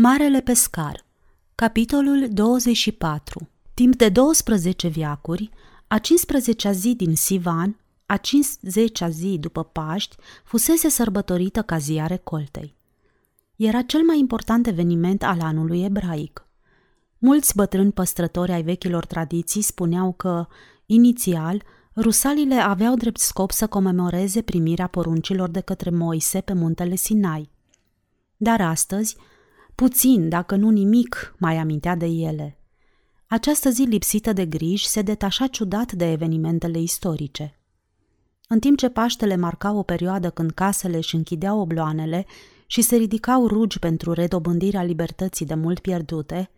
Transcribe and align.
Marele 0.00 0.40
pescar 0.40 1.04
Capitolul 1.54 2.28
24 2.30 3.48
Timp 3.74 3.96
de 3.96 4.08
12 4.08 4.88
viacuri, 4.88 5.50
a 5.86 6.00
15-a 6.00 6.72
zi 6.72 6.94
din 6.94 7.16
Sivan, 7.16 7.76
a 8.06 8.20
50-a 8.20 9.08
zi 9.08 9.38
după 9.40 9.64
Paști, 9.64 10.16
fusese 10.44 10.88
sărbătorită 10.88 11.62
ca 11.62 11.78
zi 11.78 11.98
a 11.98 12.06
recoltei. 12.06 12.74
Era 13.56 13.82
cel 13.82 14.02
mai 14.02 14.18
important 14.18 14.66
eveniment 14.66 15.22
al 15.22 15.40
anului 15.40 15.84
ebraic. 15.84 16.46
Mulți 17.18 17.54
bătrâni 17.56 17.92
păstrători 17.92 18.52
ai 18.52 18.62
vechilor 18.62 19.06
tradiții 19.06 19.62
spuneau 19.62 20.12
că, 20.12 20.46
inițial, 20.86 21.62
rusalile 21.96 22.54
aveau 22.54 22.94
drept 22.94 23.18
scop 23.18 23.50
să 23.50 23.66
comemoreze 23.66 24.42
primirea 24.42 24.86
poruncilor 24.86 25.48
de 25.48 25.60
către 25.60 25.90
Moise 25.90 26.40
pe 26.40 26.52
muntele 26.52 26.94
Sinai. 26.94 27.50
Dar 28.36 28.60
astăzi, 28.60 29.16
Puțin, 29.84 30.28
dacă 30.28 30.56
nu 30.56 30.70
nimic, 30.70 31.34
mai 31.36 31.56
amintea 31.56 31.94
de 31.94 32.06
ele. 32.06 32.58
Această 33.26 33.70
zi 33.70 33.82
lipsită 33.82 34.32
de 34.32 34.46
griji 34.46 34.86
se 34.86 35.02
detașa 35.02 35.46
ciudat 35.46 35.92
de 35.92 36.10
evenimentele 36.10 36.80
istorice. 36.80 37.58
În 38.48 38.58
timp 38.58 38.78
ce 38.78 38.88
Paștele 38.88 39.36
marca 39.36 39.72
o 39.72 39.82
perioadă 39.82 40.30
când 40.30 40.50
casele 40.50 40.96
își 40.96 41.14
închideau 41.14 41.60
obloanele 41.60 42.26
și 42.66 42.82
se 42.82 42.96
ridicau 42.96 43.46
rugi 43.46 43.78
pentru 43.78 44.12
redobândirea 44.12 44.82
libertății 44.82 45.46
de 45.46 45.54
mult 45.54 45.78
pierdute, 45.78 46.50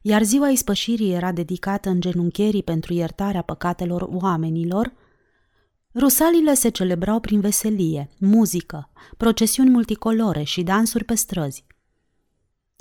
iar 0.00 0.22
ziua 0.22 0.48
ispășirii 0.48 1.12
era 1.12 1.32
dedicată 1.32 1.88
în 1.88 2.00
genuncherii 2.00 2.62
pentru 2.62 2.92
iertarea 2.92 3.42
păcatelor 3.42 4.08
oamenilor, 4.12 4.92
rusalile 5.94 6.54
se 6.54 6.68
celebrau 6.68 7.20
prin 7.20 7.40
veselie, 7.40 8.10
muzică, 8.18 8.90
procesiuni 9.16 9.70
multicolore 9.70 10.42
și 10.42 10.62
dansuri 10.62 11.04
pe 11.04 11.14
străzi. 11.14 11.64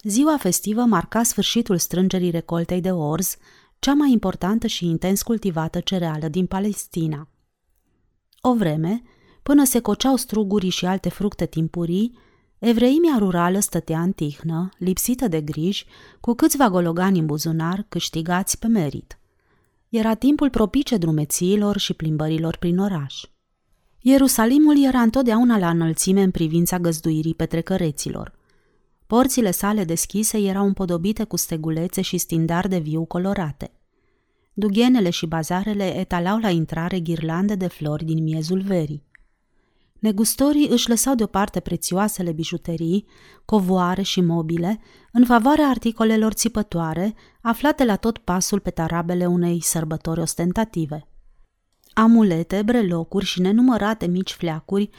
Ziua 0.04 0.38
festivă 0.38 0.82
marca 0.82 1.24
sfârșitul 1.24 1.78
strângerii 1.78 2.30
recoltei 2.30 2.82
de 2.82 2.92
orz, 2.92 3.36
cea 3.80 3.94
mai 3.94 4.12
importantă 4.12 4.68
și 4.68 4.86
intens 4.86 5.22
cultivată 5.22 5.80
cereală 5.80 6.28
din 6.28 6.46
Palestina. 6.46 7.28
O 8.42 8.56
vreme, 8.56 9.02
până 9.44 9.64
se 9.64 9.80
coceau 9.80 10.16
strugurii 10.16 10.70
și 10.70 10.86
alte 10.86 11.10
fructe 11.10 11.46
timpurii, 11.46 12.18
evreimea 12.60 13.16
rurală 13.18 13.60
stătea 13.60 14.02
în 14.02 14.12
tihnă, 14.12 14.70
lipsită 14.78 15.28
de 15.28 15.42
griji, 15.42 15.86
cu 16.20 16.34
câțiva 16.34 16.70
gologani 16.70 17.20
în 17.20 17.26
buzunar 17.26 17.86
câștigați 17.90 18.60
pe 18.60 18.68
merit. 18.68 19.20
Era 19.90 20.14
timpul 20.14 20.50
propice 20.50 20.98
drumețiilor 20.98 21.78
și 21.78 21.94
plimbărilor 21.94 22.58
prin 22.58 22.80
oraș. 22.80 23.24
Ierusalimul 24.00 24.84
era 24.84 25.02
întotdeauna 25.02 25.58
la 25.58 25.70
înălțime 25.70 26.22
în 26.22 26.32
privința 26.32 26.80
găzduirii 26.80 27.36
petrecăreților– 27.36 28.34
Porțile 29.12 29.52
sale 29.52 29.84
deschise 29.84 30.38
erau 30.38 30.66
împodobite 30.66 31.24
cu 31.24 31.36
stegulețe 31.36 32.02
și 32.02 32.26
de 32.70 32.78
viu 32.78 33.06
colorate. 33.06 33.72
Dughenele 34.54 35.10
și 35.10 35.26
bazarele 35.26 35.98
etalau 35.98 36.38
la 36.38 36.50
intrare 36.50 37.00
ghirlande 37.00 37.56
de 37.56 37.68
flori 37.68 38.04
din 38.04 38.24
miezul 38.24 38.62
verii. 38.62 39.04
Negustorii 40.00 40.68
își 40.70 40.90
lăsau 40.90 41.16
deoparte 41.16 41.60
prețioasele 41.60 42.32
bijuterii, 42.32 43.06
covoare 43.46 44.02
și 44.02 44.22
mobile, 44.22 44.80
în 45.12 45.26
favoarea 45.26 45.68
articolelor 45.68 46.32
țipătoare, 46.32 47.16
aflate 47.42 47.86
la 47.86 47.96
tot 47.96 48.18
pasul 48.18 48.60
pe 48.60 48.70
tarabele 48.70 49.26
unei 49.26 49.62
sărbători 49.62 50.20
ostentative. 50.20 51.08
Amulete, 51.94 52.62
brelocuri 52.62 53.26
și 53.26 53.42
nenumărate 53.42 54.08
mici 54.08 54.32
fleacuri 54.32 54.90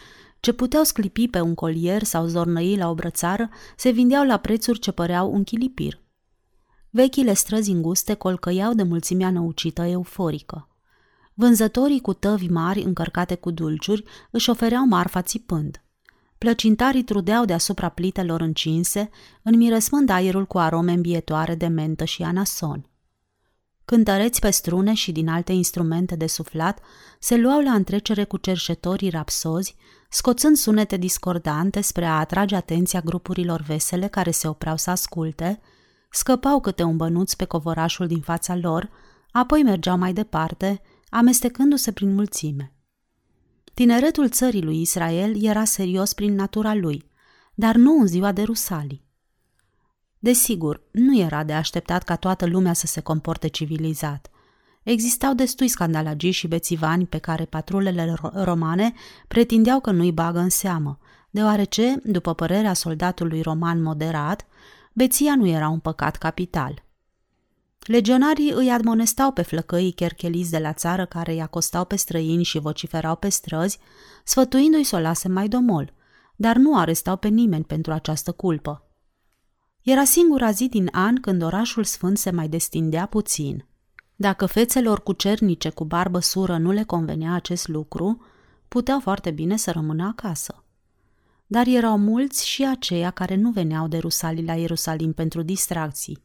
ce 0.42 0.52
puteau 0.52 0.84
sclipi 0.84 1.28
pe 1.28 1.40
un 1.40 1.54
colier 1.54 2.02
sau 2.02 2.26
zornăi 2.26 2.76
la 2.76 2.88
o 2.88 2.94
brățară, 2.94 3.48
se 3.76 3.90
vindeau 3.90 4.26
la 4.26 4.36
prețuri 4.36 4.78
ce 4.78 4.90
păreau 4.90 5.32
un 5.32 5.44
chilipir. 5.44 6.00
Vechile 6.90 7.34
străzi 7.34 7.70
înguste 7.70 8.14
colcăiau 8.14 8.74
de 8.74 8.82
mulțimea 8.82 9.30
năucită 9.30 9.82
euforică. 9.82 10.68
Vânzătorii 11.34 12.00
cu 12.00 12.12
tăvi 12.12 12.48
mari 12.48 12.82
încărcate 12.82 13.34
cu 13.34 13.50
dulciuri 13.50 14.04
își 14.30 14.50
ofereau 14.50 14.86
marfa 14.86 15.22
țipând. 15.22 15.82
Plăcintarii 16.38 17.04
trudeau 17.04 17.44
deasupra 17.44 17.88
plitelor 17.88 18.40
încinse, 18.40 19.10
înmiresmând 19.42 20.08
aerul 20.08 20.46
cu 20.46 20.58
arome 20.58 20.92
îmbietoare 20.92 21.54
de 21.54 21.66
mentă 21.66 22.04
și 22.04 22.22
anason. 22.22 22.86
Cântăreți 23.84 24.40
pe 24.40 24.50
strune 24.50 24.94
și 24.94 25.12
din 25.12 25.28
alte 25.28 25.52
instrumente 25.52 26.16
de 26.16 26.26
suflat 26.26 26.80
se 27.18 27.36
luau 27.36 27.60
la 27.60 27.72
întrecere 27.72 28.24
cu 28.24 28.36
cerșetorii 28.36 29.10
rapsozi, 29.10 29.76
scoțând 30.14 30.56
sunete 30.56 30.96
discordante 30.96 31.80
spre 31.80 32.04
a 32.04 32.18
atrage 32.18 32.56
atenția 32.56 33.00
grupurilor 33.00 33.60
vesele 33.60 34.08
care 34.08 34.30
se 34.30 34.48
opreau 34.48 34.76
să 34.76 34.90
asculte, 34.90 35.60
scăpau 36.10 36.60
câte 36.60 36.82
un 36.82 36.96
bănuț 36.96 37.32
pe 37.32 37.44
covorașul 37.44 38.06
din 38.06 38.20
fața 38.20 38.56
lor, 38.56 38.90
apoi 39.30 39.62
mergeau 39.62 39.98
mai 39.98 40.12
departe, 40.12 40.80
amestecându-se 41.08 41.92
prin 41.92 42.14
mulțime. 42.14 42.72
Tineretul 43.74 44.28
țării 44.28 44.62
lui 44.62 44.80
Israel 44.80 45.44
era 45.44 45.64
serios 45.64 46.12
prin 46.12 46.34
natura 46.34 46.74
lui, 46.74 47.10
dar 47.54 47.74
nu 47.74 48.00
în 48.00 48.06
ziua 48.06 48.32
de 48.32 48.42
Rusalii. 48.42 49.04
Desigur, 50.18 50.82
nu 50.90 51.18
era 51.18 51.44
de 51.44 51.52
așteptat 51.52 52.02
ca 52.02 52.16
toată 52.16 52.46
lumea 52.46 52.72
să 52.72 52.86
se 52.86 53.00
comporte 53.00 53.48
civilizat. 53.48 54.30
Existau 54.82 55.34
destui 55.34 55.68
scandalagii 55.68 56.30
și 56.30 56.48
bețivani 56.48 57.06
pe 57.06 57.18
care 57.18 57.44
patrulele 57.44 58.14
romane 58.34 58.92
pretindeau 59.28 59.80
că 59.80 59.90
nu-i 59.90 60.12
bagă 60.12 60.38
în 60.38 60.48
seamă, 60.48 60.98
deoarece, 61.30 62.00
după 62.04 62.34
părerea 62.34 62.72
soldatului 62.72 63.42
roman 63.42 63.82
moderat, 63.82 64.46
beția 64.92 65.34
nu 65.36 65.46
era 65.46 65.68
un 65.68 65.78
păcat 65.78 66.16
capital. 66.16 66.84
Legionarii 67.78 68.50
îi 68.50 68.70
admonestau 68.70 69.32
pe 69.32 69.42
flăcăii 69.42 69.92
chercheliți 69.92 70.50
de 70.50 70.58
la 70.58 70.72
țară 70.72 71.06
care 71.06 71.32
îi 71.32 71.40
acostau 71.40 71.84
pe 71.84 71.96
străini 71.96 72.42
și 72.42 72.58
vociferau 72.58 73.16
pe 73.16 73.28
străzi, 73.28 73.78
sfătuindu-i 74.24 74.82
să 74.82 74.96
o 74.96 74.98
lase 74.98 75.28
mai 75.28 75.48
domol, 75.48 75.92
dar 76.36 76.56
nu 76.56 76.78
arestau 76.78 77.16
pe 77.16 77.28
nimeni 77.28 77.64
pentru 77.64 77.92
această 77.92 78.32
culpă. 78.32 78.86
Era 79.82 80.04
singura 80.04 80.50
zi 80.50 80.68
din 80.68 80.88
an 80.92 81.20
când 81.20 81.42
orașul 81.42 81.84
sfânt 81.84 82.18
se 82.18 82.30
mai 82.30 82.48
destindea 82.48 83.06
puțin– 83.06 83.64
dacă 84.22 84.46
fețelor 84.46 85.02
cu 85.02 85.12
cernice 85.12 85.70
cu 85.70 85.84
barbă 85.84 86.18
sură 86.18 86.56
nu 86.56 86.70
le 86.70 86.82
convenea 86.82 87.34
acest 87.34 87.68
lucru, 87.68 88.24
puteau 88.68 89.00
foarte 89.00 89.30
bine 89.30 89.56
să 89.56 89.70
rămână 89.70 90.06
acasă. 90.06 90.64
Dar 91.46 91.66
erau 91.66 91.98
mulți 91.98 92.48
și 92.48 92.66
aceia 92.66 93.10
care 93.10 93.34
nu 93.34 93.50
veneau 93.50 93.88
de 93.88 93.98
Rusalii 93.98 94.44
la 94.44 94.54
Ierusalim 94.54 95.12
pentru 95.12 95.42
distracții. 95.42 96.22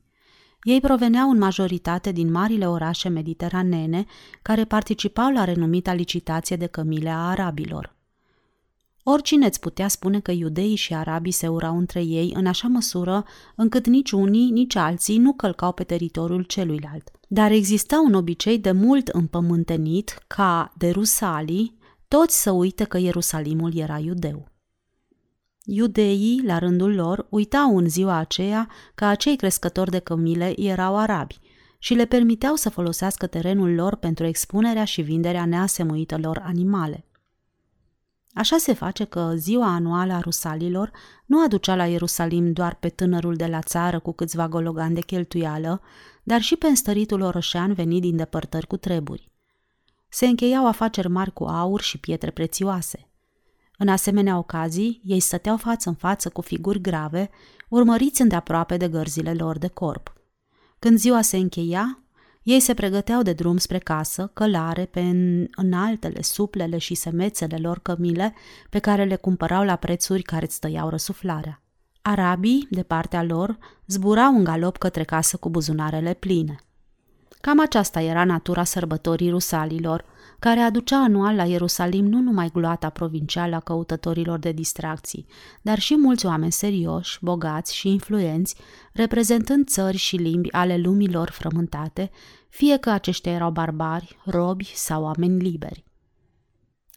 Ei 0.64 0.82
proveneau 0.82 1.30
în 1.30 1.38
majoritate 1.38 2.12
din 2.12 2.32
marile 2.32 2.68
orașe 2.68 3.10
mediteranene 3.10 4.06
care 4.42 4.66
participau 4.66 5.32
la 5.32 5.44
renumita 5.44 5.94
licitație 5.94 6.56
de 6.56 6.66
cămile 6.66 7.10
a 7.10 7.30
arabilor. 7.30 7.96
Oricine 9.10 9.46
îți 9.46 9.60
putea 9.60 9.88
spune 9.88 10.20
că 10.20 10.32
iudeii 10.32 10.76
și 10.76 10.94
arabii 10.94 11.32
se 11.32 11.48
urau 11.48 11.78
între 11.78 12.04
ei 12.04 12.34
în 12.36 12.46
așa 12.46 12.68
măsură 12.68 13.26
încât 13.56 13.88
nici 13.88 14.12
unii, 14.12 14.50
nici 14.50 14.76
alții 14.76 15.18
nu 15.18 15.34
călcau 15.34 15.72
pe 15.72 15.84
teritoriul 15.84 16.44
celuilalt. 16.44 17.12
Dar 17.28 17.52
exista 17.52 18.02
un 18.06 18.14
obicei 18.14 18.60
de 18.60 18.72
mult 18.72 19.08
împământenit 19.08 20.24
ca 20.28 20.74
de 20.78 20.90
rusalii 20.90 21.78
toți 22.08 22.42
să 22.42 22.52
uite 22.52 22.84
că 22.84 22.98
Ierusalimul 22.98 23.78
era 23.78 23.98
iudeu. 23.98 24.52
Iudeii, 25.64 26.42
la 26.46 26.58
rândul 26.58 26.96
lor, 26.96 27.28
uitau 27.30 27.78
în 27.78 27.90
ziua 27.90 28.16
aceea 28.16 28.70
că 28.96 29.06
acei 29.06 29.36
crescători 29.36 29.92
de 29.92 30.00
cămile 30.00 30.62
erau 30.62 30.98
arabi 30.98 31.40
și 31.80 31.94
le 31.94 32.06
permiteau 32.06 32.56
să 32.56 32.70
folosească 32.70 33.28
terenul 33.28 33.74
lor 33.74 33.96
pentru 33.96 34.26
expunerea 34.26 34.84
și 34.84 35.02
vinderea 35.02 35.46
neasemuitelor 35.46 36.42
animale. 36.46 37.07
Așa 38.38 38.58
se 38.58 38.74
face 38.74 39.04
că 39.04 39.34
ziua 39.36 39.68
anuală 39.68 40.14
a 40.14 40.20
rusalilor 40.20 40.92
nu 41.26 41.44
aducea 41.44 41.76
la 41.76 41.86
Ierusalim 41.86 42.52
doar 42.52 42.76
pe 42.76 42.90
tânărul 42.90 43.36
de 43.36 43.46
la 43.46 43.62
țară 43.62 44.00
cu 44.00 44.12
câțiva 44.12 44.48
gologani 44.48 44.94
de 44.94 45.02
cheltuială, 45.02 45.82
dar 46.24 46.42
și 46.42 46.56
pe 46.56 46.68
înstăritul 46.68 47.22
orășean 47.22 47.74
venit 47.74 48.02
din 48.02 48.16
depărtări 48.16 48.68
cu 48.68 48.78
treburi. 48.78 49.32
Se 50.10 50.26
încheiau 50.26 50.68
afaceri 50.68 51.10
mari 51.10 51.34
cu 51.34 51.44
aur 51.44 51.82
și 51.82 51.98
pietre 51.98 52.32
prețioase. 52.32 53.10
În 53.78 53.88
asemenea 53.88 54.38
ocazii, 54.38 55.02
ei 55.04 55.20
stăteau 55.20 55.58
față 55.58 55.90
în 55.90 55.96
față 55.96 56.30
cu 56.30 56.42
figuri 56.42 56.82
grave, 56.82 57.30
urmăriți 57.70 58.22
îndeaproape 58.22 58.78
de 58.78 58.88
gărzile 58.88 59.34
lor 59.34 59.58
de 59.58 59.68
corp. 59.68 60.14
Când 60.80 60.98
ziua 60.98 61.22
se 61.22 61.38
încheia, 61.38 62.04
ei 62.48 62.60
se 62.60 62.74
pregăteau 62.74 63.22
de 63.22 63.34
drum 63.34 63.58
spre 63.58 63.78
casă, 63.78 64.30
călare 64.34 64.86
pe 64.86 65.00
înaltele, 65.56 66.22
suplele 66.22 66.78
și 66.78 66.96
semețele 66.96 67.58
lor 67.58 67.80
cămile 67.80 68.34
pe 68.70 68.80
care 68.80 69.04
le 69.04 69.16
cumpărau 69.16 69.64
la 69.64 69.76
prețuri 69.76 70.22
care 70.22 70.46
îți 70.46 70.56
stăiau 70.56 70.90
răsuflarea. 70.90 71.62
Arabii, 72.02 72.68
de 72.70 72.84
partea 72.84 73.24
lor, 73.24 73.58
zburau 73.88 74.36
în 74.36 74.44
galop 74.44 74.78
către 74.78 75.04
casă 75.04 75.38
cu 75.38 75.50
buzunarele 75.50 76.14
pline. 76.14 76.60
Cam 77.42 77.60
aceasta 77.60 78.02
era 78.02 78.24
natura 78.24 78.64
sărbătorii 78.64 79.30
rusalilor, 79.30 80.06
care 80.40 80.60
aducea 80.60 80.98
anual 80.98 81.36
la 81.36 81.44
Ierusalim 81.44 82.06
nu 82.06 82.20
numai 82.20 82.50
gloata 82.54 82.90
provincială 82.90 83.56
a 83.56 83.60
căutătorilor 83.60 84.40
de 84.40 84.52
distracții, 84.52 85.26
dar 85.62 85.80
și 85.80 85.96
mulți 85.98 86.26
oameni 86.26 86.52
serioși, 86.52 87.18
bogați 87.22 87.76
și 87.76 87.90
influenți, 87.90 88.56
reprezentând 88.94 89.68
țări 89.68 89.98
și 89.98 90.16
limbi 90.16 90.52
ale 90.52 90.78
lumilor 90.78 91.30
frământate, 91.30 92.12
fie 92.50 92.78
că 92.78 92.90
aceștia 92.90 93.32
erau 93.32 93.52
barbari, 93.52 94.18
robi 94.26 94.72
sau 94.76 95.04
oameni 95.04 95.42
liberi. 95.42 95.86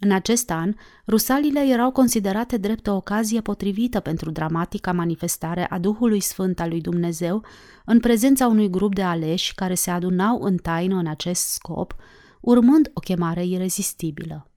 În 0.03 0.11
acest 0.11 0.51
an, 0.51 0.75
rusalile 1.07 1.61
erau 1.61 1.91
considerate 1.91 2.57
drept 2.57 2.87
o 2.87 2.95
ocazie 2.95 3.41
potrivită 3.41 4.01
pentru 4.01 4.31
dramatica 4.31 4.93
manifestare 4.93 5.67
a 5.67 5.79
Duhului 5.79 6.21
Sfânt 6.21 6.61
al 6.61 6.69
lui 6.69 6.81
Dumnezeu 6.81 7.45
în 7.85 8.01
prezența 8.01 8.47
unui 8.47 8.71
grup 8.71 8.95
de 8.95 9.03
aleși 9.03 9.55
care 9.55 9.75
se 9.75 9.91
adunau 9.91 10.43
în 10.43 10.57
taină 10.57 10.97
în 10.97 11.07
acest 11.07 11.47
scop, 11.47 11.95
urmând 12.41 12.91
o 12.95 13.01
chemare 13.01 13.45
irezistibilă. 13.47 14.51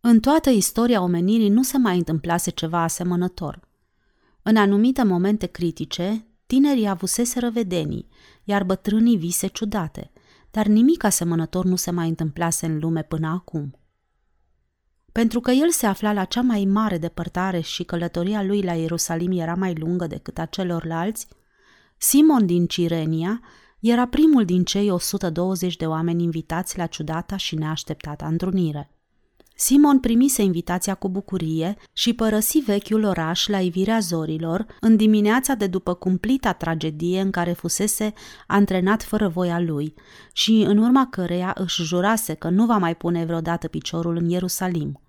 În 0.00 0.20
toată 0.20 0.50
istoria 0.50 1.02
omenirii 1.02 1.48
nu 1.48 1.62
se 1.62 1.78
mai 1.78 1.96
întâmplase 1.96 2.50
ceva 2.50 2.82
asemănător. 2.82 3.60
În 4.42 4.56
anumite 4.56 5.02
momente 5.02 5.46
critice, 5.46 6.26
tinerii 6.46 6.86
avuseseră 6.86 7.50
vedenii, 7.50 8.08
iar 8.44 8.64
bătrânii 8.64 9.16
vise 9.16 9.46
ciudate, 9.46 10.10
dar 10.50 10.66
nimic 10.66 11.04
asemănător 11.04 11.64
nu 11.64 11.76
se 11.76 11.90
mai 11.90 12.08
întâmplase 12.08 12.66
în 12.66 12.78
lume 12.78 13.02
până 13.02 13.28
acum. 13.28 13.76
Pentru 15.12 15.40
că 15.40 15.50
el 15.50 15.70
se 15.70 15.86
afla 15.86 16.12
la 16.12 16.24
cea 16.24 16.40
mai 16.40 16.64
mare 16.64 16.98
depărtare 16.98 17.60
și 17.60 17.84
călătoria 17.84 18.42
lui 18.42 18.62
la 18.62 18.72
Ierusalim 18.72 19.30
era 19.30 19.54
mai 19.54 19.74
lungă 19.74 20.06
decât 20.06 20.38
a 20.38 20.44
celorlalți, 20.44 21.26
Simon 21.96 22.46
din 22.46 22.66
Cirenia 22.66 23.40
era 23.80 24.06
primul 24.06 24.44
din 24.44 24.64
cei 24.64 24.90
120 24.90 25.76
de 25.76 25.86
oameni 25.86 26.22
invitați 26.22 26.78
la 26.78 26.86
ciudata 26.86 27.36
și 27.36 27.54
neașteptata 27.54 28.26
întrunire. 28.26 28.90
Simon 29.56 30.00
primise 30.00 30.42
invitația 30.42 30.94
cu 30.94 31.08
bucurie 31.08 31.76
și 31.92 32.12
părăsi 32.12 32.58
vechiul 32.58 33.04
oraș 33.04 33.46
la 33.46 33.60
ivirea 33.60 33.98
zorilor 33.98 34.66
în 34.80 34.96
dimineața 34.96 35.54
de 35.54 35.66
după 35.66 35.94
cumplita 35.94 36.52
tragedie 36.52 37.20
în 37.20 37.30
care 37.30 37.52
fusese 37.52 38.12
antrenat 38.46 39.02
fără 39.02 39.28
voia 39.28 39.60
lui 39.60 39.94
și 40.32 40.64
în 40.66 40.78
urma 40.78 41.06
căreia 41.10 41.54
își 41.58 41.82
jurase 41.82 42.34
că 42.34 42.48
nu 42.48 42.66
va 42.66 42.76
mai 42.76 42.96
pune 42.96 43.24
vreodată 43.24 43.68
piciorul 43.68 44.16
în 44.16 44.28
Ierusalim. 44.28 45.00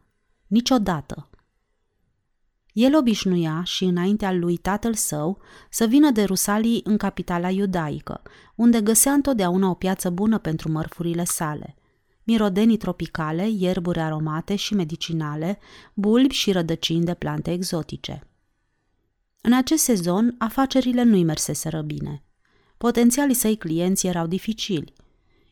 Niciodată. 0.48 1.30
El 2.74 2.96
obișnuia 2.96 3.64
și 3.64 3.84
înaintea 3.84 4.32
lui 4.32 4.58
tatăl 4.58 4.94
său 4.94 5.42
să 5.70 5.86
vină 5.86 6.12
de 6.12 6.24
Rusalii 6.24 6.82
în 6.84 6.98
capitala 6.98 7.50
iudaică, 7.50 8.22
unde 8.56 8.82
găsea 8.82 9.12
întotdeauna 9.12 9.70
o 9.70 9.74
piață 9.74 10.10
bună 10.10 10.38
pentru 10.38 10.72
mărfurile 10.72 11.24
sale. 11.24 11.76
Mirodenii 12.24 12.78
tropicale, 12.78 13.50
ierburi 13.50 14.00
aromate 14.00 14.56
și 14.56 14.74
medicinale, 14.74 15.60
bulbi 15.94 16.34
și 16.34 16.52
rădăcini 16.52 17.06
de 17.06 17.14
plante 17.14 17.52
exotice. 17.52 18.28
În 19.42 19.54
acest 19.54 19.84
sezon, 19.84 20.36
afacerile 20.38 21.04
nu-i 21.04 21.24
merseseră 21.24 21.82
bine. 21.82 22.24
Potențialii 22.78 23.36
săi 23.36 23.58
clienți 23.58 24.08
erau 24.08 24.28
dificili. 24.28 24.94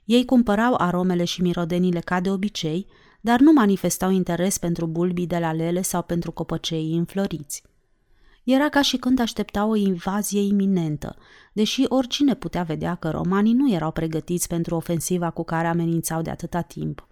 Ei 0.05 0.25
cumpărau 0.25 0.73
aromele 0.77 1.23
și 1.23 1.41
mirodenile 1.41 1.99
ca 1.99 2.19
de 2.19 2.31
obicei, 2.31 2.87
dar 3.21 3.39
nu 3.39 3.51
manifestau 3.51 4.11
interes 4.11 4.57
pentru 4.57 4.85
bulbii 4.85 5.27
de 5.27 5.37
la 5.37 5.53
lele 5.53 5.81
sau 5.81 6.03
pentru 6.03 6.31
copăceii 6.31 6.97
înfloriți. 6.97 7.63
Era 8.53 8.69
ca 8.69 8.81
și 8.81 8.97
când 8.97 9.19
așteptau 9.19 9.69
o 9.69 9.75
invazie 9.75 10.41
iminentă, 10.41 11.15
deși 11.53 11.85
oricine 11.87 12.35
putea 12.35 12.63
vedea 12.63 12.95
că 12.95 13.09
romanii 13.09 13.53
nu 13.53 13.71
erau 13.71 13.91
pregătiți 13.91 14.47
pentru 14.47 14.75
ofensiva 14.75 15.29
cu 15.29 15.43
care 15.43 15.67
amenințau 15.67 16.21
de 16.21 16.29
atâta 16.29 16.61
timp. 16.61 17.07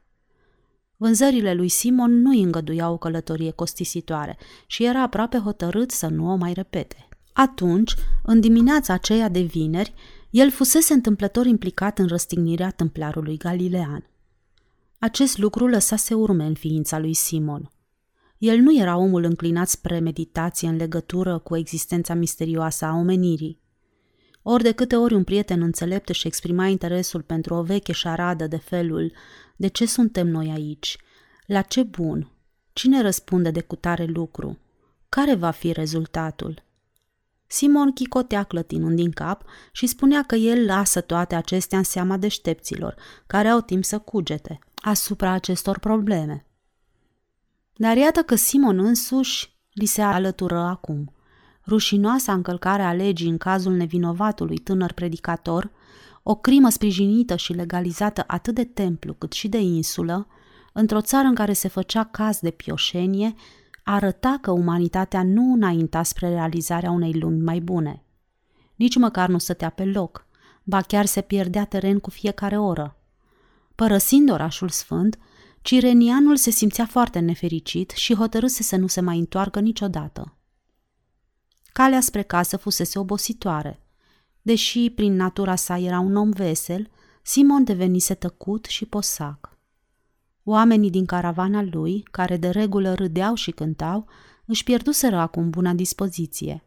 Vânzările 0.97 1.53
lui 1.53 1.67
Simon 1.67 2.21
nu 2.21 2.29
îi 2.29 2.41
îngăduiau 2.41 2.93
o 2.93 2.97
călătorie 2.97 3.51
costisitoare 3.51 4.37
și 4.67 4.83
era 4.83 5.01
aproape 5.01 5.37
hotărât 5.37 5.91
să 5.91 6.07
nu 6.07 6.31
o 6.31 6.35
mai 6.35 6.53
repete. 6.53 7.07
Atunci, 7.33 7.93
în 8.23 8.39
dimineața 8.39 8.93
aceea 8.93 9.29
de 9.29 9.41
vineri, 9.41 9.93
el 10.29 10.51
fusese 10.51 10.93
întâmplător 10.93 11.45
implicat 11.45 11.99
în 11.99 12.07
răstignirea 12.07 12.69
templarului 12.69 13.37
galilean. 13.37 14.09
Acest 14.97 15.37
lucru 15.37 15.67
lăsase 15.67 16.13
urme 16.13 16.45
în 16.45 16.53
ființa 16.53 16.99
lui 16.99 17.13
Simon. 17.13 17.71
El 18.39 18.59
nu 18.59 18.79
era 18.79 18.97
omul 18.97 19.23
înclinat 19.23 19.67
spre 19.67 19.99
meditație 19.99 20.67
în 20.67 20.75
legătură 20.75 21.37
cu 21.37 21.57
existența 21.57 22.13
misterioasă 22.13 22.85
a 22.85 22.95
omenirii. 22.95 23.59
Ori 24.41 24.63
de 24.63 24.71
câte 24.71 24.95
ori 24.95 25.13
un 25.13 25.23
prieten 25.23 25.61
înțelept 25.61 26.09
își 26.09 26.27
exprima 26.27 26.67
interesul 26.67 27.21
pentru 27.21 27.53
o 27.53 27.61
veche 27.61 27.91
șaradă 27.91 28.47
de 28.47 28.57
felul 28.57 29.11
de 29.55 29.67
ce 29.67 29.85
suntem 29.85 30.27
noi 30.27 30.51
aici, 30.51 30.97
la 31.45 31.61
ce 31.61 31.83
bun, 31.83 32.31
cine 32.73 33.01
răspunde 33.01 33.51
de 33.51 33.61
cutare 33.61 34.05
lucru, 34.05 34.59
care 35.09 35.35
va 35.35 35.51
fi 35.51 35.71
rezultatul. 35.71 36.63
Simon 37.47 37.91
chicotea 37.91 38.43
clătinând 38.43 38.95
din 38.95 39.11
cap 39.11 39.43
și 39.71 39.87
spunea 39.87 40.23
că 40.23 40.35
el 40.35 40.65
lasă 40.65 41.01
toate 41.01 41.35
acestea 41.35 41.77
în 41.77 41.83
seama 41.83 42.17
deștepților, 42.17 42.95
care 43.27 43.47
au 43.47 43.61
timp 43.61 43.83
să 43.83 43.99
cugete 43.99 44.59
asupra 44.75 45.31
acestor 45.31 45.79
probleme. 45.79 46.48
Dar 47.81 47.97
iată 47.97 48.21
că 48.21 48.35
Simon 48.35 48.79
însuși 48.79 49.57
li 49.71 49.85
se 49.85 50.01
alătură 50.01 50.57
acum. 50.57 51.13
Rușinoasa 51.67 52.33
încălcare 52.33 52.81
a 52.81 52.93
legii 52.93 53.29
în 53.29 53.37
cazul 53.37 53.73
nevinovatului 53.73 54.57
tânăr 54.57 54.91
predicator, 54.91 55.71
o 56.23 56.35
crimă 56.35 56.69
sprijinită 56.69 57.35
și 57.35 57.53
legalizată 57.53 58.23
atât 58.27 58.55
de 58.55 58.63
templu 58.63 59.13
cât 59.13 59.31
și 59.31 59.47
de 59.47 59.59
insulă, 59.59 60.27
într-o 60.73 61.01
țară 61.01 61.27
în 61.27 61.35
care 61.35 61.53
se 61.53 61.67
făcea 61.67 62.03
caz 62.03 62.39
de 62.39 62.51
pioșenie, 62.51 63.33
arăta 63.83 64.37
că 64.41 64.51
umanitatea 64.51 65.23
nu 65.23 65.53
înainta 65.53 66.03
spre 66.03 66.29
realizarea 66.29 66.91
unei 66.91 67.13
lumi 67.13 67.41
mai 67.41 67.59
bune. 67.59 68.03
Nici 68.75 68.95
măcar 68.95 69.29
nu 69.29 69.37
stătea 69.37 69.69
pe 69.69 69.85
loc, 69.85 70.25
ba 70.63 70.81
chiar 70.81 71.05
se 71.05 71.21
pierdea 71.21 71.65
teren 71.65 71.99
cu 71.99 72.09
fiecare 72.09 72.57
oră. 72.57 72.97
Părăsind 73.75 74.31
orașul 74.31 74.69
sfânt, 74.69 75.17
Cirenianul 75.61 76.35
se 76.35 76.49
simțea 76.49 76.85
foarte 76.85 77.19
nefericit 77.19 77.89
și 77.89 78.15
hotărâse 78.15 78.63
să 78.63 78.75
nu 78.75 78.87
se 78.87 79.01
mai 79.01 79.17
întoarcă 79.17 79.59
niciodată. 79.59 80.33
Calea 81.73 82.01
spre 82.01 82.21
casă 82.21 82.57
fusese 82.57 82.99
obositoare. 82.99 83.83
Deși 84.41 84.89
prin 84.89 85.15
natura 85.15 85.55
sa 85.55 85.77
era 85.77 85.99
un 85.99 86.15
om 86.15 86.29
vesel, 86.29 86.89
Simon 87.21 87.63
devenise 87.63 88.13
tăcut 88.13 88.65
și 88.65 88.85
posac. 88.85 89.57
Oamenii 90.43 90.89
din 90.89 91.05
caravana 91.05 91.61
lui, 91.71 92.03
care 92.11 92.37
de 92.37 92.49
regulă 92.49 92.93
râdeau 92.93 93.33
și 93.33 93.51
cântau, 93.51 94.07
își 94.45 94.63
pierduseră 94.63 95.17
acum 95.17 95.49
buna 95.49 95.73
dispoziție. 95.73 96.63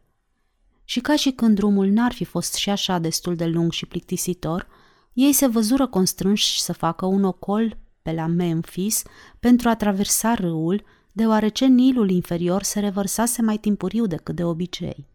Și 0.83 0.99
ca 0.99 1.15
și 1.15 1.31
când 1.31 1.55
drumul 1.55 1.87
n-ar 1.87 2.13
fi 2.13 2.23
fost 2.23 2.53
și 2.53 2.69
așa 2.69 2.99
destul 2.99 3.35
de 3.35 3.45
lung 3.45 3.71
și 3.71 3.85
plictisitor, 3.85 4.67
ei 5.13 5.33
se 5.33 5.47
văzură 5.47 5.87
constrânși 5.87 6.61
să 6.61 6.73
facă 6.73 7.05
un 7.05 7.23
ocol 7.23 7.77
pe 8.03 8.11
la 8.11 8.25
Memphis 8.25 9.03
pentru 9.39 9.69
a 9.69 9.75
traversa 9.75 10.33
râul, 10.33 10.83
deoarece 11.11 11.65
Nilul 11.65 12.09
inferior 12.09 12.63
se 12.63 12.79
revărsase 12.79 13.41
mai 13.41 13.57
timpuriu 13.57 14.05
decât 14.05 14.35
de 14.35 14.43
obicei. 14.43 15.07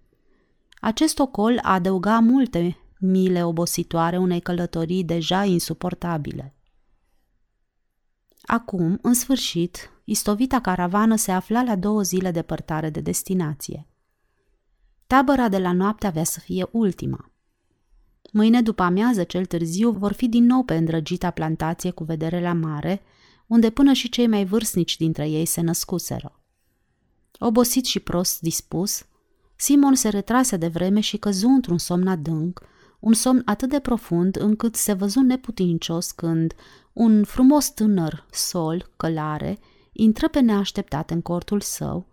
Acest 0.81 1.19
ocol 1.19 1.59
adăuga 1.63 2.19
multe 2.19 2.77
mile 2.99 3.45
obositoare 3.45 4.19
unei 4.19 4.41
călătorii 4.41 5.05
deja 5.05 5.45
insuportabile. 5.45 6.55
Acum, 8.43 8.99
în 9.03 9.15
sfârșit, 9.15 9.91
istovita 10.05 10.61
caravană 10.61 11.17
se 11.17 11.33
afla 11.33 11.63
la 11.63 11.77
două 11.77 12.03
zile 12.03 12.31
depărtare 12.31 12.91
de 12.91 13.01
destinație. 13.01 13.87
Tabăra 15.07 15.49
de 15.49 15.59
la 15.59 15.73
noapte 15.73 16.07
avea 16.07 16.25
să 16.25 16.41
fie 16.41 16.67
ultima. 16.71 17.31
Mâine 18.33 18.63
după 18.63 18.83
amiază 18.83 19.25
cel 19.25 19.45
târziu 19.45 19.91
vor 19.91 20.13
fi 20.13 20.29
din 20.29 20.45
nou 20.45 20.63
pe 20.63 20.75
îndrăgita 20.77 21.31
plantație 21.31 21.91
cu 21.91 22.05
vedere 22.05 22.41
la 22.41 22.53
mare, 22.53 23.03
unde 23.47 23.71
până 23.71 23.93
și 23.93 24.09
cei 24.09 24.27
mai 24.27 24.45
vârstnici 24.45 24.97
dintre 24.97 25.29
ei 25.29 25.45
se 25.45 25.61
născuseră. 25.61 26.41
Obosit 27.39 27.85
și 27.85 28.01
prost 28.01 28.41
dispus, 28.41 29.07
Simon 29.57 29.95
se 29.95 30.09
retrase 30.09 30.57
de 30.57 30.69
vreme 30.69 31.01
și 31.01 31.17
căzu 31.17 31.49
într-un 31.49 31.79
somn 31.79 32.07
adânc, 32.07 32.61
un 33.01 33.13
somn 33.13 33.43
atât 33.45 33.69
de 33.69 33.79
profund 33.81 34.37
încât 34.41 34.75
se 34.75 34.93
văzu 34.93 35.21
neputincios 35.21 36.11
când 36.11 36.55
un 36.93 37.25
frumos 37.25 37.71
tânăr 37.71 38.27
sol, 38.31 38.91
călare, 38.97 39.59
intră 39.93 40.29
pe 40.29 40.41
neașteptat 40.41 41.11
în 41.11 41.23
cortul 41.23 41.61
său 41.61 42.07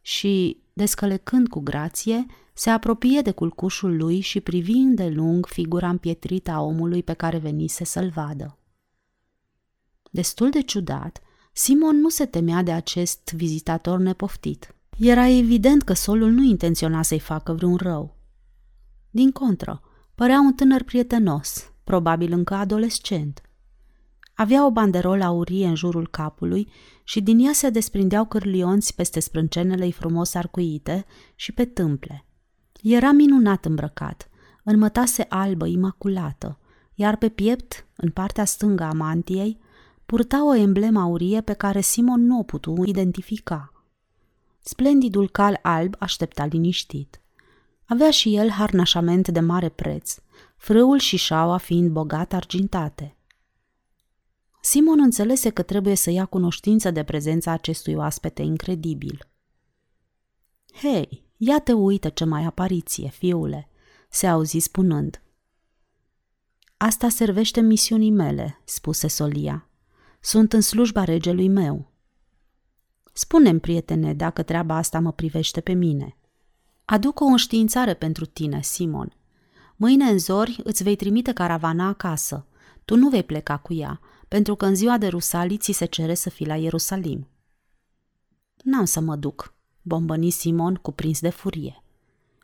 și, 0.00 0.62
descălecând 0.76 1.48
cu 1.48 1.60
grație, 1.60 2.26
se 2.54 2.70
apropie 2.70 3.20
de 3.20 3.30
culcușul 3.30 3.96
lui 3.96 4.20
și 4.20 4.40
privi 4.40 4.84
de 4.84 5.08
lung 5.08 5.46
figura 5.46 5.88
împietrită 5.88 6.50
a 6.50 6.60
omului 6.60 7.02
pe 7.02 7.12
care 7.12 7.38
venise 7.38 7.84
să-l 7.84 8.08
vadă. 8.08 8.58
Destul 10.10 10.50
de 10.50 10.60
ciudat, 10.60 11.20
Simon 11.52 11.96
nu 11.96 12.08
se 12.08 12.26
temea 12.26 12.62
de 12.62 12.72
acest 12.72 13.32
vizitator 13.32 13.98
nepoftit. 13.98 14.74
Era 14.98 15.28
evident 15.28 15.82
că 15.82 15.92
solul 15.92 16.30
nu 16.30 16.42
intenționa 16.42 17.02
să-i 17.02 17.20
facă 17.20 17.52
vreun 17.52 17.76
rău. 17.76 18.16
Din 19.10 19.30
contră, 19.30 19.80
părea 20.14 20.40
un 20.40 20.52
tânăr 20.52 20.82
prietenos, 20.82 21.72
probabil 21.84 22.32
încă 22.32 22.54
adolescent. 22.54 23.40
Avea 24.36 24.66
o 24.66 24.70
banderolă 24.70 25.24
aurie 25.24 25.66
în 25.66 25.74
jurul 25.74 26.08
capului 26.08 26.68
și 27.04 27.20
din 27.20 27.38
ea 27.38 27.52
se 27.52 27.70
desprindeau 27.70 28.24
cârlionți 28.24 28.94
peste 28.94 29.20
sprâncenele 29.20 29.90
frumos 29.90 30.34
arcuite 30.34 31.04
și 31.34 31.52
pe 31.52 31.64
tâmple. 31.64 32.24
Era 32.82 33.12
minunat 33.12 33.64
îmbrăcat, 33.64 34.28
în 34.64 34.78
mătase 34.78 35.26
albă 35.28 35.66
imaculată, 35.66 36.58
iar 36.94 37.16
pe 37.16 37.28
piept, 37.28 37.86
în 37.96 38.10
partea 38.10 38.44
stângă 38.44 38.82
a 38.82 38.92
mantiei, 38.92 39.58
purta 40.06 40.46
o 40.46 40.54
emblemă 40.54 41.00
aurie 41.00 41.40
pe 41.40 41.52
care 41.52 41.80
Simon 41.80 42.26
nu 42.26 42.38
o 42.38 42.42
putu 42.42 42.82
identifica. 42.84 43.72
Splendidul 44.60 45.28
cal 45.28 45.58
alb 45.62 45.94
aștepta 45.98 46.44
liniștit. 46.44 47.20
Avea 47.84 48.10
și 48.10 48.36
el 48.36 48.50
harnașament 48.50 49.28
de 49.28 49.40
mare 49.40 49.68
preț, 49.68 50.18
frâul 50.56 50.98
și 50.98 51.16
șaua 51.16 51.56
fiind 51.56 51.90
bogat 51.90 52.32
argintate. 52.32 53.15
Simon 54.66 55.00
înțelese 55.00 55.50
că 55.50 55.62
trebuie 55.62 55.94
să 55.94 56.10
ia 56.10 56.24
cunoștință 56.24 56.90
de 56.90 57.02
prezența 57.02 57.50
acestui 57.50 57.94
oaspete 57.94 58.42
incredibil. 58.42 59.28
Hei, 60.72 61.24
ia 61.36 61.58
te 61.58 61.72
uită 61.72 62.08
ce 62.08 62.24
mai 62.24 62.44
apariție, 62.44 63.08
fiule, 63.08 63.68
se 64.08 64.26
auzi 64.26 64.58
spunând. 64.58 65.22
Asta 66.76 67.08
servește 67.08 67.60
misiunii 67.60 68.10
mele, 68.10 68.60
spuse 68.64 69.08
Solia. 69.08 69.68
Sunt 70.20 70.52
în 70.52 70.60
slujba 70.60 71.04
regelui 71.04 71.48
meu. 71.48 71.92
Spune-mi, 73.12 73.60
prietene, 73.60 74.14
dacă 74.14 74.42
treaba 74.42 74.76
asta 74.76 75.00
mă 75.00 75.12
privește 75.12 75.60
pe 75.60 75.72
mine. 75.72 76.16
Aduc 76.84 77.20
o 77.20 77.24
înștiințare 77.24 77.94
pentru 77.94 78.24
tine, 78.24 78.62
Simon. 78.62 79.16
Mâine 79.76 80.04
în 80.04 80.18
zori 80.18 80.60
îți 80.64 80.82
vei 80.82 80.96
trimite 80.96 81.32
caravana 81.32 81.86
acasă. 81.86 82.46
Tu 82.84 82.96
nu 82.96 83.08
vei 83.08 83.22
pleca 83.22 83.56
cu 83.56 83.74
ea, 83.74 84.00
pentru 84.28 84.54
că 84.54 84.66
în 84.66 84.74
ziua 84.74 84.98
de 84.98 85.06
Rusalii 85.06 85.58
ți 85.58 85.72
se 85.72 85.84
cere 85.84 86.14
să 86.14 86.30
fii 86.30 86.46
la 86.46 86.56
Ierusalim. 86.56 87.28
N-am 88.62 88.84
să 88.84 89.00
mă 89.00 89.16
duc, 89.16 89.54
bombăni 89.82 90.30
Simon 90.30 90.74
cuprins 90.74 91.20
de 91.20 91.30
furie. 91.30 91.82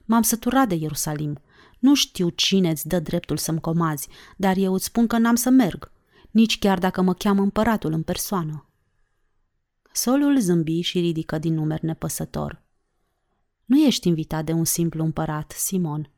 M-am 0.05 0.23
săturat 0.23 0.69
de 0.69 0.75
Ierusalim. 0.75 1.41
Nu 1.79 1.95
știu 1.95 2.29
cine 2.29 2.71
îți 2.71 2.89
dă 2.89 3.01
dreptul 3.01 3.37
să-mi 3.37 3.61
comazi, 3.61 4.09
dar 4.37 4.57
eu 4.57 4.73
îți 4.73 4.85
spun 4.85 5.07
că 5.07 5.19
n-am 5.19 5.35
să 5.35 5.51
merg, 5.51 5.93
nici 6.31 6.59
chiar 6.59 6.79
dacă 6.79 7.03
mă 7.03 7.15
cheamă 7.15 7.43
împăratul 7.43 7.93
în 7.93 8.03
persoană. 8.03 8.67
Solul 9.93 10.41
zâmbi 10.41 10.81
și 10.81 11.01
ridică 11.01 11.39
din 11.39 11.55
numer 11.55 11.81
nepăsător. 11.81 12.62
Nu 13.65 13.79
ești 13.79 14.09
invitat 14.09 14.45
de 14.45 14.53
un 14.53 14.65
simplu 14.65 15.05
împărat, 15.05 15.51
Simon. 15.57 16.11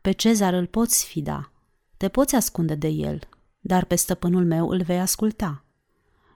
Pe 0.00 0.12
Cezar 0.12 0.52
îl 0.52 0.66
poți 0.66 0.98
sfida. 0.98 1.52
Te 1.96 2.08
poți 2.08 2.34
ascunde 2.34 2.74
de 2.74 2.88
el, 2.88 3.28
dar 3.66 3.84
pe 3.84 3.94
stăpânul 3.94 4.44
meu 4.44 4.68
îl 4.68 4.82
vei 4.82 5.00
asculta. 5.00 5.64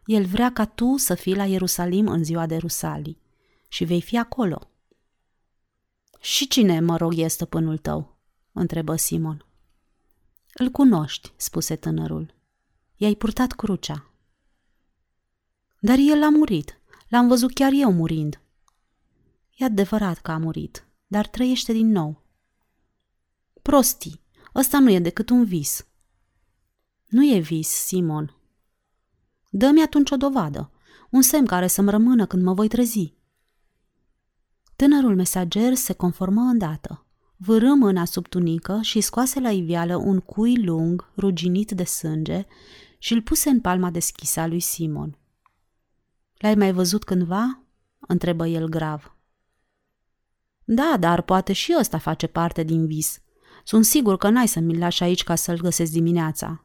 El 0.04 0.24
vrea 0.24 0.52
ca 0.52 0.64
tu 0.64 0.96
să 0.96 1.14
fii 1.14 1.34
la 1.34 1.46
Ierusalim 1.46 2.08
în 2.08 2.24
ziua 2.24 2.46
de 2.46 2.56
Rusalii 2.56 3.20
și 3.68 3.84
vei 3.84 4.00
fi 4.00 4.18
acolo. 4.18 4.70
Și 6.20 6.48
cine, 6.48 6.80
mă 6.80 6.96
rog, 6.96 7.18
e 7.18 7.26
stăpânul 7.26 7.78
tău? 7.78 8.18
întrebă 8.52 8.96
Simon. 8.96 9.44
Îl 10.54 10.68
cunoști, 10.68 11.32
spuse 11.36 11.76
tânărul. 11.76 12.34
I-ai 12.96 13.14
purtat 13.14 13.52
crucea. 13.52 14.10
Dar 15.80 15.98
el 15.98 16.22
a 16.22 16.28
murit. 16.28 16.80
L-am 17.08 17.28
văzut 17.28 17.54
chiar 17.54 17.72
eu 17.74 17.92
murind. 17.92 18.40
E 19.56 19.64
adevărat 19.64 20.18
că 20.18 20.30
a 20.30 20.38
murit, 20.38 20.86
dar 21.06 21.26
trăiește 21.26 21.72
din 21.72 21.88
nou. 21.88 22.22
Prostii, 23.62 24.20
ăsta 24.54 24.78
nu 24.78 24.90
e 24.90 24.98
decât 24.98 25.30
un 25.30 25.44
vis. 25.44 25.84
Nu 27.10 27.34
e 27.34 27.38
vis, 27.38 27.68
Simon. 27.68 28.34
Dă-mi 29.48 29.82
atunci 29.82 30.10
o 30.10 30.16
dovadă, 30.16 30.70
un 31.10 31.22
semn 31.22 31.46
care 31.46 31.66
să-mi 31.66 31.90
rămână 31.90 32.26
când 32.26 32.42
mă 32.42 32.52
voi 32.52 32.68
trezi. 32.68 33.14
Tânărul 34.76 35.14
mesager 35.14 35.74
se 35.74 35.92
conformă 35.92 36.40
îndată. 36.40 37.04
Vârâ 37.36 37.74
mâna 37.74 38.04
sub 38.04 38.28
tunică 38.28 38.78
și 38.82 39.00
scoase 39.00 39.40
la 39.40 39.50
iveală 39.50 39.96
un 39.96 40.20
cui 40.20 40.64
lung, 40.64 41.10
ruginit 41.16 41.70
de 41.70 41.84
sânge, 41.84 42.46
și 42.98 43.12
îl 43.12 43.22
puse 43.22 43.48
în 43.48 43.60
palma 43.60 43.90
deschisă 43.90 44.40
a 44.40 44.46
lui 44.46 44.60
Simon. 44.60 45.18
L-ai 46.36 46.54
mai 46.54 46.72
văzut 46.72 47.04
cândva?" 47.04 47.62
întrebă 47.98 48.46
el 48.46 48.68
grav. 48.68 49.16
Da, 50.64 50.96
dar 51.00 51.22
poate 51.22 51.52
și 51.52 51.74
ăsta 51.78 51.98
face 51.98 52.26
parte 52.26 52.62
din 52.62 52.86
vis. 52.86 53.20
Sunt 53.64 53.84
sigur 53.84 54.16
că 54.16 54.28
n-ai 54.28 54.48
să 54.48 54.60
mi-l 54.60 54.78
lași 54.78 55.02
aici 55.02 55.24
ca 55.24 55.34
să-l 55.34 55.60
găsesc 55.60 55.92
dimineața. 55.92 56.64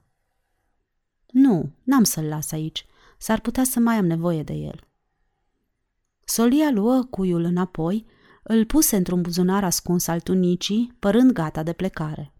Nu, 1.36 1.72
n-am 1.84 2.04
să-l 2.04 2.24
las 2.24 2.52
aici. 2.52 2.86
S-ar 3.18 3.40
putea 3.40 3.64
să 3.64 3.80
mai 3.80 3.96
am 3.96 4.06
nevoie 4.06 4.44
de 4.44 4.54
el. 4.54 4.80
Solia 6.26 6.72
luă 6.72 7.08
cuiul 7.10 7.44
înapoi, 7.44 8.06
îl 8.44 8.66
puse 8.66 8.96
într-un 8.96 9.22
buzunar 9.22 9.64
ascuns 9.64 10.08
al 10.08 10.20
tunicii, 10.20 10.96
părând 11.00 11.32
gata 11.32 11.64
de 11.64 11.74
plecare. 11.74 12.34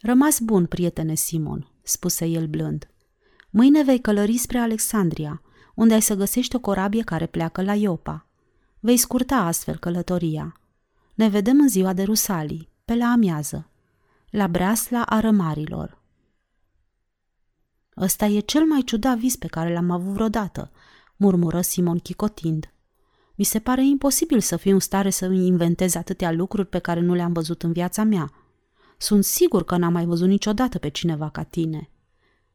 Rămas 0.00 0.40
bun, 0.40 0.66
prietene 0.66 1.14
Simon, 1.14 1.70
spuse 1.82 2.24
el 2.24 2.46
blând. 2.46 2.90
Mâine 3.50 3.82
vei 3.82 4.00
călări 4.00 4.36
spre 4.36 4.58
Alexandria, 4.58 5.42
unde 5.74 5.94
ai 5.94 6.02
să 6.02 6.14
găsești 6.14 6.56
o 6.56 6.60
corabie 6.60 7.02
care 7.02 7.26
pleacă 7.26 7.62
la 7.62 7.74
Iopa. 7.74 8.26
Vei 8.80 8.96
scurta 8.96 9.36
astfel 9.36 9.78
călătoria. 9.78 10.60
Ne 11.14 11.28
vedem 11.28 11.60
în 11.60 11.68
ziua 11.68 11.92
de 11.92 12.02
Rusalii, 12.02 12.68
pe 12.84 12.94
la 12.94 13.06
amiază, 13.06 13.70
la 14.30 14.48
breasla 14.48 15.02
a 15.02 15.20
rămarilor. 15.20 15.97
Ăsta 18.00 18.26
e 18.26 18.40
cel 18.40 18.64
mai 18.64 18.82
ciudat 18.82 19.18
vis 19.18 19.36
pe 19.36 19.46
care 19.46 19.72
l-am 19.72 19.90
avut 19.90 20.12
vreodată, 20.12 20.70
murmură 21.16 21.60
Simon 21.60 21.98
chicotind. 21.98 22.72
Mi 23.34 23.44
se 23.44 23.58
pare 23.58 23.86
imposibil 23.86 24.40
să 24.40 24.56
fiu 24.56 24.72
în 24.72 24.80
stare 24.80 25.10
să 25.10 25.26
îmi 25.26 25.46
inventez 25.46 25.94
atâtea 25.94 26.32
lucruri 26.32 26.68
pe 26.68 26.78
care 26.78 27.00
nu 27.00 27.14
le-am 27.14 27.32
văzut 27.32 27.62
în 27.62 27.72
viața 27.72 28.02
mea. 28.02 28.32
Sunt 28.98 29.24
sigur 29.24 29.64
că 29.64 29.76
n-am 29.76 29.92
mai 29.92 30.04
văzut 30.04 30.28
niciodată 30.28 30.78
pe 30.78 30.88
cineva 30.88 31.30
ca 31.30 31.42
tine. 31.42 31.90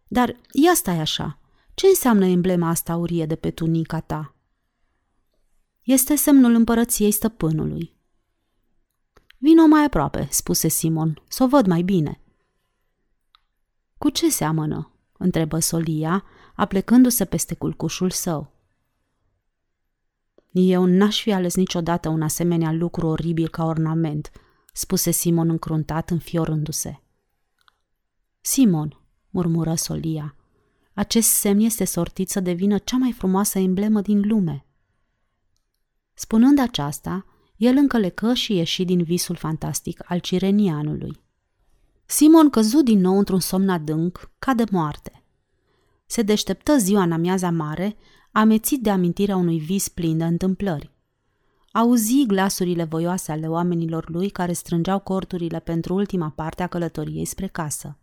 Dar 0.08 0.36
ia 0.52 0.74
stai 0.74 1.00
așa. 1.00 1.40
Ce 1.74 1.88
înseamnă 1.88 2.26
emblema 2.26 2.70
asta 2.70 2.92
aurie 2.92 3.26
de 3.26 3.36
pe 3.36 3.52
tunica 3.52 4.00
ta? 4.00 4.36
Este 5.82 6.16
semnul 6.16 6.54
împărăției 6.54 7.12
stăpânului. 7.12 7.96
Vino 9.38 9.66
mai 9.66 9.84
aproape, 9.84 10.28
spuse 10.32 10.68
Simon, 10.68 11.22
să 11.28 11.44
o 11.44 11.48
văd 11.48 11.66
mai 11.66 11.82
bine. 11.82 12.22
Cu 13.98 14.10
ce 14.10 14.30
seamănă? 14.30 14.93
Întrebă 15.24 15.60
Solia, 15.60 16.24
aplecându-se 16.56 17.26
peste 17.26 17.56
culcușul 17.56 18.10
său. 18.10 18.52
Eu 20.52 20.86
n-aș 20.86 21.22
fi 21.22 21.32
ales 21.32 21.56
niciodată 21.56 22.10
un 22.10 22.22
asemenea 22.22 22.72
lucru 22.72 23.08
oribil 23.08 23.48
ca 23.48 23.66
ornament, 23.66 24.32
spuse 24.74 25.12
Simon 25.12 25.50
încruntat, 25.50 26.10
înfiorându-se. 26.10 27.02
Simon, 28.42 29.02
murmură 29.30 29.76
Solia, 29.76 30.36
acest 30.94 31.30
semn 31.30 31.60
este 31.60 31.86
sortit 31.86 32.30
să 32.30 32.40
devină 32.40 32.78
cea 32.78 32.98
mai 32.98 33.12
frumoasă 33.12 33.60
emblemă 33.60 34.02
din 34.02 34.28
lume. 34.28 34.66
Spunând 36.14 36.60
aceasta, 36.60 37.26
el 37.56 37.76
încălecă 37.78 38.34
și 38.34 38.56
ieși 38.56 38.86
din 38.86 39.04
visul 39.04 39.36
fantastic 39.36 40.00
al 40.06 40.20
cirenianului. 40.20 41.23
Simon 42.06 42.50
căzu 42.50 42.82
din 42.82 43.00
nou 43.00 43.18
într-un 43.18 43.40
somn 43.40 43.70
adânc, 43.70 44.32
ca 44.40 44.54
de 44.54 44.64
moarte. 44.72 45.24
Se 46.06 46.22
deșteptă 46.22 46.78
ziua 46.78 47.04
în 47.04 47.12
amiaza 47.12 47.52
mare, 47.52 47.96
amețit 48.32 48.82
de 48.82 48.90
amintirea 48.90 49.36
unui 49.36 49.60
vis 49.60 49.88
plin 49.88 50.18
de 50.18 50.26
întâmplări. 50.26 50.92
Auzi 51.72 52.26
glasurile 52.26 52.84
voioase 52.84 53.32
ale 53.32 53.48
oamenilor 53.48 54.10
lui 54.10 54.30
care 54.30 54.54
strângeau 54.54 55.00
corturile 55.00 55.60
pentru 55.60 55.94
ultima 55.94 56.30
parte 56.30 56.64
a 56.64 56.68
călătoriei 56.68 57.26
spre 57.26 57.48
casă. 57.48 57.98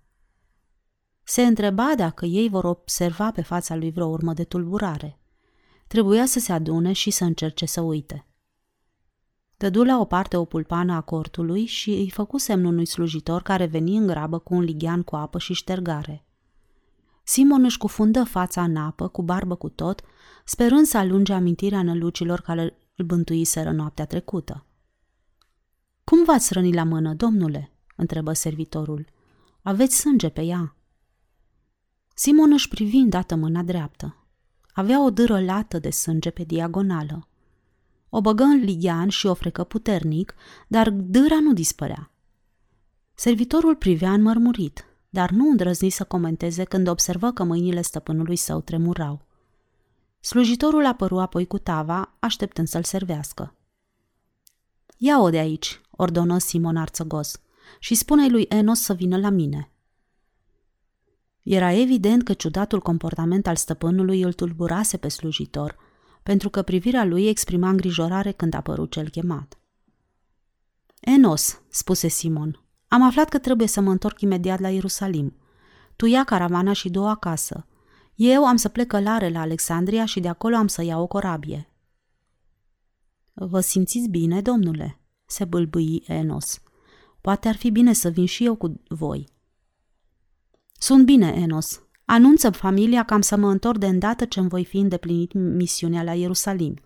Se 1.23 1.42
întreba 1.42 1.92
dacă 1.97 2.26
ei 2.26 2.49
vor 2.49 2.64
observa 2.64 3.30
pe 3.30 3.42
fața 3.42 3.76
lui 3.76 3.90
vreo 3.90 4.07
urmă 4.07 4.33
de 4.33 4.45
tulburare. 4.45 5.19
Trebuia 5.87 6.26
să 6.26 6.38
se 6.38 6.52
adune 6.52 6.92
și 6.92 7.11
să 7.11 7.25
încerce 7.25 7.66
să 7.66 7.80
uite. 7.80 8.29
Dădu 9.60 9.82
la 9.82 9.98
o 9.98 10.04
parte 10.04 10.36
o 10.36 10.44
pulpană 10.44 10.92
a 10.92 11.00
cortului 11.00 11.64
și 11.64 11.90
îi 11.90 12.10
făcu 12.10 12.38
semnul 12.38 12.72
unui 12.72 12.86
slujitor 12.86 13.42
care 13.42 13.66
veni 13.66 13.96
în 13.96 14.06
grabă 14.06 14.38
cu 14.38 14.54
un 14.54 14.60
lighean 14.60 15.02
cu 15.02 15.16
apă 15.16 15.38
și 15.38 15.52
ștergare. 15.52 16.24
Simon 17.22 17.64
își 17.64 17.78
cufundă 17.78 18.24
fața 18.24 18.62
în 18.62 18.76
apă, 18.76 19.08
cu 19.08 19.22
barbă 19.22 19.54
cu 19.54 19.68
tot, 19.68 20.02
sperând 20.44 20.86
să 20.86 20.96
alunge 20.96 21.32
amintirea 21.32 21.82
nălucilor 21.82 22.40
care 22.40 22.76
îl 22.96 23.04
bântuiseră 23.04 23.70
noaptea 23.70 24.06
trecută. 24.06 24.66
Cum 26.04 26.24
v-ați 26.24 26.52
rănit 26.52 26.74
la 26.74 26.84
mână, 26.84 27.14
domnule?" 27.14 27.72
întrebă 27.96 28.32
servitorul. 28.32 29.06
Aveți 29.62 29.96
sânge 29.96 30.28
pe 30.28 30.42
ea." 30.42 30.76
Simon 32.14 32.52
își 32.52 32.68
privi 32.68 32.96
îndată 32.96 33.34
mâna 33.36 33.62
dreaptă. 33.62 34.16
Avea 34.72 35.04
o 35.04 35.10
dâră 35.10 35.40
lată 35.40 35.78
de 35.78 35.90
sânge 35.90 36.30
pe 36.30 36.42
diagonală. 36.44 37.24
O 38.10 38.20
băgă 38.20 38.42
în 38.42 38.58
lighean 38.58 39.08
și 39.08 39.26
o 39.26 39.34
frecă 39.34 39.64
puternic, 39.64 40.34
dar 40.68 40.90
dâra 40.90 41.40
nu 41.40 41.52
dispărea. 41.52 42.10
Servitorul 43.14 43.76
privea 43.76 44.12
înmărmurit. 44.12 44.84
dar 45.12 45.30
nu 45.30 45.48
îndrăzni 45.50 45.90
să 45.90 46.04
comenteze 46.04 46.64
când 46.64 46.88
observă 46.88 47.32
că 47.32 47.44
mâinile 47.44 47.82
stăpânului 47.82 48.36
său 48.36 48.60
tremurau. 48.60 49.26
Slujitorul 50.20 50.86
apăru 50.86 51.18
apoi 51.18 51.46
cu 51.46 51.58
tava, 51.58 52.16
așteptând 52.18 52.68
să-l 52.68 52.82
servească. 52.82 53.54
Ia-o 54.96 55.30
de 55.30 55.38
aici, 55.38 55.80
ordonă 55.90 56.38
Simon 56.38 56.76
arțăgos, 56.76 57.40
și 57.78 57.94
spune-i 57.94 58.30
lui 58.30 58.46
Enos 58.48 58.80
să 58.80 58.92
vină 58.92 59.18
la 59.18 59.30
mine. 59.30 59.70
Era 61.42 61.72
evident 61.72 62.22
că 62.22 62.32
ciudatul 62.32 62.80
comportament 62.80 63.46
al 63.46 63.56
stăpânului 63.56 64.22
îl 64.22 64.32
tulburase 64.32 64.96
pe 64.96 65.08
slujitor, 65.08 65.76
pentru 66.30 66.50
că 66.50 66.62
privirea 66.62 67.04
lui 67.04 67.28
exprima 67.28 67.68
îngrijorare 67.68 68.32
când 68.32 68.54
a 68.54 68.56
apărut 68.56 68.90
cel 68.90 69.08
chemat. 69.08 69.58
Enos, 71.00 71.60
spuse 71.68 72.08
Simon, 72.08 72.64
am 72.88 73.02
aflat 73.02 73.28
că 73.28 73.38
trebuie 73.38 73.68
să 73.68 73.80
mă 73.80 73.90
întorc 73.90 74.20
imediat 74.20 74.60
la 74.60 74.68
Ierusalim. 74.68 75.37
Tu 75.96 76.06
ia 76.06 76.25
caravana 76.25 76.72
și 76.72 76.90
două 76.90 77.08
acasă. 77.08 77.66
Eu 78.14 78.46
am 78.46 78.56
să 78.56 78.68
plec 78.68 78.87
călare 78.87 79.28
la 79.28 79.40
Alexandria 79.40 80.04
și 80.04 80.20
de 80.20 80.28
acolo 80.28 80.56
am 80.56 80.66
să 80.66 80.82
iau 80.82 81.02
o 81.02 81.06
corabie. 81.06 81.70
Vă 83.32 83.60
simțiți 83.60 84.08
bine, 84.08 84.40
domnule? 84.40 85.00
se 85.26 85.44
bâlbâi 85.44 86.02
Enos. 86.06 86.62
Poate 87.20 87.49
ar 87.49 87.56
fi 87.56 87.70
bine 87.70 87.92
să 87.92 88.08
vin 88.08 88.26
și 88.26 88.44
eu 88.44 88.54
cu 88.54 88.82
voi. 88.88 89.28
Sunt 90.72 91.04
bine, 91.04 91.26
Enos. 91.26 91.82
Anunță 92.12 92.50
familia 92.50 93.04
că 93.04 93.14
am 93.14 93.20
să 93.20 93.36
mă 93.36 93.50
întorc 93.50 93.78
de 93.78 93.86
îndată 93.86 94.24
ce 94.24 94.40
îmi 94.40 94.48
voi 94.48 94.64
fi 94.64 94.76
îndeplinit 94.76 95.32
misiunea 95.32 96.02
la 96.02 96.14
Ierusalim. 96.14 96.78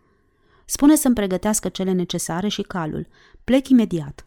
Spune 0.65 0.97
să-mi 0.97 1.15
pregătească 1.15 1.69
cele 1.69 1.93
necesare 1.93 2.49
și 2.49 2.63
calul. 2.63 3.07
Plec 3.45 3.69
imediat. 3.69 4.27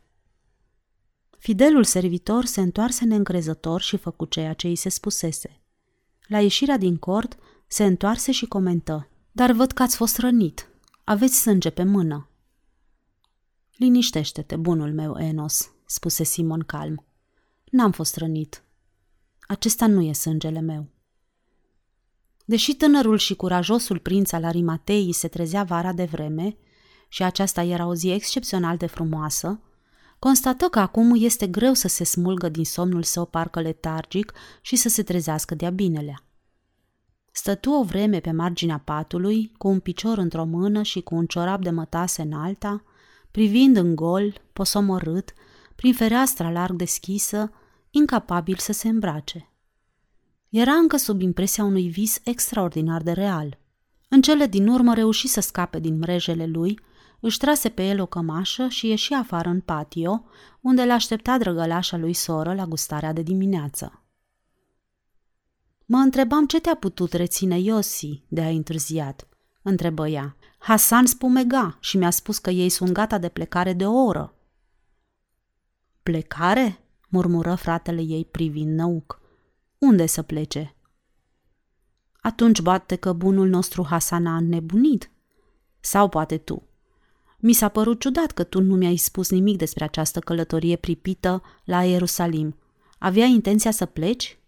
Fidelul 1.37 1.83
servitor 1.83 2.45
se 2.45 2.61
întoarse 2.61 3.05
neîncrezător 3.05 3.81
și 3.81 3.97
făcu 3.97 4.25
ceea 4.25 4.53
ce 4.53 4.67
îi 4.67 4.75
se 4.75 4.89
spusese. 4.89 5.61
La 6.27 6.39
ieșirea 6.39 6.77
din 6.77 6.97
cort, 6.97 7.37
se 7.67 7.83
întoarse 7.83 8.31
și 8.31 8.45
comentă. 8.45 9.09
Dar 9.31 9.51
văd 9.51 9.71
că 9.71 9.83
ați 9.83 9.95
fost 9.95 10.17
rănit. 10.17 10.69
Aveți 11.03 11.39
sânge 11.41 11.69
pe 11.69 11.83
mână. 11.83 12.29
Liniștește-te, 13.75 14.55
bunul 14.55 14.93
meu, 14.93 15.17
Enos, 15.19 15.71
spuse 15.85 16.23
Simon 16.23 16.59
calm. 16.59 17.05
N-am 17.71 17.91
fost 17.91 18.15
rănit. 18.15 18.61
Acesta 19.47 19.87
nu 19.87 20.01
e 20.01 20.13
sângele 20.13 20.59
meu. 20.59 20.87
Deși 22.45 22.75
tânărul 22.75 23.17
și 23.17 23.35
curajosul 23.35 23.99
prinț 23.99 24.31
al 24.31 24.43
Arimatei 24.43 25.13
se 25.13 25.27
trezea 25.27 25.63
vara 25.63 25.93
de 25.93 26.03
vreme, 26.03 26.57
și 27.09 27.23
aceasta 27.23 27.63
era 27.63 27.85
o 27.85 27.93
zi 27.93 28.11
excepțional 28.11 28.77
de 28.77 28.85
frumoasă, 28.85 29.59
constată 30.19 30.65
că 30.65 30.79
acum 30.79 31.15
este 31.15 31.47
greu 31.47 31.73
să 31.73 31.87
se 31.87 32.03
smulgă 32.03 32.49
din 32.49 32.65
somnul 32.65 33.03
său 33.03 33.25
parcă 33.25 33.61
letargic 33.61 34.33
și 34.61 34.75
să 34.75 34.89
se 34.89 35.03
trezească 35.03 35.55
de-a 35.55 35.69
binelea. 35.69 36.23
Stătu 37.31 37.71
o 37.71 37.83
vreme 37.83 38.19
pe 38.19 38.31
marginea 38.31 38.81
patului, 38.85 39.51
cu 39.57 39.67
un 39.67 39.79
picior 39.79 40.17
într-o 40.17 40.45
mână 40.45 40.81
și 40.81 41.01
cu 41.01 41.15
un 41.15 41.25
ciorap 41.25 41.61
de 41.61 41.69
mătase 41.69 42.21
în 42.21 42.33
alta, 42.33 42.83
privind 43.31 43.77
în 43.77 43.95
gol, 43.95 44.41
posomorât, 44.53 45.33
prin 45.75 45.93
fereastra 45.93 46.51
larg 46.51 46.75
deschisă, 46.75 47.51
incapabil 47.97 48.55
să 48.57 48.71
se 48.71 48.87
îmbrace. 48.87 49.51
Era 50.49 50.73
încă 50.73 50.97
sub 50.97 51.21
impresia 51.21 51.63
unui 51.63 51.87
vis 51.87 52.19
extraordinar 52.23 53.01
de 53.01 53.11
real. 53.11 53.57
În 54.09 54.21
cele 54.21 54.45
din 54.45 54.67
urmă 54.67 54.93
reuși 54.93 55.27
să 55.27 55.39
scape 55.39 55.79
din 55.79 55.97
mrejele 55.97 56.45
lui, 56.45 56.79
își 57.19 57.37
trase 57.37 57.69
pe 57.69 57.87
el 57.87 58.01
o 58.01 58.05
cămașă 58.05 58.67
și 58.67 58.87
ieși 58.87 59.13
afară 59.13 59.49
în 59.49 59.59
patio, 59.59 60.23
unde 60.61 60.85
l-aștepta 60.85 61.37
drăgălașa 61.37 61.97
lui 61.97 62.13
soră 62.13 62.53
la 62.53 62.65
gustarea 62.65 63.13
de 63.13 63.21
dimineață. 63.21 64.01
Mă 65.85 65.97
întrebam 65.97 66.45
ce 66.45 66.59
te-a 66.59 66.75
putut 66.75 67.13
reține 67.13 67.59
Iosi 67.59 68.23
de 68.27 68.41
a 68.41 68.49
întârziat, 68.49 69.27
întrebă 69.61 70.07
ea. 70.07 70.35
Hasan 70.57 71.05
spumega 71.05 71.77
și 71.79 71.97
mi-a 71.97 72.09
spus 72.09 72.37
că 72.37 72.49
ei 72.49 72.69
sunt 72.69 72.91
gata 72.91 73.17
de 73.17 73.29
plecare 73.29 73.73
de 73.73 73.85
o 73.85 74.03
oră. 74.03 74.35
Plecare? 76.03 76.86
Murmură 77.17 77.55
fratele 77.55 78.01
ei 78.01 78.25
privind 78.25 78.77
năuc. 78.77 79.21
Unde 79.77 80.05
să 80.05 80.21
plece? 80.21 80.75
Atunci 82.21 82.61
bate 82.61 82.95
că 82.95 83.13
bunul 83.13 83.47
nostru 83.47 83.85
Hasan 83.85 84.25
a 84.25 84.35
înnebunit. 84.35 85.11
Sau 85.79 86.09
poate 86.09 86.37
tu. 86.37 86.63
Mi 87.37 87.53
s-a 87.53 87.69
părut 87.69 87.99
ciudat 87.99 88.31
că 88.31 88.43
tu 88.43 88.61
nu 88.61 88.75
mi-ai 88.75 88.95
spus 88.95 89.29
nimic 89.29 89.57
despre 89.57 89.83
această 89.83 90.19
călătorie 90.19 90.75
pripită 90.75 91.41
la 91.63 91.83
Ierusalim. 91.83 92.55
Avea 92.97 93.25
intenția 93.25 93.71
să 93.71 93.85
pleci? 93.85 94.39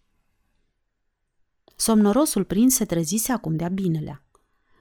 Somnorosul 1.76 2.44
prinț 2.44 2.74
se 2.74 2.86
trezise 2.86 3.32
acum 3.32 3.56
de-a 3.56 3.70
binelea. 3.70 4.24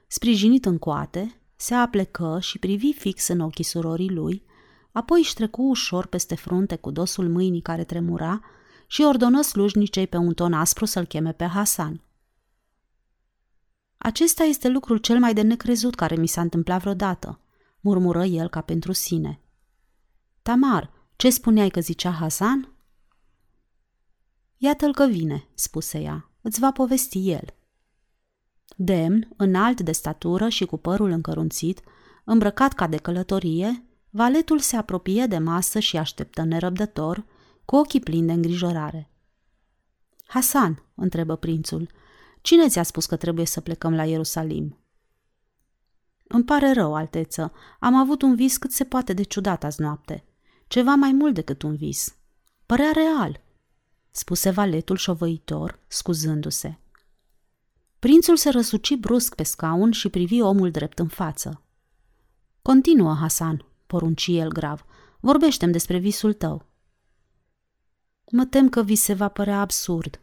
Sprijinit 0.07 0.65
în 0.65 0.79
coate, 0.79 1.41
se 1.57 1.75
aplecă 1.75 2.39
și 2.41 2.59
privi 2.59 2.93
fix 2.93 3.29
în 3.29 3.41
ochii 3.41 3.65
surorii 3.65 4.11
lui, 4.11 4.43
apoi 4.99 5.19
își 5.19 5.35
trecu 5.35 5.63
ușor 5.63 6.07
peste 6.07 6.35
frunte 6.35 6.77
cu 6.77 6.91
dosul 6.91 7.29
mâinii 7.29 7.61
care 7.61 7.85
tremura 7.85 8.41
și 8.87 9.03
ordonă 9.03 9.43
slujnicei 9.43 10.07
pe 10.07 10.17
un 10.17 10.35
ton 10.35 10.53
aspru 10.53 10.85
să-l 10.85 11.07
cheme 11.07 11.33
pe 11.33 11.45
Hasan. 11.45 12.03
Acesta 13.99 14.43
este 14.45 14.69
lucrul 14.69 14.97
cel 14.97 15.19
mai 15.19 15.35
de 15.35 15.43
necrezut 15.43 15.95
care 15.95 16.17
mi 16.17 16.27
s-a 16.27 16.41
întâmplat 16.41 16.81
vreodată, 16.81 17.41
murmură 17.81 18.25
el 18.25 18.49
ca 18.49 18.61
pentru 18.61 18.93
sine. 18.93 19.41
Tamar, 20.43 20.91
ce 21.17 21.31
spuneai 21.31 21.69
că 21.69 21.81
zicea 21.81 22.11
Hasan? 22.11 22.73
Iată-l 24.57 24.95
că 24.95 25.07
vine, 25.07 25.49
spuse 25.55 26.01
ea, 26.01 26.31
îți 26.41 26.61
va 26.61 26.73
povesti 26.73 27.31
el. 27.31 27.55
Demn, 28.77 29.29
înalt 29.37 29.81
de 29.81 29.93
statură 29.93 30.49
și 30.49 30.65
cu 30.65 30.77
părul 30.77 31.11
încărunțit, 31.11 31.81
îmbrăcat 32.25 32.73
ca 32.73 32.87
de 32.87 32.97
călătorie, 32.97 33.88
valetul 34.11 34.59
se 34.59 34.77
apropie 34.77 35.27
de 35.27 35.39
masă 35.39 35.79
și 35.79 35.97
așteptă 35.97 36.43
nerăbdător, 36.43 37.25
cu 37.65 37.77
ochii 37.77 38.01
plini 38.01 38.27
de 38.27 38.33
îngrijorare. 38.33 39.11
Hasan, 40.27 40.83
întrebă 40.95 41.37
prințul, 41.37 41.91
cine 42.41 42.69
ți-a 42.69 42.83
spus 42.83 43.07
că 43.07 43.17
trebuie 43.17 43.47
să 43.47 43.61
plecăm 43.61 43.95
la 43.95 44.05
Ierusalim? 44.05 44.79
Îmi 46.29 46.45
pare 46.45 46.73
rău, 46.73 46.95
alteță, 46.95 47.53
am 47.81 47.95
avut 47.95 48.23
un 48.23 48.35
vis 48.35 48.57
cât 48.57 48.73
se 48.73 48.85
poate 48.85 49.13
de 49.13 49.23
ciudat 49.23 49.65
azi 49.65 49.81
noapte. 49.81 50.25
Ceva 50.67 50.95
mai 50.95 51.13
mult 51.13 51.35
decât 51.35 51.63
un 51.63 51.77
vis. 51.77 52.17
Părea 52.67 52.91
real, 52.93 53.41
spuse 54.11 54.51
valetul 54.51 54.97
șovăitor, 54.97 55.79
scuzându-se. 55.87 56.79
Prințul 57.99 58.37
se 58.37 58.51
răsuci 58.51 58.95
brusc 58.95 59.35
pe 59.35 59.43
scaun 59.43 59.91
și 59.91 60.09
privi 60.09 60.41
omul 60.41 60.71
drept 60.71 60.99
în 60.99 61.09
față. 61.09 61.63
Continuă, 62.63 63.15
Hasan, 63.15 63.65
porunci 63.89 64.27
el 64.27 64.49
grav. 64.49 64.85
Vorbește-mi 65.21 65.73
despre 65.73 65.99
visul 65.99 66.33
tău. 66.33 66.67
Mă 68.31 68.45
tem 68.45 68.69
că 68.69 68.83
vi 68.83 68.95
se 68.95 69.15
va 69.15 69.29
părea 69.29 69.61
absurd. 69.61 70.21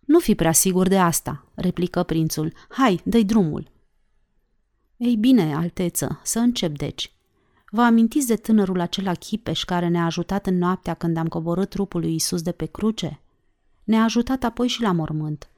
Nu 0.00 0.18
fi 0.18 0.34
prea 0.34 0.52
sigur 0.52 0.88
de 0.88 0.98
asta, 0.98 1.44
replică 1.54 2.02
prințul. 2.02 2.52
Hai, 2.68 3.00
dă 3.04 3.22
drumul. 3.22 3.70
Ei 4.96 5.16
bine, 5.16 5.54
alteță, 5.54 6.20
să 6.22 6.38
încep 6.38 6.76
deci. 6.76 7.12
Vă 7.70 7.82
amintiți 7.82 8.26
de 8.26 8.36
tânărul 8.36 8.80
acela 8.80 9.14
chipeș 9.14 9.64
care 9.64 9.88
ne-a 9.88 10.04
ajutat 10.04 10.46
în 10.46 10.58
noaptea 10.58 10.94
când 10.94 11.16
am 11.16 11.28
coborât 11.28 11.68
trupul 11.68 12.00
lui 12.00 12.14
Isus 12.14 12.42
de 12.42 12.52
pe 12.52 12.66
cruce? 12.66 13.20
Ne-a 13.84 14.02
ajutat 14.02 14.42
apoi 14.42 14.68
și 14.68 14.82
la 14.82 14.92
mormânt. 14.92 15.48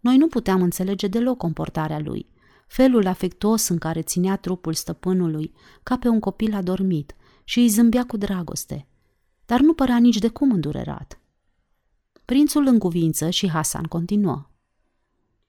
Noi 0.00 0.16
nu 0.16 0.26
puteam 0.26 0.62
înțelege 0.62 1.06
deloc 1.06 1.36
comportarea 1.36 1.98
lui, 1.98 2.26
felul 2.72 3.06
afectuos 3.06 3.68
în 3.68 3.78
care 3.78 4.02
ținea 4.02 4.36
trupul 4.36 4.74
stăpânului, 4.74 5.52
ca 5.82 5.96
pe 5.96 6.08
un 6.08 6.20
copil 6.20 6.54
adormit, 6.54 7.14
și 7.44 7.58
îi 7.58 7.68
zâmbea 7.68 8.06
cu 8.06 8.16
dragoste, 8.16 8.86
dar 9.46 9.60
nu 9.60 9.74
părea 9.74 9.98
nici 9.98 10.18
de 10.18 10.28
cum 10.28 10.52
îndurerat. 10.52 11.20
Prințul 12.24 12.66
în 12.66 12.78
cuvință 12.78 13.30
și 13.30 13.50
Hasan 13.50 13.84
continuă. 13.84 14.50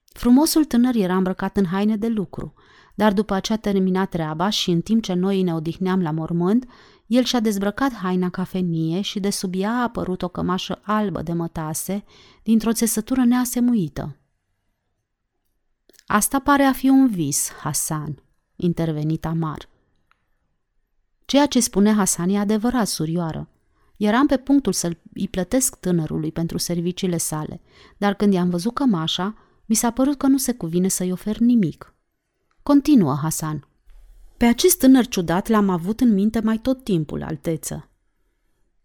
Frumosul 0.05 0.65
tânăr 0.65 0.95
era 0.95 1.15
îmbrăcat 1.15 1.57
în 1.57 1.65
haine 1.65 1.97
de 1.97 2.07
lucru, 2.07 2.53
dar 2.95 3.13
după 3.13 3.39
ce 3.39 3.53
a 3.53 3.57
terminat 3.57 4.09
treaba 4.09 4.49
și 4.49 4.71
în 4.71 4.81
timp 4.81 5.03
ce 5.03 5.13
noi 5.13 5.41
ne 5.41 5.53
odihneam 5.53 6.01
la 6.01 6.11
mormânt, 6.11 6.67
el 7.05 7.23
și-a 7.23 7.39
dezbrăcat 7.39 7.93
haina 7.93 8.29
cafenie 8.29 9.01
și 9.01 9.19
de 9.19 9.29
sub 9.29 9.53
ea 9.55 9.71
a 9.71 9.81
apărut 9.81 10.21
o 10.21 10.27
cămașă 10.27 10.79
albă 10.81 11.21
de 11.21 11.33
mătase 11.33 12.03
dintr-o 12.43 12.73
țesătură 12.73 13.23
neasemuită. 13.23 14.17
Asta 16.05 16.39
pare 16.39 16.63
a 16.63 16.73
fi 16.73 16.89
un 16.89 17.07
vis, 17.07 17.51
Hasan, 17.51 18.23
intervenit 18.55 19.25
Amar. 19.25 19.69
Ceea 21.25 21.45
ce 21.45 21.59
spune 21.59 21.93
Hasan 21.93 22.29
e 22.29 22.39
adevărat, 22.39 22.87
surioară. 22.87 23.49
Eram 23.97 24.27
pe 24.27 24.37
punctul 24.37 24.73
să 24.73 24.97
i 25.13 25.27
plătesc 25.27 25.75
tânărului 25.75 26.31
pentru 26.31 26.57
serviciile 26.57 27.17
sale, 27.17 27.61
dar 27.97 28.13
când 28.13 28.33
i-am 28.33 28.49
văzut 28.49 28.73
cămașa, 28.73 29.35
mi 29.65 29.75
s-a 29.75 29.91
părut 29.91 30.17
că 30.17 30.27
nu 30.27 30.37
se 30.37 30.53
cuvine 30.53 30.87
să-i 30.87 31.11
ofer 31.11 31.37
nimic. 31.37 31.95
Continuă, 32.63 33.15
Hasan. 33.21 33.67
Pe 34.37 34.45
acest 34.45 34.79
tânăr 34.79 35.07
ciudat 35.07 35.47
l-am 35.47 35.69
avut 35.69 35.99
în 35.99 36.13
minte 36.13 36.39
mai 36.39 36.57
tot 36.57 36.83
timpul, 36.83 37.23
alteță. 37.23 37.89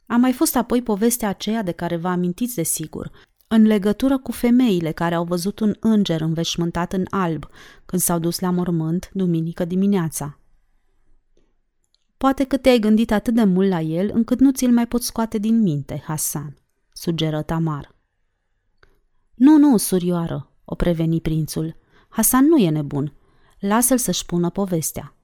A 0.07 0.17
mai 0.17 0.33
fost 0.33 0.57
apoi 0.57 0.83
povestea 0.83 1.29
aceea 1.29 1.63
de 1.63 1.73
care 1.73 1.97
vă 1.97 2.09
amintiți 2.09 2.55
de 2.55 2.63
sigur, 2.63 3.11
în 3.49 3.67
legătură 3.67 4.19
cu 4.19 4.33
femeile 4.33 4.93
care 4.93 5.15
au 5.15 5.25
văzut 5.25 5.61
un 5.61 5.75
înger 5.81 6.21
înveșmântat 6.21 6.93
în 6.93 7.05
alb 7.11 7.47
când 7.87 8.03
s-au 8.03 8.19
dus 8.19 8.39
la 8.39 8.51
mormânt 8.51 9.11
duminică 9.13 9.65
dimineața. 9.65 10.39
Poate 12.17 12.45
că 12.45 12.57
te-ai 12.57 12.79
gândit 12.79 13.11
atât 13.11 13.35
de 13.35 13.45
mult 13.45 13.69
la 13.69 13.81
el 13.81 14.11
încât 14.15 14.41
nu 14.41 14.51
ți-l 14.51 14.73
mai 14.73 14.87
poți 14.87 15.07
scoate 15.07 15.39
din 15.39 15.63
minte, 15.63 16.03
Hasan, 16.07 16.57
sugeră 16.93 17.43
Tamar. 17.43 17.95
Nu, 19.35 19.57
nu, 19.57 19.77
surioară, 19.77 20.51
o 20.65 20.75
preveni 20.75 21.21
prințul. 21.21 21.77
Hasan 22.09 22.47
nu 22.47 22.57
e 22.57 22.71
nebun. 22.71 23.13
Lasă-l 23.59 23.99
să-și 23.99 24.19
spună 24.19 24.51
povestea. 24.51 25.15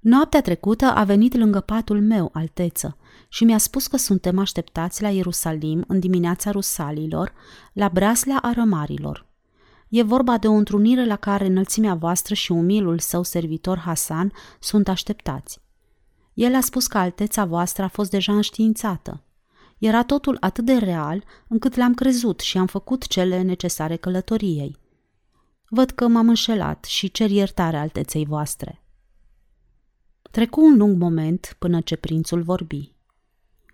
Noaptea 0.00 0.40
trecută 0.40 0.84
a 0.84 1.04
venit 1.04 1.36
lângă 1.36 1.60
patul 1.60 2.00
meu, 2.00 2.30
alteță, 2.32 2.96
și 3.32 3.44
mi-a 3.44 3.58
spus 3.58 3.86
că 3.86 3.96
suntem 3.96 4.38
așteptați 4.38 5.02
la 5.02 5.08
Ierusalim 5.08 5.84
în 5.86 6.00
dimineața 6.00 6.50
rusalilor, 6.50 7.32
la 7.72 7.88
breaslea 7.88 8.38
arămarilor. 8.42 9.26
E 9.88 10.02
vorba 10.02 10.38
de 10.38 10.48
o 10.48 10.52
întrunire 10.52 11.06
la 11.06 11.16
care 11.16 11.46
înălțimea 11.46 11.94
voastră 11.94 12.34
și 12.34 12.52
umilul 12.52 12.98
său 12.98 13.22
servitor 13.22 13.78
Hasan 13.78 14.32
sunt 14.60 14.88
așteptați. 14.88 15.60
El 16.34 16.54
a 16.54 16.60
spus 16.60 16.86
că 16.86 16.98
alteța 16.98 17.44
voastră 17.44 17.82
a 17.82 17.88
fost 17.88 18.10
deja 18.10 18.32
înștiințată. 18.32 19.22
Era 19.78 20.04
totul 20.04 20.36
atât 20.40 20.64
de 20.64 20.72
real 20.76 21.24
încât 21.48 21.76
l-am 21.76 21.94
crezut 21.94 22.40
și 22.40 22.58
am 22.58 22.66
făcut 22.66 23.06
cele 23.06 23.42
necesare 23.42 23.96
călătoriei. 23.96 24.76
Văd 25.68 25.90
că 25.90 26.08
m-am 26.08 26.28
înșelat 26.28 26.84
și 26.84 27.10
cer 27.10 27.30
iertare 27.30 27.76
alteței 27.76 28.24
voastre. 28.24 28.82
Trecu 30.30 30.60
un 30.60 30.76
lung 30.76 30.96
moment 30.96 31.56
până 31.58 31.80
ce 31.80 31.96
prințul 31.96 32.42
vorbi. 32.42 32.98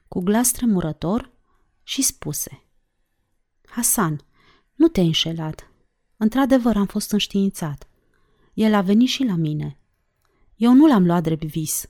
Cu 0.08 0.20
glas 0.20 0.50
tremurător 0.50 1.32
și 1.82 2.02
spuse. 2.02 2.64
Hasan, 3.66 4.20
nu 4.74 4.88
te-ai 4.88 5.06
înșelat. 5.06 5.70
Într-adevăr 6.16 6.76
am 6.76 6.86
fost 6.86 7.12
înștiințat. 7.12 7.88
El 8.54 8.74
a 8.74 8.80
venit 8.80 9.08
și 9.08 9.24
la 9.24 9.34
mine. 9.34 9.78
Eu 10.56 10.72
nu 10.72 10.86
l-am 10.86 11.06
luat 11.06 11.22
drept 11.22 11.44
vis. 11.44 11.88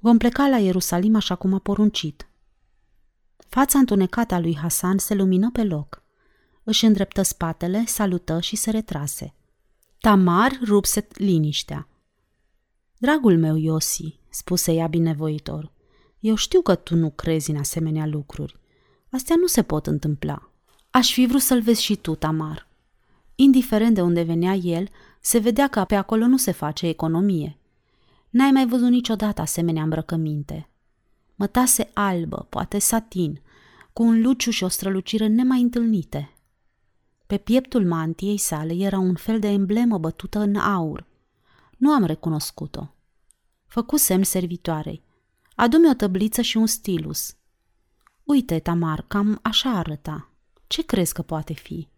Vom 0.00 0.18
pleca 0.18 0.48
la 0.48 0.58
Ierusalim 0.58 1.16
așa 1.16 1.34
cum 1.34 1.54
a 1.54 1.58
poruncit. 1.58 2.28
Fața 3.36 3.78
întunecată 3.78 4.34
a 4.34 4.38
lui 4.38 4.56
Hasan 4.56 4.98
se 4.98 5.14
lumină 5.14 5.50
pe 5.50 5.64
loc. 5.64 6.02
Își 6.64 6.84
îndreptă 6.84 7.22
spatele, 7.22 7.84
salută 7.86 8.40
și 8.40 8.56
se 8.56 8.70
retrase. 8.70 9.34
Tamar 10.00 10.58
rupse 10.64 11.08
liniștea. 11.12 11.88
Dragul 12.98 13.38
meu, 13.38 13.56
Iosi, 13.56 14.18
spuse 14.28 14.72
ea 14.72 14.86
binevoitor, 14.86 15.72
eu 16.26 16.34
știu 16.34 16.60
că 16.60 16.74
tu 16.74 16.96
nu 16.96 17.10
crezi 17.10 17.50
în 17.50 17.56
asemenea 17.56 18.06
lucruri. 18.06 18.56
Astea 19.10 19.36
nu 19.38 19.46
se 19.46 19.62
pot 19.62 19.86
întâmpla. 19.86 20.50
Aș 20.90 21.12
fi 21.12 21.26
vrut 21.26 21.40
să-l 21.40 21.60
vezi 21.60 21.82
și 21.82 21.96
tu, 21.96 22.14
Tamar. 22.14 22.68
Indiferent 23.34 23.94
de 23.94 24.02
unde 24.02 24.22
venea 24.22 24.54
el, 24.54 24.88
se 25.20 25.38
vedea 25.38 25.68
că 25.68 25.84
pe 25.84 25.94
acolo 25.94 26.26
nu 26.26 26.36
se 26.36 26.52
face 26.52 26.86
economie. 26.86 27.58
N-ai 28.30 28.50
mai 28.50 28.66
văzut 28.66 28.88
niciodată 28.88 29.40
asemenea 29.40 29.82
îmbrăcăminte. 29.82 30.68
Mătase 31.34 31.90
albă, 31.92 32.46
poate 32.48 32.78
satin, 32.78 33.40
cu 33.92 34.02
un 34.02 34.22
luciu 34.22 34.50
și 34.50 34.64
o 34.64 34.68
strălucire 34.68 35.26
nemai 35.26 35.60
întâlnite. 35.60 36.32
Pe 37.26 37.36
pieptul 37.36 37.86
mantiei 37.86 38.38
sale 38.38 38.74
era 38.74 38.98
un 38.98 39.14
fel 39.14 39.38
de 39.38 39.48
emblemă 39.48 39.98
bătută 39.98 40.38
în 40.38 40.56
aur. 40.56 41.06
Nu 41.76 41.92
am 41.92 42.04
recunoscut-o. 42.04 42.94
Făcu 43.66 43.96
semn 43.96 44.22
servitoarei. 44.22 45.05
Adu-mi 45.56 45.88
o 45.88 45.94
tăbliță 45.94 46.40
și 46.40 46.56
un 46.56 46.66
stilus. 46.66 47.36
Uite, 48.24 48.58
Tamar, 48.58 49.04
cam 49.08 49.38
așa 49.42 49.70
arăta. 49.70 50.30
Ce 50.66 50.84
crezi 50.84 51.12
că 51.12 51.22
poate 51.22 51.52
fi? 51.52 51.88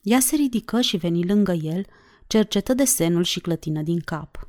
Ea 0.00 0.20
se 0.20 0.36
ridică 0.36 0.80
și 0.80 0.96
veni 0.96 1.26
lângă 1.26 1.52
el, 1.52 1.86
cercetă 2.26 2.74
desenul 2.74 3.22
și 3.22 3.40
clătină 3.40 3.82
din 3.82 4.00
cap. 4.00 4.48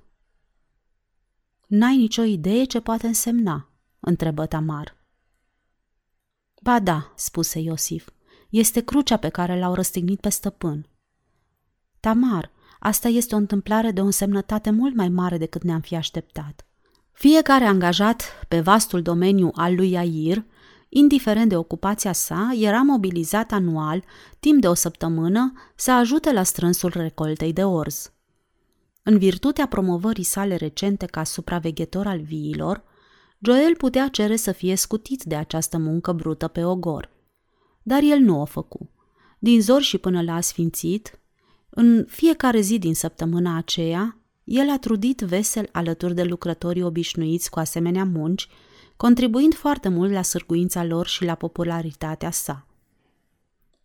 N-ai 1.68 1.98
nicio 1.98 2.24
idee 2.24 2.64
ce 2.64 2.80
poate 2.80 3.08
însemna?" 3.08 3.70
întrebă 4.00 4.46
Tamar. 4.46 4.98
Ba 6.62 6.80
da," 6.80 7.14
spuse 7.16 7.60
Iosif, 7.60 8.10
este 8.50 8.84
crucea 8.84 9.18
pe 9.18 9.30
care 9.30 9.60
l-au 9.60 9.74
răstignit 9.74 10.20
pe 10.20 10.30
stăpân. 10.30 10.90
Tamar, 12.00 12.52
asta 12.80 13.08
este 13.08 13.36
o 13.36 13.38
întâmplare 13.38 13.92
de 13.92 14.02
o 14.02 14.06
însemnătate 14.06 14.70
mult 14.70 14.96
mai 14.96 15.10
mare 15.10 15.38
decât 15.38 15.64
ne-am 15.64 15.82
fi 15.82 15.96
așteptat. 15.96 16.66
Fiecare 17.18 17.66
angajat 17.66 18.46
pe 18.48 18.60
vastul 18.60 19.02
domeniu 19.02 19.52
al 19.54 19.76
lui 19.76 19.98
Air, 19.98 20.46
indiferent 20.90 21.50
de 21.50 21.58
ocupația 21.58 22.14
sa, 22.14 22.52
era 22.60 22.82
mobilizat 22.82 23.52
anual, 23.52 24.04
timp 24.40 24.62
de 24.62 24.68
o 24.68 24.74
săptămână, 24.74 25.54
să 25.76 25.92
ajute 25.92 26.32
la 26.32 26.44
strânsul 26.44 26.92
recoltei 26.96 27.54
de 27.54 27.64
orz. 27.64 28.12
În 29.04 29.18
virtutea 29.18 29.68
promovării 29.68 30.24
sale 30.24 30.56
recente 30.56 31.06
ca 31.06 31.24
supraveghetor 31.24 32.08
al 32.08 32.20
viilor, 32.20 32.84
Joel 33.40 33.76
putea 33.76 34.08
cere 34.08 34.36
să 34.36 34.52
fie 34.52 34.76
scutit 34.76 35.24
de 35.24 35.36
această 35.36 35.78
muncă 35.78 36.12
brută 36.12 36.48
pe 36.48 36.64
ogor. 36.64 37.10
Dar 37.84 38.02
el 38.04 38.20
nu 38.20 38.42
o 38.42 38.46
făcu. 38.46 38.90
Din 39.40 39.62
zor 39.62 39.82
și 39.82 39.98
până 39.98 40.22
la 40.22 40.42
sfințit, 40.42 41.20
în 41.70 42.06
fiecare 42.08 42.60
zi 42.60 42.80
din 42.80 42.96
săptămâna 42.96 43.58
aceea, 43.58 44.17
el 44.48 44.70
a 44.70 44.78
trudit 44.78 45.20
vesel 45.22 45.70
alături 45.72 46.16
de 46.16 46.24
lucrătorii 46.24 46.84
obișnuiți 46.84 47.50
cu 47.50 47.60
asemenea 47.60 48.06
munci, 48.06 48.48
contribuind 48.96 49.54
foarte 49.54 49.90
mult 49.90 50.12
la 50.12 50.22
sârguința 50.22 50.84
lor 50.84 51.08
și 51.08 51.24
la 51.24 51.36
popularitatea 51.36 52.32
sa. 52.32 52.66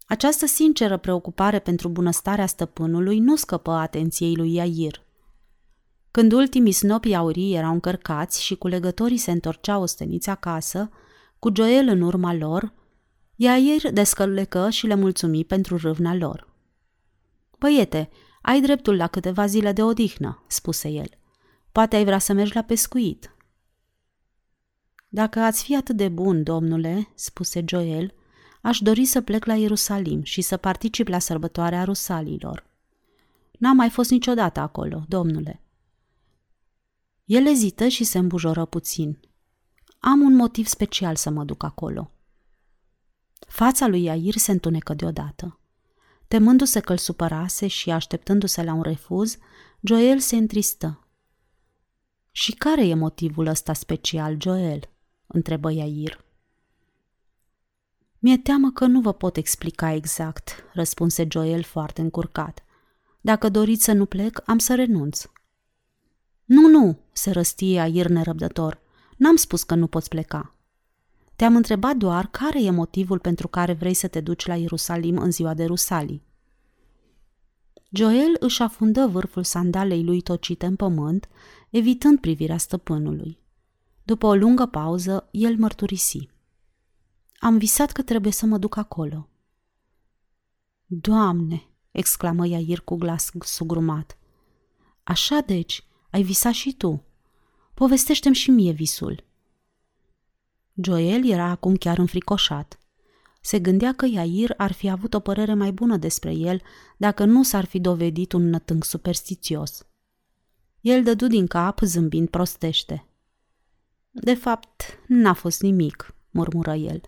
Această 0.07 0.47
sinceră 0.47 0.97
preocupare 0.97 1.59
pentru 1.59 1.89
bunăstarea 1.89 2.47
stăpânului 2.47 3.19
nu 3.19 3.37
scăpă 3.37 3.71
atenției 3.71 4.37
lui 4.37 4.53
Iair. 4.53 5.03
Când 6.11 6.33
ultimii 6.33 6.73
snopi 6.73 7.15
aurii 7.15 7.55
erau 7.55 7.73
încărcați 7.73 8.43
și 8.43 8.55
culegătorii 8.55 9.17
se 9.17 9.31
întorceau 9.31 9.83
osteniți 9.83 10.29
acasă, 10.29 10.91
cu 11.39 11.51
Joel 11.55 11.89
în 11.89 12.01
urma 12.01 12.35
lor, 12.35 12.73
Iair 13.37 13.93
descălecă 13.93 14.71
și 14.71 14.87
le 14.87 14.95
mulțumi 14.95 15.45
pentru 15.45 15.77
râvna 15.77 16.15
lor. 16.15 16.49
Băiete, 17.59 18.11
ai 18.43 18.61
dreptul 18.61 18.97
la 18.97 19.07
câteva 19.07 19.47
zile 19.47 19.73
de 19.73 19.83
odihnă, 19.83 20.43
spuse 20.47 20.89
el. 20.89 21.09
Poate 21.73 21.97
ai 21.97 22.05
vrea 22.05 22.19
să 22.19 22.33
mergi 22.33 22.55
la 22.55 22.63
pescuit. 22.63 23.35
Dacă 25.09 25.41
ați 25.41 25.63
fi 25.65 25.77
atât 25.77 25.97
de 25.97 26.09
bun, 26.09 26.43
domnule, 26.43 27.09
spuse 27.15 27.63
Joel, 27.67 28.15
aș 28.63 28.79
dori 28.79 29.05
să 29.05 29.21
plec 29.21 29.45
la 29.45 29.55
Ierusalim 29.55 30.23
și 30.23 30.41
să 30.41 30.57
particip 30.57 31.09
la 31.09 31.19
sărbătoarea 31.19 31.85
rusalilor. 31.85 32.67
N-am 33.59 33.77
mai 33.77 33.91
fost 33.91 34.11
niciodată 34.11 34.61
acolo, 34.61 35.05
domnule. 35.09 35.63
El 37.25 37.47
ezită 37.47 37.89
și 37.89 38.05
se 38.05 38.19
îmbujoră 38.19 38.65
puțin. 38.65 39.19
Am 39.99 40.21
un 40.21 40.35
motiv 40.35 40.67
special 40.67 41.17
să 41.17 41.31
mă 41.31 41.45
duc 41.45 41.63
acolo. 41.63 42.11
Fața 43.49 43.87
lui 43.87 44.03
Iair 44.03 44.35
se 44.37 44.53
întunecă 44.53 44.95
deodată. 44.95 45.59
Temându-se 46.33 46.81
că 46.81 46.93
îl 46.93 46.99
supărase 46.99 47.67
și 47.67 47.91
așteptându-se 47.91 48.63
la 48.63 48.73
un 48.73 48.83
refuz, 48.83 49.37
Joel 49.81 50.19
se 50.19 50.37
întristă. 50.37 51.07
Și 52.31 52.53
care 52.53 52.87
e 52.87 52.95
motivul 52.95 53.47
ăsta 53.47 53.73
special, 53.73 54.37
Joel?" 54.41 54.91
întrebă 55.27 55.73
Iair. 55.73 56.25
Mi-e 58.19 58.39
teamă 58.39 58.71
că 58.71 58.87
nu 58.87 59.01
vă 59.01 59.13
pot 59.13 59.37
explica 59.37 59.93
exact, 59.93 60.65
răspunse 60.73 61.27
Joel 61.31 61.63
foarte 61.63 62.01
încurcat. 62.01 62.65
Dacă 63.21 63.49
doriți 63.49 63.85
să 63.85 63.93
nu 63.93 64.07
plec, 64.07 64.43
am 64.45 64.59
să 64.59 64.75
renunț. 64.75 65.25
Nu, 66.45 66.69
nu, 66.69 66.99
se 67.13 67.31
răstie 67.31 67.81
Air 67.81 68.07
nerăbdător. 68.07 68.81
N-am 69.17 69.37
spus 69.37 69.63
că 69.63 69.75
nu 69.75 69.87
poți 69.87 70.09
pleca. 70.09 70.52
Te-am 71.37 71.57
întrebat 71.57 71.97
doar 71.97 72.27
care 72.27 72.63
e 72.63 72.71
motivul 72.71 73.19
pentru 73.19 73.49
care 73.49 73.73
vrei 73.73 73.95
să 73.95 74.09
te 74.09 74.21
duci 74.21 74.47
la 74.47 74.57
Ierusalim 74.57 75.17
în 75.19 75.31
ziua 75.31 75.55
de 75.55 75.65
Rusalii. 75.65 76.23
Joel 77.91 78.37
își 78.39 78.63
afundă 78.63 79.07
vârful 79.07 79.45
sandalei 79.45 80.05
lui 80.05 80.21
tocite 80.21 80.67
în 80.67 80.77
pământ, 80.77 81.29
evitând 81.71 82.21
privirea 82.21 82.57
stăpânului. 82.57 83.39
După 84.03 84.27
o 84.27 84.35
lungă 84.35 84.67
pauză, 84.67 85.29
el 85.31 85.57
mărturisi. 85.57 86.29
Am 87.39 87.59
visat 87.59 87.93
că 87.93 88.03
trebuie 88.03 88.33
să 88.33 88.47
mă 88.47 88.59
duc 88.59 88.77
acolo. 88.77 89.29
Doamne, 90.87 91.63
exclamă 91.91 92.47
Iair 92.47 92.81
cu 92.81 92.97
glas 92.97 93.31
sugrumat. 93.41 94.19
Așa 95.03 95.41
deci, 95.47 95.87
ai 96.11 96.23
visat 96.23 96.53
și 96.53 96.73
tu. 96.73 97.05
Povestește-mi 97.75 98.35
și 98.35 98.51
mie 98.51 98.73
visul. 98.73 99.25
Joel 100.75 101.31
era 101.31 101.45
acum 101.45 101.77
chiar 101.77 101.99
înfricoșat. 101.99 102.79
Se 103.41 103.59
gândea 103.59 103.93
că 103.95 104.07
Iair 104.07 104.55
ar 104.57 104.73
fi 104.73 104.91
avut 104.91 105.15
o 105.15 105.21
părere 105.21 105.55
mai 105.55 105.73
bună 105.73 105.97
despre 105.97 106.33
el 106.33 106.63
dacă 106.97 107.25
nu 107.25 107.43
s-ar 107.43 107.65
fi 107.65 107.81
dovedit 107.81 108.33
un 108.33 108.49
nătânc 108.49 108.85
superstițios. 108.85 109.87
El 110.81 111.03
dădu 111.03 111.27
din 111.27 111.47
cap 111.47 111.81
zâmbind 111.81 112.29
prostește. 112.29 113.07
De 114.11 114.35
fapt, 114.35 114.83
n-a 115.07 115.33
fost 115.33 115.63
nimic, 115.63 116.15
murmură 116.31 116.75
el. 116.75 117.01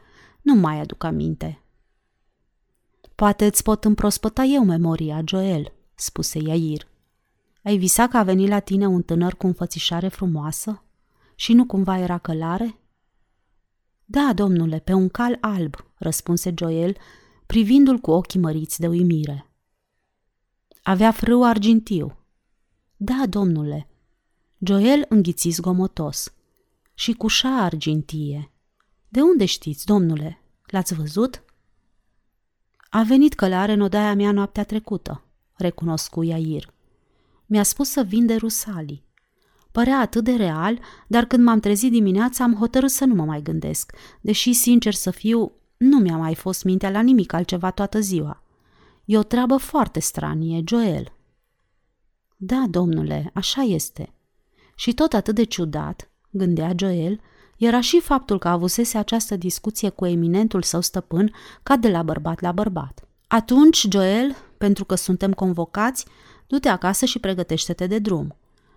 Nu 0.42 0.54
mai 0.54 0.80
aduc 0.80 1.04
aminte. 1.04 1.62
Poate 3.14 3.44
îți 3.44 3.62
pot 3.62 3.84
împrospăta 3.84 4.42
eu 4.42 4.64
memoria, 4.64 5.22
Joel, 5.26 5.72
spuse 5.94 6.38
Iair. 6.38 6.86
Ai 7.62 7.76
visat 7.76 8.10
că 8.10 8.16
a 8.16 8.22
venit 8.22 8.48
la 8.48 8.58
tine 8.58 8.86
un 8.86 9.02
tânăr 9.02 9.34
cu 9.34 9.46
înfățișare 9.46 10.08
frumoasă? 10.08 10.82
Și 11.34 11.52
nu 11.52 11.66
cumva 11.66 11.98
era 11.98 12.18
călare? 12.18 12.78
Da, 14.14 14.32
domnule, 14.32 14.78
pe 14.78 14.92
un 14.92 15.08
cal 15.08 15.38
alb, 15.40 15.74
răspunse 15.94 16.54
Joel, 16.56 16.96
privindu-l 17.46 17.98
cu 17.98 18.10
ochii 18.10 18.40
măriți 18.40 18.80
de 18.80 18.86
uimire. 18.86 19.50
Avea 20.82 21.10
frâu 21.10 21.44
argintiu. 21.44 22.18
Da, 22.96 23.26
domnule. 23.28 23.88
Joel 24.58 25.04
înghiți 25.08 25.48
zgomotos. 25.48 26.32
Și 26.94 27.12
cu 27.12 27.26
șa 27.26 27.48
argintie. 27.48 28.50
De 29.08 29.20
unde 29.20 29.44
știți, 29.44 29.86
domnule? 29.86 30.42
L-ați 30.66 30.94
văzut? 30.94 31.42
A 32.90 33.02
venit 33.02 33.34
călare 33.34 33.72
în 33.72 33.80
odaia 33.80 34.14
mea 34.14 34.32
noaptea 34.32 34.64
trecută, 34.64 35.24
recunoscu 35.54 36.22
Iair. 36.22 36.72
Mi-a 37.46 37.62
spus 37.62 37.88
să 37.88 38.02
vin 38.02 38.26
de 38.26 38.34
Rusalii. 38.34 39.03
Părea 39.74 39.98
atât 39.98 40.24
de 40.24 40.32
real, 40.32 40.78
dar 41.06 41.24
când 41.24 41.44
m-am 41.44 41.60
trezit 41.60 41.90
dimineața 41.90 42.44
am 42.44 42.54
hotărât 42.54 42.90
să 42.90 43.04
nu 43.04 43.14
mă 43.14 43.24
mai 43.24 43.42
gândesc, 43.42 43.92
deși, 44.20 44.52
sincer 44.52 44.94
să 44.94 45.10
fiu, 45.10 45.52
nu 45.76 45.98
mi-a 45.98 46.16
mai 46.16 46.34
fost 46.34 46.64
mintea 46.64 46.90
la 46.90 47.00
nimic 47.00 47.32
altceva 47.32 47.70
toată 47.70 48.00
ziua. 48.00 48.42
E 49.04 49.18
o 49.18 49.22
treabă 49.22 49.56
foarte 49.56 50.00
stranie, 50.00 50.62
Joel. 50.66 51.12
Da, 52.36 52.64
domnule, 52.70 53.30
așa 53.32 53.62
este. 53.62 54.12
Și 54.74 54.92
tot 54.92 55.12
atât 55.12 55.34
de 55.34 55.44
ciudat, 55.44 56.10
gândea 56.30 56.72
Joel, 56.76 57.20
era 57.58 57.80
și 57.80 58.00
faptul 58.00 58.38
că 58.38 58.48
avusese 58.48 58.98
această 58.98 59.36
discuție 59.36 59.88
cu 59.88 60.06
eminentul 60.06 60.62
său 60.62 60.80
stăpân 60.80 61.32
ca 61.62 61.76
de 61.76 61.88
la 61.88 62.02
bărbat 62.02 62.40
la 62.40 62.52
bărbat. 62.52 63.08
Atunci, 63.26 63.86
Joel, 63.90 64.36
pentru 64.58 64.84
că 64.84 64.94
suntem 64.94 65.32
convocați, 65.32 66.06
du-te 66.46 66.68
acasă 66.68 67.04
și 67.04 67.18
pregătește-te 67.18 67.86
de 67.86 67.98
drum. 67.98 68.36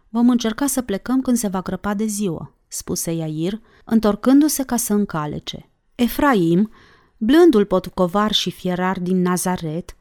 Vom 0.09 0.29
încerca 0.29 0.67
să 0.67 0.81
plecăm 0.81 1.21
când 1.21 1.37
se 1.37 1.47
va 1.47 1.61
grăpa 1.61 1.93
de 1.93 2.05
ziua, 2.05 2.53
spuse 2.67 3.11
Iair, 3.11 3.61
întorcându-se 3.85 4.63
ca 4.63 4.75
să 4.75 4.93
încalece. 4.93 5.69
Efraim, 5.95 6.71
blândul 7.17 7.65
potcovar 7.65 8.31
și 8.31 8.51
fierar 8.51 8.99
din 8.99 9.21
Nazaret, 9.21 9.95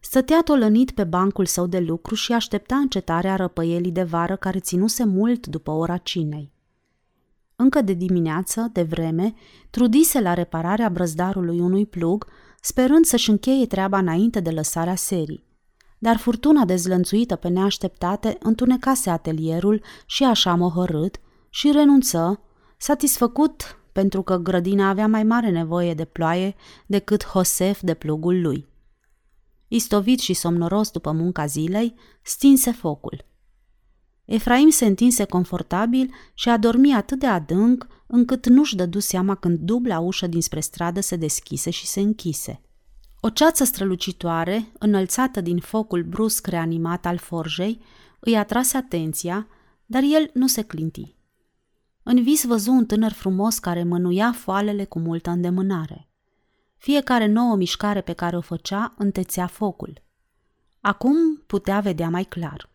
stătea 0.00 0.40
tolănit 0.44 0.90
pe 0.90 1.04
bancul 1.04 1.46
său 1.46 1.66
de 1.66 1.78
lucru 1.78 2.14
și 2.14 2.32
aștepta 2.32 2.76
încetarea 2.76 3.36
răpăielii 3.36 3.92
de 3.92 4.02
vară 4.02 4.36
care 4.36 4.58
ținuse 4.58 5.04
mult 5.04 5.46
după 5.46 5.70
ora 5.70 5.96
cinei. 5.96 6.52
Încă 7.56 7.80
de 7.82 7.92
dimineață, 7.92 8.70
de 8.72 8.82
vreme, 8.82 9.34
trudise 9.70 10.20
la 10.20 10.34
repararea 10.34 10.88
brăzdarului 10.88 11.60
unui 11.60 11.86
plug, 11.86 12.26
sperând 12.60 13.04
să-și 13.04 13.30
încheie 13.30 13.66
treaba 13.66 13.98
înainte 13.98 14.40
de 14.40 14.50
lăsarea 14.50 14.94
serii. 14.94 15.44
Dar 16.02 16.16
furtuna 16.16 16.64
dezlănțuită 16.64 17.36
pe 17.36 17.48
neașteptate 17.48 18.36
întunecase 18.40 19.10
atelierul 19.10 19.82
și 20.06 20.24
așa 20.24 20.54
mohărât 20.54 21.16
și 21.50 21.70
renunță, 21.72 22.40
satisfăcut 22.76 23.78
pentru 23.92 24.22
că 24.22 24.36
grădina 24.36 24.88
avea 24.88 25.06
mai 25.06 25.24
mare 25.24 25.50
nevoie 25.50 25.94
de 25.94 26.04
ploaie 26.04 26.54
decât 26.86 27.24
Hosef 27.24 27.80
de 27.82 27.94
plugul 27.94 28.40
lui. 28.40 28.68
Istovit 29.68 30.18
și 30.18 30.32
somnoros 30.32 30.90
după 30.90 31.12
munca 31.12 31.46
zilei, 31.46 31.94
stinse 32.22 32.72
focul– 32.72 33.24
Efraim 34.24 34.68
se 34.68 34.86
întinse 34.86 35.24
confortabil 35.24 36.14
și 36.34 36.48
a 36.48 36.56
dormit 36.56 36.94
atât 36.94 37.18
de 37.18 37.26
adânc 37.26 37.86
încât 38.06 38.46
nu-și 38.46 38.76
dădu 38.76 38.98
seama 38.98 39.34
când 39.34 39.58
dubla 39.58 39.98
ușă 39.98 40.26
dinspre 40.26 40.60
stradă 40.60 41.00
se 41.00 41.16
deschise 41.16 41.70
și 41.70 41.86
se 41.86 42.00
închise. 42.00 42.60
O 43.24 43.30
ceață 43.30 43.64
strălucitoare, 43.64 44.72
înălțată 44.78 45.40
din 45.40 45.58
focul 45.58 46.02
brusc 46.02 46.46
reanimat 46.46 47.06
al 47.06 47.16
forjei, 47.16 47.82
îi 48.20 48.36
atrase 48.36 48.76
atenția, 48.76 49.46
dar 49.86 50.02
el 50.02 50.30
nu 50.34 50.46
se 50.46 50.62
clinti. 50.62 51.16
În 52.02 52.22
vis 52.22 52.44
văzu 52.44 52.70
un 52.72 52.86
tânăr 52.86 53.12
frumos 53.12 53.58
care 53.58 53.84
mânuia 53.84 54.32
foalele 54.32 54.84
cu 54.84 54.98
multă 54.98 55.30
îndemânare. 55.30 56.08
Fiecare 56.76 57.26
nouă 57.26 57.56
mișcare 57.56 58.00
pe 58.00 58.12
care 58.12 58.36
o 58.36 58.40
făcea 58.40 58.94
întețea 58.98 59.46
focul. 59.46 60.02
Acum 60.80 61.36
putea 61.46 61.80
vedea 61.80 62.10
mai 62.10 62.24
clar. 62.24 62.70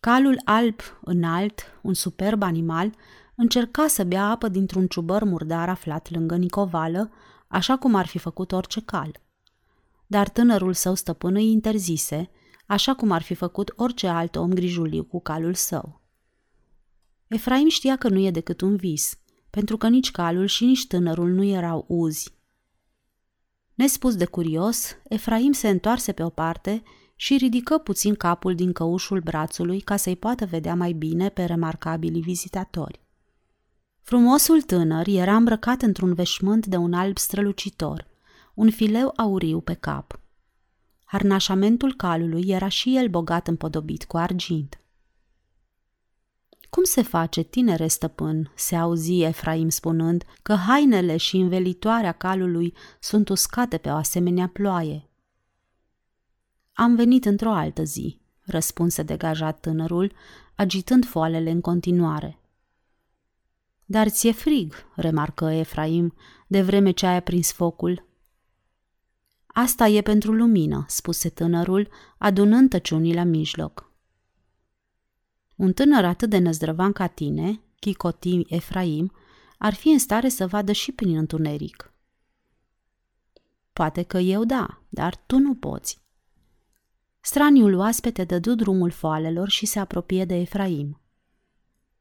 Calul 0.00 0.40
alb, 0.44 0.80
înalt, 1.00 1.78
un 1.82 1.94
superb 1.94 2.42
animal, 2.42 2.92
încerca 3.34 3.86
să 3.86 4.04
bea 4.04 4.24
apă 4.24 4.48
dintr-un 4.48 4.86
ciubăr 4.86 5.24
murdar 5.24 5.68
aflat 5.68 6.10
lângă 6.10 6.36
Nicovală, 6.36 7.10
așa 7.48 7.76
cum 7.76 7.94
ar 7.94 8.06
fi 8.06 8.18
făcut 8.18 8.52
orice 8.52 8.80
cal. 8.80 9.22
Dar 10.06 10.28
tânărul 10.28 10.72
său 10.72 10.94
stăpân 10.94 11.34
îi 11.34 11.50
interzise, 11.50 12.30
așa 12.66 12.94
cum 12.94 13.10
ar 13.10 13.22
fi 13.22 13.34
făcut 13.34 13.72
orice 13.76 14.06
alt 14.06 14.36
om 14.36 14.52
grijuliu 14.52 15.04
cu 15.04 15.20
calul 15.20 15.54
său. 15.54 16.00
Efraim 17.26 17.68
știa 17.68 17.96
că 17.96 18.08
nu 18.08 18.18
e 18.18 18.30
decât 18.30 18.60
un 18.60 18.76
vis, 18.76 19.18
pentru 19.50 19.76
că 19.76 19.88
nici 19.88 20.10
calul 20.10 20.46
și 20.46 20.64
nici 20.64 20.86
tânărul 20.86 21.30
nu 21.30 21.44
erau 21.44 21.84
uzi. 21.88 22.34
Nespus 23.74 24.16
de 24.16 24.24
curios, 24.24 24.96
Efraim 25.08 25.52
se 25.52 25.68
întoarse 25.68 26.12
pe 26.12 26.22
o 26.22 26.28
parte 26.28 26.82
și 27.16 27.36
ridică 27.36 27.78
puțin 27.78 28.14
capul 28.14 28.54
din 28.54 28.72
căușul 28.72 29.20
brațului 29.20 29.80
ca 29.80 29.96
să-i 29.96 30.16
poată 30.16 30.46
vedea 30.46 30.74
mai 30.74 30.92
bine 30.92 31.28
pe 31.28 31.44
remarcabili 31.44 32.20
vizitatori. 32.20 33.00
Frumosul 34.02 34.62
tânăr 34.62 35.06
era 35.06 35.36
îmbrăcat 35.36 35.82
într-un 35.82 36.14
veșmânt 36.14 36.66
de 36.66 36.76
un 36.76 36.92
alb 36.92 37.18
strălucitor, 37.18 38.06
un 38.54 38.70
fileu 38.70 39.12
auriu 39.16 39.60
pe 39.60 39.74
cap. 39.74 40.20
Harnașamentul 41.04 41.94
calului 41.94 42.44
era 42.46 42.68
și 42.68 42.96
el 42.96 43.08
bogat 43.08 43.48
împodobit 43.48 44.04
cu 44.04 44.16
argint. 44.16 44.78
Cum 46.70 46.84
se 46.84 47.02
face, 47.02 47.42
tinere 47.42 47.86
stăpân?" 47.86 48.52
se 48.54 48.76
auzi 48.76 49.22
Efraim 49.22 49.68
spunând 49.68 50.24
că 50.42 50.54
hainele 50.54 51.16
și 51.16 51.36
învelitoarea 51.36 52.12
calului 52.12 52.74
sunt 53.00 53.28
uscate 53.28 53.78
pe 53.78 53.88
o 53.88 53.94
asemenea 53.94 54.48
ploaie. 54.48 55.08
Am 56.72 56.94
venit 56.94 57.24
într-o 57.24 57.52
altă 57.52 57.82
zi, 57.84 58.20
răspunse 58.40 59.02
degajat 59.02 59.60
tânărul, 59.60 60.12
agitând 60.54 61.06
foalele 61.06 61.50
în 61.50 61.60
continuare. 61.60 62.38
Dar 63.84 64.08
ți-e 64.08 64.32
frig, 64.32 64.74
remarcă 64.94 65.44
Efraim, 65.44 66.14
de 66.46 66.62
vreme 66.62 66.90
ce 66.90 67.06
ai 67.06 67.16
aprins 67.16 67.52
focul. 67.52 68.03
Asta 69.56 69.88
e 69.88 70.00
pentru 70.00 70.32
lumină, 70.32 70.84
spuse 70.88 71.28
tânărul, 71.28 71.88
adunând 72.18 72.70
tăciunii 72.70 73.14
la 73.14 73.24
mijloc. 73.24 73.92
Un 75.56 75.72
tânăr 75.72 76.04
atât 76.04 76.30
de 76.30 76.38
năzdrăvan 76.38 76.92
ca 76.92 77.06
tine, 77.06 77.60
Chicotim 77.78 78.44
Efraim, 78.48 79.12
ar 79.58 79.74
fi 79.74 79.88
în 79.88 79.98
stare 79.98 80.28
să 80.28 80.46
vadă 80.46 80.72
și 80.72 80.92
prin 80.92 81.16
întuneric. 81.16 81.92
Poate 83.72 84.02
că 84.02 84.18
eu 84.18 84.44
da, 84.44 84.82
dar 84.88 85.22
tu 85.26 85.38
nu 85.38 85.54
poți. 85.54 86.00
Straniul 87.20 87.74
oaspete 87.74 88.24
dădu 88.24 88.54
drumul 88.54 88.90
foalelor 88.90 89.48
și 89.48 89.66
se 89.66 89.78
apropie 89.78 90.24
de 90.24 90.34
Efraim. 90.34 91.00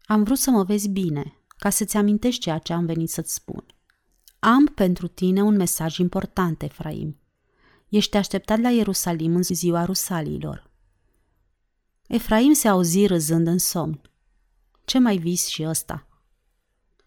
Am 0.03 0.23
vrut 0.23 0.37
să 0.37 0.49
mă 0.49 0.63
vezi 0.63 0.89
bine, 0.89 1.37
ca 1.47 1.69
să-ți 1.69 1.97
amintești 1.97 2.41
ceea 2.41 2.57
ce 2.57 2.73
am 2.73 2.85
venit 2.85 3.09
să-ți 3.09 3.33
spun. 3.33 3.65
Am 4.39 4.65
pentru 4.65 5.07
tine 5.07 5.41
un 5.41 5.55
mesaj 5.55 5.97
important, 5.97 6.61
Efraim. 6.61 7.17
Ești 7.93 8.17
așteptat 8.17 8.59
la 8.59 8.69
Ierusalim 8.69 9.35
în 9.35 9.43
ziua 9.43 9.85
rusalilor. 9.85 10.69
Efraim 12.07 12.53
se 12.53 12.67
auzi 12.67 13.05
râzând 13.05 13.47
în 13.47 13.57
somn. 13.57 14.01
Ce 14.85 14.99
mai 14.99 15.17
vis 15.17 15.47
și 15.47 15.63
ăsta? 15.63 16.07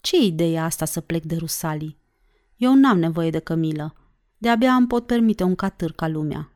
Ce 0.00 0.16
idee 0.16 0.58
asta 0.58 0.84
să 0.84 1.00
plec 1.00 1.22
de 1.22 1.36
Rusalii? 1.36 1.98
Eu 2.56 2.74
n-am 2.74 2.98
nevoie 2.98 3.30
de 3.30 3.38
cămilă. 3.38 3.94
De-abia 4.38 4.74
îmi 4.74 4.86
pot 4.86 5.06
permite 5.06 5.42
un 5.42 5.54
catâr 5.54 5.92
ca 5.92 6.08
lumea. 6.08 6.52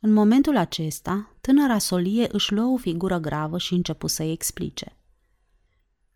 În 0.00 0.12
momentul 0.12 0.56
acesta, 0.56 1.36
tânăra 1.40 1.78
solie 1.78 2.28
își 2.32 2.52
luă 2.52 2.72
o 2.72 2.76
figură 2.76 3.18
gravă 3.18 3.58
și 3.58 3.74
începu 3.74 4.06
să-i 4.06 4.32
explice. 4.32 4.96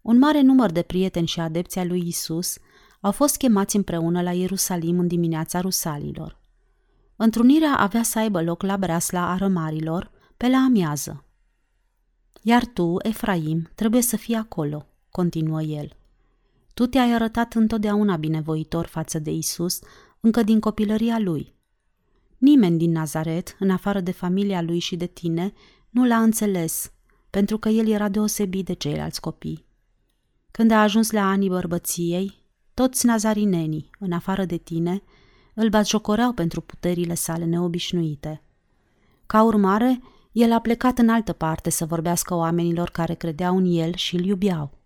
Un 0.00 0.18
mare 0.18 0.40
număr 0.40 0.70
de 0.70 0.82
prieteni 0.82 1.26
și 1.26 1.40
adepți 1.40 1.78
ai 1.78 1.86
lui 1.86 2.06
Isus 2.06 2.56
au 3.04 3.10
fost 3.10 3.36
chemați 3.36 3.76
împreună 3.76 4.22
la 4.22 4.32
Ierusalim 4.32 4.98
în 4.98 5.06
dimineața 5.06 5.60
rusalilor. 5.60 6.40
Întrunirea 7.16 7.76
avea 7.76 8.02
să 8.02 8.18
aibă 8.18 8.42
loc 8.42 8.62
la 8.62 8.76
breasla 8.76 9.30
arămarilor, 9.30 10.10
pe 10.36 10.48
la 10.48 10.56
amiază. 10.56 11.24
Iar 12.42 12.66
tu, 12.66 12.96
Efraim, 13.02 13.70
trebuie 13.74 14.02
să 14.02 14.16
fii 14.16 14.34
acolo, 14.34 14.86
continuă 15.10 15.62
el. 15.62 15.90
Tu 16.74 16.86
te-ai 16.86 17.12
arătat 17.12 17.54
întotdeauna 17.54 18.16
binevoitor 18.16 18.86
față 18.86 19.18
de 19.18 19.30
Isus, 19.30 19.78
încă 20.20 20.42
din 20.42 20.60
copilăria 20.60 21.18
lui. 21.18 21.54
Nimeni 22.38 22.78
din 22.78 22.90
Nazaret, 22.90 23.56
în 23.58 23.70
afară 23.70 24.00
de 24.00 24.12
familia 24.12 24.62
lui 24.62 24.78
și 24.78 24.96
de 24.96 25.06
tine, 25.06 25.52
nu 25.90 26.06
l-a 26.06 26.22
înțeles, 26.22 26.92
pentru 27.30 27.58
că 27.58 27.68
el 27.68 27.88
era 27.88 28.08
deosebit 28.08 28.64
de 28.64 28.72
ceilalți 28.72 29.20
copii. 29.20 29.64
Când 30.50 30.70
a 30.70 30.82
ajuns 30.82 31.10
la 31.10 31.28
anii 31.28 31.48
bărbăției, 31.48 32.42
toți 32.74 33.06
nazarinenii, 33.06 33.90
în 33.98 34.12
afară 34.12 34.44
de 34.44 34.56
tine, 34.56 35.02
îl 35.54 35.68
batjocoreau 35.68 36.32
pentru 36.32 36.60
puterile 36.60 37.14
sale 37.14 37.44
neobișnuite. 37.44 38.42
Ca 39.26 39.42
urmare, 39.42 40.00
el 40.32 40.52
a 40.52 40.60
plecat 40.60 40.98
în 40.98 41.08
altă 41.08 41.32
parte 41.32 41.70
să 41.70 41.86
vorbească 41.86 42.34
oamenilor 42.34 42.90
care 42.90 43.14
credeau 43.14 43.56
în 43.56 43.64
el 43.64 43.94
și 43.94 44.16
îl 44.16 44.24
iubeau. 44.24 44.78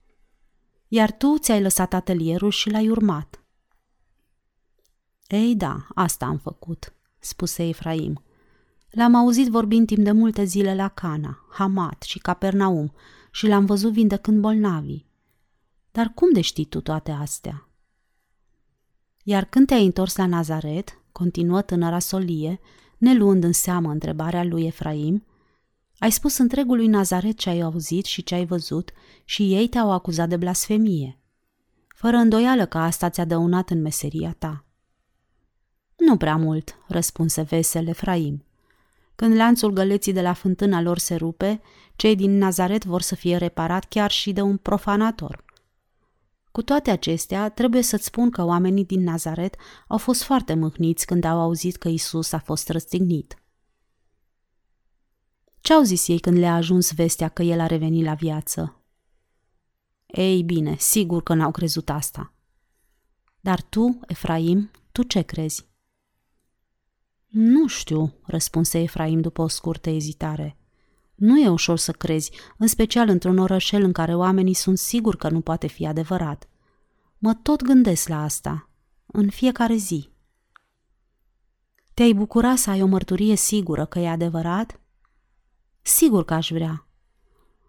Iar 0.88 1.12
tu 1.12 1.38
ți-ai 1.38 1.62
lăsat 1.62 1.92
atelierul 1.92 2.50
și 2.50 2.70
l-ai 2.70 2.88
urmat. 2.88 3.42
Ei 5.26 5.56
da, 5.56 5.86
asta 5.94 6.26
am 6.26 6.36
făcut, 6.36 6.92
spuse 7.18 7.68
Efraim. 7.68 8.22
L-am 8.90 9.14
auzit 9.14 9.48
vorbind 9.48 9.86
timp 9.86 10.04
de 10.04 10.12
multe 10.12 10.44
zile 10.44 10.74
la 10.74 10.88
Cana, 10.88 11.46
Hamat 11.50 12.02
și 12.02 12.18
Capernaum 12.18 12.92
și 13.30 13.46
l-am 13.46 13.64
văzut 13.64 13.92
vindecând 13.92 14.40
bolnavii. 14.40 15.06
Dar 15.92 16.12
cum 16.14 16.32
de 16.32 16.40
știi 16.40 16.64
tu 16.64 16.80
toate 16.80 17.10
astea? 17.10 17.67
Iar 19.30 19.44
când 19.44 19.66
te-ai 19.66 19.84
întors 19.84 20.16
la 20.16 20.26
Nazaret, 20.26 21.00
continuă 21.12 21.62
tânăra 21.62 21.98
solie, 21.98 22.60
neluând 22.98 23.44
în 23.44 23.52
seamă 23.52 23.90
întrebarea 23.90 24.44
lui 24.44 24.66
Efraim, 24.66 25.26
ai 25.98 26.12
spus 26.12 26.38
întregului 26.38 26.86
Nazaret 26.86 27.38
ce 27.38 27.48
ai 27.48 27.60
auzit 27.60 28.04
și 28.04 28.22
ce 28.22 28.34
ai 28.34 28.46
văzut 28.46 28.90
și 29.24 29.54
ei 29.54 29.68
te-au 29.68 29.92
acuzat 29.92 30.28
de 30.28 30.36
blasfemie. 30.36 31.18
Fără 31.88 32.16
îndoială 32.16 32.66
că 32.66 32.78
asta 32.78 33.10
ți-a 33.10 33.24
dăunat 33.24 33.70
în 33.70 33.82
meseria 33.82 34.34
ta. 34.38 34.64
Nu 35.96 36.16
prea 36.16 36.36
mult, 36.36 36.78
răspunse 36.86 37.42
vesel 37.42 37.88
Efraim. 37.88 38.44
Când 39.14 39.36
lanțul 39.36 39.70
găleții 39.70 40.12
de 40.12 40.22
la 40.22 40.32
fântâna 40.32 40.80
lor 40.80 40.98
se 40.98 41.14
rupe, 41.14 41.60
cei 41.96 42.16
din 42.16 42.38
Nazaret 42.38 42.84
vor 42.84 43.02
să 43.02 43.14
fie 43.14 43.36
reparat 43.36 43.84
chiar 43.84 44.10
și 44.10 44.32
de 44.32 44.40
un 44.40 44.56
profanator. 44.56 45.44
Cu 46.58 46.64
toate 46.64 46.90
acestea, 46.90 47.48
trebuie 47.48 47.82
să-ți 47.82 48.04
spun 48.04 48.30
că 48.30 48.44
oamenii 48.44 48.84
din 48.84 49.02
Nazaret 49.02 49.56
au 49.88 49.98
fost 49.98 50.22
foarte 50.22 50.54
mâhniți 50.54 51.06
când 51.06 51.24
au 51.24 51.40
auzit 51.40 51.76
că 51.76 51.88
Isus 51.88 52.32
a 52.32 52.38
fost 52.38 52.68
răstignit. 52.68 53.42
Ce 55.60 55.72
au 55.72 55.82
zis 55.82 56.08
ei 56.08 56.18
când 56.18 56.36
le-a 56.36 56.54
ajuns 56.54 56.94
vestea 56.94 57.28
că 57.28 57.42
el 57.42 57.60
a 57.60 57.66
revenit 57.66 58.04
la 58.04 58.14
viață? 58.14 58.82
Ei 60.06 60.42
bine, 60.42 60.76
sigur 60.76 61.22
că 61.22 61.34
n-au 61.34 61.50
crezut 61.50 61.90
asta. 61.90 62.32
Dar 63.40 63.62
tu, 63.62 64.00
Efraim, 64.06 64.70
tu 64.92 65.02
ce 65.02 65.22
crezi? 65.22 65.66
Nu 67.26 67.66
știu, 67.66 68.14
răspunse 68.22 68.78
Efraim 68.78 69.20
după 69.20 69.42
o 69.42 69.48
scurtă 69.48 69.90
ezitare. 69.90 70.56
Nu 71.18 71.38
e 71.38 71.48
ușor 71.48 71.78
să 71.78 71.92
crezi, 71.92 72.30
în 72.56 72.66
special 72.66 73.08
într-un 73.08 73.38
orășel 73.38 73.82
în 73.82 73.92
care 73.92 74.14
oamenii 74.14 74.54
sunt 74.54 74.78
siguri 74.78 75.16
că 75.16 75.28
nu 75.28 75.40
poate 75.40 75.66
fi 75.66 75.86
adevărat. 75.86 76.48
Mă 77.18 77.34
tot 77.34 77.62
gândesc 77.62 78.08
la 78.08 78.22
asta, 78.22 78.68
în 79.06 79.30
fiecare 79.30 79.74
zi. 79.74 80.10
Te-ai 81.94 82.12
bucura 82.12 82.56
să 82.56 82.70
ai 82.70 82.82
o 82.82 82.86
mărturie 82.86 83.34
sigură 83.34 83.86
că 83.86 83.98
e 83.98 84.08
adevărat? 84.08 84.80
Sigur 85.82 86.24
că 86.24 86.34
aș 86.34 86.50
vrea. 86.50 86.86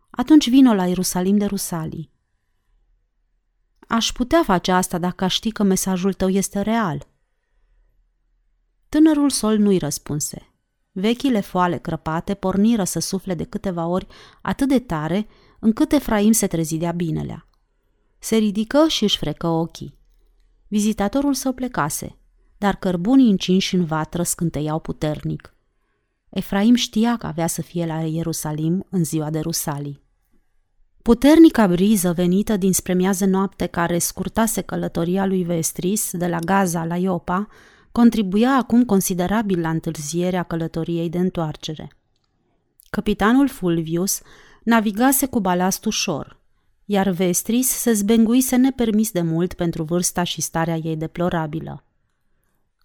Atunci 0.10 0.50
vino 0.50 0.74
la 0.74 0.88
Ierusalim 0.88 1.38
de 1.38 1.46
Rusalii. 1.46 2.12
Aș 3.88 4.12
putea 4.12 4.44
face 4.44 4.72
asta 4.72 4.98
dacă 4.98 5.24
aș 5.24 5.34
ști 5.34 5.52
că 5.52 5.64
mesajul 5.64 6.14
tău 6.14 6.30
este 6.30 6.62
real. 6.62 7.08
Tânărul 8.90 9.30
sol 9.30 9.58
nu-i 9.58 9.78
răspunse. 9.78 10.49
Vechile 11.00 11.40
foale 11.40 11.78
crăpate 11.78 12.34
porniră 12.34 12.84
să 12.84 13.00
sufle 13.00 13.34
de 13.34 13.44
câteva 13.44 13.86
ori 13.86 14.08
atât 14.42 14.68
de 14.68 14.80
tare 14.80 15.28
încât 15.60 15.92
Efraim 15.92 16.32
se 16.32 16.48
trezi 16.48 16.78
de-a 16.78 16.92
binelea. 16.92 17.48
Se 18.20 18.36
ridică 18.36 18.86
și 18.88 19.04
își 19.04 19.18
frecă 19.18 19.48
ochii. 19.48 19.98
Vizitatorul 20.68 21.34
său 21.34 21.52
plecase, 21.52 22.18
dar 22.58 22.76
cărbunii 22.76 23.30
încinși 23.30 23.76
în 23.76 23.86
vatră 23.86 24.24
scânteiau 24.24 24.80
puternic. 24.80 25.54
Efraim 26.30 26.76
știa 26.76 27.18
că 27.18 27.28
avea 27.28 27.48
să 27.48 27.62
fie 27.62 27.86
la 27.86 28.00
Ierusalim 28.02 28.86
în 28.90 29.04
ziua 29.04 29.30
de 29.30 29.40
Rusalii. 29.40 30.02
Puternica 31.02 31.68
briză 31.68 32.14
venită 32.14 32.58
dinspre 32.58 32.94
miază 32.94 33.26
noapte 33.26 33.66
care 33.66 33.98
scurtase 33.98 34.62
călătoria 34.62 35.26
lui 35.26 35.44
Vestris 35.44 36.12
de 36.14 36.28
la 36.28 36.40
Gaza 36.40 36.86
la 36.86 36.98
Iopa 36.98 37.48
contribuia 37.92 38.52
acum 38.56 38.86
considerabil 38.86 39.60
la 39.60 39.70
întârzierea 39.70 40.44
călătoriei 40.44 41.10
de 41.10 41.18
întoarcere. 41.18 41.92
Capitanul 42.90 43.48
Fulvius 43.48 44.22
navigase 44.64 45.26
cu 45.26 45.40
balast 45.40 45.86
ușor, 45.86 46.40
iar 46.86 47.10
Vestris 47.10 47.68
se 47.68 47.94
zbenguise 47.94 48.56
nepermis 48.56 49.12
de 49.12 49.22
mult 49.22 49.54
pentru 49.54 49.84
vârsta 49.84 50.24
și 50.24 50.42
starea 50.42 50.76
ei 50.76 50.96
deplorabilă. 50.96 51.84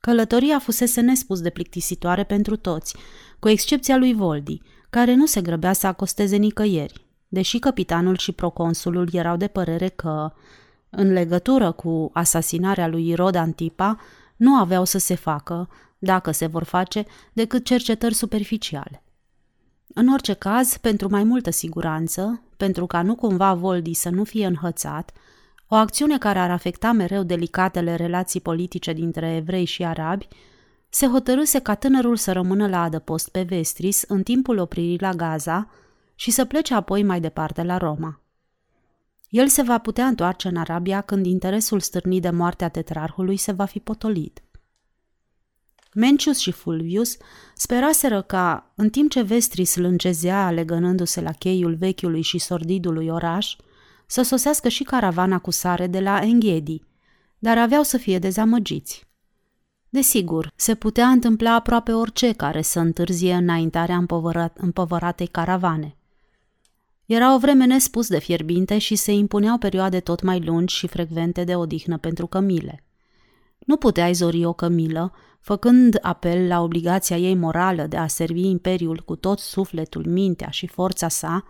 Călătoria 0.00 0.58
fusese 0.58 1.00
nespus 1.00 1.40
de 1.40 1.50
plictisitoare 1.50 2.24
pentru 2.24 2.56
toți, 2.56 2.96
cu 3.38 3.48
excepția 3.48 3.96
lui 3.96 4.14
Voldi, 4.14 4.60
care 4.90 5.14
nu 5.14 5.26
se 5.26 5.40
grăbea 5.40 5.72
să 5.72 5.86
acosteze 5.86 6.36
nicăieri, 6.36 7.06
deși 7.28 7.58
capitanul 7.58 8.16
și 8.16 8.32
proconsulul 8.32 9.08
erau 9.12 9.36
de 9.36 9.46
părere 9.46 9.88
că, 9.88 10.32
în 10.90 11.12
legătură 11.12 11.72
cu 11.72 12.10
asasinarea 12.12 12.88
lui 12.88 13.08
Irod 13.08 13.34
Antipa, 13.34 14.00
nu 14.44 14.54
aveau 14.56 14.84
să 14.84 14.98
se 14.98 15.14
facă, 15.14 15.68
dacă 15.98 16.30
se 16.30 16.46
vor 16.46 16.62
face, 16.62 17.04
decât 17.32 17.64
cercetări 17.64 18.14
superficiale. 18.14 19.02
În 19.94 20.08
orice 20.08 20.32
caz, 20.32 20.76
pentru 20.76 21.08
mai 21.10 21.24
multă 21.24 21.50
siguranță, 21.50 22.42
pentru 22.56 22.86
ca 22.86 23.02
nu 23.02 23.14
cumva 23.14 23.54
Voldi 23.54 23.92
să 23.92 24.10
nu 24.10 24.24
fie 24.24 24.46
înhățat, 24.46 25.12
o 25.68 25.74
acțiune 25.74 26.18
care 26.18 26.38
ar 26.38 26.50
afecta 26.50 26.92
mereu 26.92 27.22
delicatele 27.22 27.94
relații 27.94 28.40
politice 28.40 28.92
dintre 28.92 29.34
evrei 29.34 29.64
și 29.64 29.84
arabi, 29.84 30.28
se 30.88 31.06
hotărâse 31.06 31.58
ca 31.58 31.74
tânărul 31.74 32.16
să 32.16 32.32
rămână 32.32 32.68
la 32.68 32.82
adăpost 32.82 33.28
pe 33.28 33.42
Vestris 33.42 34.02
în 34.02 34.22
timpul 34.22 34.58
opririi 34.58 35.00
la 35.00 35.10
Gaza 35.10 35.70
și 36.14 36.30
să 36.30 36.44
plece 36.44 36.74
apoi 36.74 37.02
mai 37.02 37.20
departe 37.20 37.62
la 37.62 37.76
Roma. 37.76 38.23
El 39.34 39.48
se 39.48 39.62
va 39.62 39.78
putea 39.78 40.06
întoarce 40.06 40.48
în 40.48 40.56
Arabia 40.56 41.00
când 41.00 41.26
interesul 41.26 41.80
stârnit 41.80 42.22
de 42.22 42.30
moartea 42.30 42.68
tetrarhului 42.68 43.36
se 43.36 43.52
va 43.52 43.64
fi 43.64 43.80
potolit. 43.80 44.42
Mencius 45.94 46.38
și 46.38 46.50
Fulvius 46.50 47.16
speraseră 47.54 48.22
ca, 48.22 48.72
în 48.74 48.90
timp 48.90 49.10
ce 49.10 49.22
Vestris 49.22 49.76
lângezea 49.76 50.50
legănându-se 50.50 51.20
la 51.20 51.32
cheiul 51.32 51.74
vechiului 51.74 52.22
și 52.22 52.38
sordidului 52.38 53.08
oraș, 53.08 53.56
să 54.06 54.22
sosească 54.22 54.68
și 54.68 54.82
caravana 54.82 55.38
cu 55.38 55.50
sare 55.50 55.86
de 55.86 56.00
la 56.00 56.20
Enghedi, 56.22 56.82
dar 57.38 57.58
aveau 57.58 57.82
să 57.82 57.96
fie 57.96 58.18
dezamăgiți. 58.18 59.06
Desigur, 59.88 60.52
se 60.56 60.74
putea 60.74 61.08
întâmpla 61.08 61.54
aproape 61.54 61.92
orice 61.92 62.32
care 62.32 62.62
să 62.62 62.80
întârzie 62.80 63.34
înaintarea 63.34 63.96
împovărat, 63.96 64.56
împovăratei 64.60 65.26
caravane– 65.26 65.96
era 67.06 67.34
o 67.34 67.38
vreme 67.38 67.64
nespus 67.64 68.08
de 68.08 68.18
fierbinte 68.18 68.78
și 68.78 68.94
se 68.94 69.12
impuneau 69.12 69.58
perioade 69.58 70.00
tot 70.00 70.22
mai 70.22 70.40
lungi 70.40 70.74
și 70.74 70.86
frecvente 70.86 71.44
de 71.44 71.54
odihnă 71.54 71.98
pentru 71.98 72.26
cămile. 72.26 72.84
Nu 73.58 73.76
puteai 73.76 74.12
zori 74.12 74.44
o 74.44 74.52
cămilă, 74.52 75.12
făcând 75.40 75.98
apel 76.00 76.46
la 76.46 76.60
obligația 76.60 77.16
ei 77.16 77.34
morală 77.34 77.86
de 77.86 77.96
a 77.96 78.06
servi 78.06 78.48
imperiul 78.48 79.02
cu 79.04 79.16
tot 79.16 79.38
sufletul, 79.38 80.06
mintea 80.06 80.50
și 80.50 80.66
forța 80.66 81.08
sa, 81.08 81.44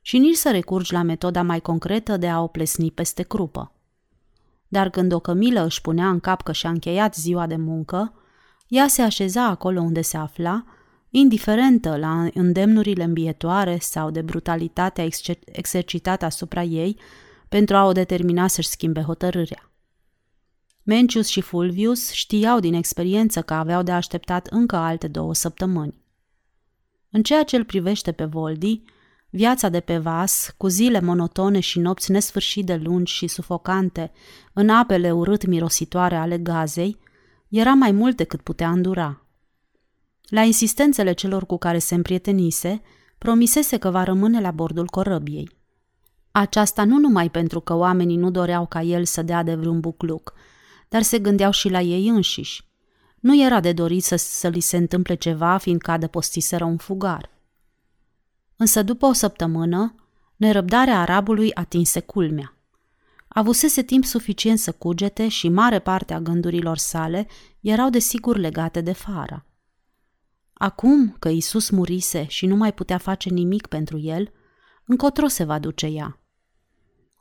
și 0.00 0.18
nici 0.18 0.36
să 0.36 0.50
recurgi 0.50 0.92
la 0.92 1.02
metoda 1.02 1.42
mai 1.42 1.60
concretă 1.60 2.16
de 2.16 2.28
a 2.28 2.42
o 2.42 2.46
plesni 2.46 2.90
peste 2.90 3.22
crupă. 3.22 3.72
Dar 4.68 4.90
când 4.90 5.12
o 5.12 5.18
cămilă 5.18 5.64
își 5.64 5.80
punea 5.80 6.08
în 6.08 6.20
cap 6.20 6.42
că 6.42 6.52
și-a 6.52 6.70
încheiat 6.70 7.14
ziua 7.14 7.46
de 7.46 7.56
muncă, 7.56 8.12
ea 8.68 8.88
se 8.88 9.02
așeza 9.02 9.46
acolo 9.46 9.80
unde 9.80 10.00
se 10.00 10.16
afla 10.16 10.64
indiferentă 11.18 11.96
la 11.96 12.28
îndemnurile 12.34 13.04
îmbietoare 13.04 13.78
sau 13.80 14.10
de 14.10 14.22
brutalitatea 14.22 15.04
excer- 15.04 15.44
exercitată 15.44 16.24
asupra 16.24 16.62
ei 16.62 16.98
pentru 17.48 17.76
a 17.76 17.84
o 17.84 17.92
determina 17.92 18.46
să-și 18.46 18.68
schimbe 18.68 19.00
hotărârea. 19.00 19.70
Mencius 20.82 21.26
și 21.26 21.40
Fulvius 21.40 22.10
știau 22.10 22.60
din 22.60 22.74
experiență 22.74 23.42
că 23.42 23.54
aveau 23.54 23.82
de 23.82 23.92
așteptat 23.92 24.46
încă 24.46 24.76
alte 24.76 25.08
două 25.08 25.34
săptămâni. 25.34 26.04
În 27.10 27.22
ceea 27.22 27.42
ce 27.42 27.56
îl 27.56 27.64
privește 27.64 28.12
pe 28.12 28.24
Voldi, 28.24 28.82
viața 29.30 29.68
de 29.68 29.80
pe 29.80 29.98
vas, 29.98 30.54
cu 30.56 30.66
zile 30.66 31.00
monotone 31.00 31.60
și 31.60 31.78
nopți 31.78 32.10
nesfârșit 32.10 32.66
de 32.66 32.76
lungi 32.76 33.12
și 33.12 33.26
sufocante, 33.26 34.12
în 34.52 34.68
apele 34.68 35.12
urât 35.12 35.46
mirositoare 35.46 36.16
ale 36.16 36.38
gazei, 36.38 36.98
era 37.48 37.72
mai 37.72 37.90
mult 37.90 38.16
decât 38.16 38.40
putea 38.40 38.70
îndura– 38.70 39.20
la 40.28 40.42
insistențele 40.42 41.12
celor 41.12 41.46
cu 41.46 41.58
care 41.58 41.78
se 41.78 41.94
împrietenise, 41.94 42.82
promisese 43.18 43.76
că 43.76 43.90
va 43.90 44.04
rămâne 44.04 44.40
la 44.40 44.50
bordul 44.50 44.86
corăbiei. 44.86 45.50
Aceasta 46.30 46.84
nu 46.84 46.98
numai 46.98 47.30
pentru 47.30 47.60
că 47.60 47.74
oamenii 47.74 48.16
nu 48.16 48.30
doreau 48.30 48.66
ca 48.66 48.82
el 48.82 49.04
să 49.04 49.22
dea 49.22 49.42
de 49.42 49.54
vreun 49.54 49.80
bucluc, 49.80 50.34
dar 50.88 51.02
se 51.02 51.18
gândeau 51.18 51.50
și 51.50 51.68
la 51.68 51.80
ei 51.80 52.08
înșiși. 52.08 52.64
Nu 53.20 53.44
era 53.44 53.60
de 53.60 53.72
dorit 53.72 54.02
să, 54.02 54.16
să 54.16 54.48
li 54.48 54.60
se 54.60 54.76
întâmple 54.76 55.14
ceva, 55.14 55.56
fiindcă 55.56 55.90
adăpostiseră 55.90 56.64
un 56.64 56.76
fugar. 56.76 57.30
Însă 58.56 58.82
după 58.82 59.06
o 59.06 59.12
săptămână, 59.12 59.94
nerăbdarea 60.36 61.00
arabului 61.00 61.54
atinse 61.54 62.00
culmea. 62.00 62.56
Avusese 63.28 63.82
timp 63.82 64.04
suficient 64.04 64.58
să 64.58 64.72
cugete 64.72 65.28
și 65.28 65.48
mare 65.48 65.78
parte 65.78 66.14
a 66.14 66.20
gândurilor 66.20 66.76
sale 66.76 67.26
erau 67.60 67.90
desigur 67.90 68.36
legate 68.36 68.80
de 68.80 68.92
fara. 68.92 69.44
Acum 70.58 71.16
că 71.18 71.28
Isus 71.28 71.70
murise 71.70 72.26
și 72.28 72.46
nu 72.46 72.56
mai 72.56 72.74
putea 72.74 72.98
face 72.98 73.30
nimic 73.30 73.66
pentru 73.66 73.98
el, 73.98 74.32
încotro 74.84 75.26
se 75.26 75.44
va 75.44 75.58
duce 75.58 75.86
ea. 75.86 76.20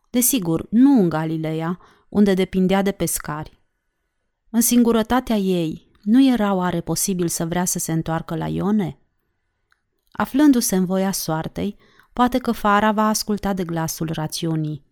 Desigur, 0.10 0.68
nu 0.70 1.02
în 1.02 1.10
Galileea, 1.10 1.80
unde 2.10 2.34
depindea 2.34 2.82
de 2.82 2.92
pescari. 2.92 3.60
În 4.50 4.62
singurătatea 4.62 5.36
ei, 5.36 5.92
nu 6.02 6.32
era 6.32 6.54
oare 6.54 6.82
posibil 6.82 7.28
să 7.28 7.46
vrea 7.46 7.66
să 7.66 7.80
se 7.80 7.92
întoarcă 7.92 8.36
la 8.36 8.48
Ione? 8.48 9.00
Aflându-se 10.12 10.76
în 10.76 10.86
voia 10.86 11.12
soartei, 11.12 11.78
poate 12.14 12.38
că 12.38 12.52
Fara 12.52 12.92
va 12.92 13.08
asculta 13.08 13.54
de 13.54 13.64
glasul 13.64 14.10
rațiunii. 14.14 14.86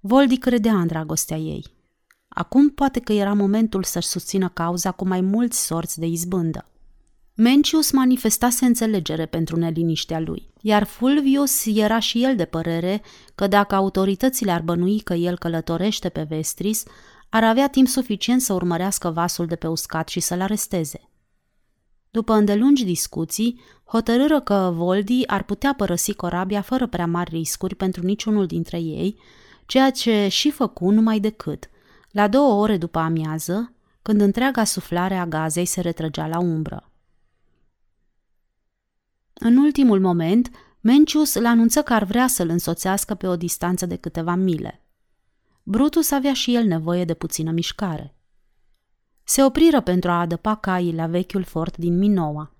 Voldi 0.00 0.38
credea 0.38 0.80
în 0.80 0.86
dragostea 0.86 1.36
ei. 1.36 1.66
Acum 2.28 2.70
poate 2.70 3.00
că 3.00 3.12
era 3.12 3.32
momentul 3.32 3.84
să-și 3.84 4.08
susțină 4.08 4.48
cauza 4.48 4.90
cu 4.90 5.06
mai 5.06 5.20
mulți 5.20 5.66
sorți 5.66 5.98
de 5.98 6.06
izbândă. 6.06 6.66
Mencius 7.34 7.90
manifestase 7.90 8.64
înțelegere 8.64 9.26
pentru 9.26 9.56
neliniștea 9.56 10.20
lui, 10.20 10.52
iar 10.60 10.84
Fulvius 10.84 11.66
era 11.66 11.98
și 11.98 12.24
el 12.24 12.36
de 12.36 12.44
părere 12.44 13.02
că 13.34 13.46
dacă 13.46 13.74
autoritățile 13.74 14.50
ar 14.50 14.60
bănui 14.60 14.98
că 14.98 15.14
el 15.14 15.38
călătorește 15.38 16.08
pe 16.08 16.22
Vestris, 16.22 16.82
ar 17.28 17.44
avea 17.44 17.68
timp 17.68 17.88
suficient 17.88 18.40
să 18.40 18.52
urmărească 18.52 19.10
vasul 19.10 19.46
de 19.46 19.56
pe 19.56 19.66
uscat 19.66 20.08
și 20.08 20.20
să-l 20.20 20.40
aresteze. 20.40 21.00
După 22.10 22.32
îndelungi 22.32 22.84
discuții, 22.84 23.60
hotărâră 23.84 24.40
că 24.40 24.72
Voldi 24.74 25.26
ar 25.26 25.42
putea 25.42 25.74
părăsi 25.74 26.14
corabia 26.14 26.60
fără 26.60 26.86
prea 26.86 27.06
mari 27.06 27.30
riscuri 27.36 27.74
pentru 27.74 28.02
niciunul 28.02 28.46
dintre 28.46 28.78
ei, 28.78 29.18
ceea 29.66 29.90
ce 29.90 30.28
și 30.28 30.50
făcu 30.50 30.90
numai 30.90 31.20
decât. 31.20 31.70
La 32.10 32.28
două 32.28 32.60
ore 32.62 32.76
după 32.76 32.98
amiază, 32.98 33.72
când 34.02 34.20
întreaga 34.20 34.64
suflare 34.64 35.14
a 35.14 35.26
gazei 35.26 35.64
se 35.64 35.80
retrăgea 35.80 36.26
la 36.26 36.38
umbră. 36.38 36.91
În 39.44 39.56
ultimul 39.56 40.00
moment, 40.00 40.50
Mencius 40.80 41.34
îl 41.34 41.46
anunță 41.46 41.82
că 41.82 41.92
ar 41.92 42.04
vrea 42.04 42.26
să-l 42.26 42.48
însoțească 42.48 43.14
pe 43.14 43.26
o 43.26 43.36
distanță 43.36 43.86
de 43.86 43.96
câteva 43.96 44.34
mile. 44.34 44.84
Brutus 45.62 46.10
avea 46.10 46.32
și 46.32 46.54
el 46.54 46.64
nevoie 46.64 47.04
de 47.04 47.14
puțină 47.14 47.50
mișcare. 47.50 48.16
Se 49.24 49.44
opriră 49.44 49.80
pentru 49.80 50.10
a 50.10 50.20
adăpa 50.20 50.54
caii 50.54 50.94
la 50.94 51.06
vechiul 51.06 51.42
fort 51.42 51.76
din 51.76 51.98
Minoa. 51.98 52.54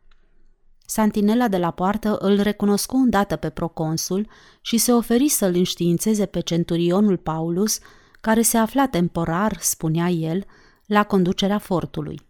Santinela 0.87 1.49
de 1.49 1.59
la 1.59 1.71
poartă 1.71 2.17
îl 2.17 2.41
recunoscu 2.41 2.97
îndată 2.97 3.37
pe 3.37 3.51
proconsul 3.51 4.29
și 4.61 4.79
se 4.79 4.93
oferi 4.93 5.29
să-l 5.29 5.55
înștiințeze 5.55 6.27
pe 6.27 6.41
centurionul 6.41 7.17
Paulus, 7.17 7.79
care 8.21 8.43
se 8.43 8.57
afla 8.57 8.87
temporar, 8.87 9.57
spunea 9.61 10.09
el, 10.09 10.45
la 10.87 11.05
conducerea 11.05 11.59
fortului. 11.59 12.21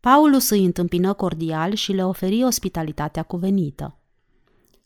Paulus 0.00 0.50
îi 0.50 0.64
întâmpină 0.64 1.12
cordial 1.12 1.74
și 1.74 1.92
le 1.92 2.04
oferi 2.04 2.44
ospitalitatea 2.44 3.22
cuvenită. 3.22 3.98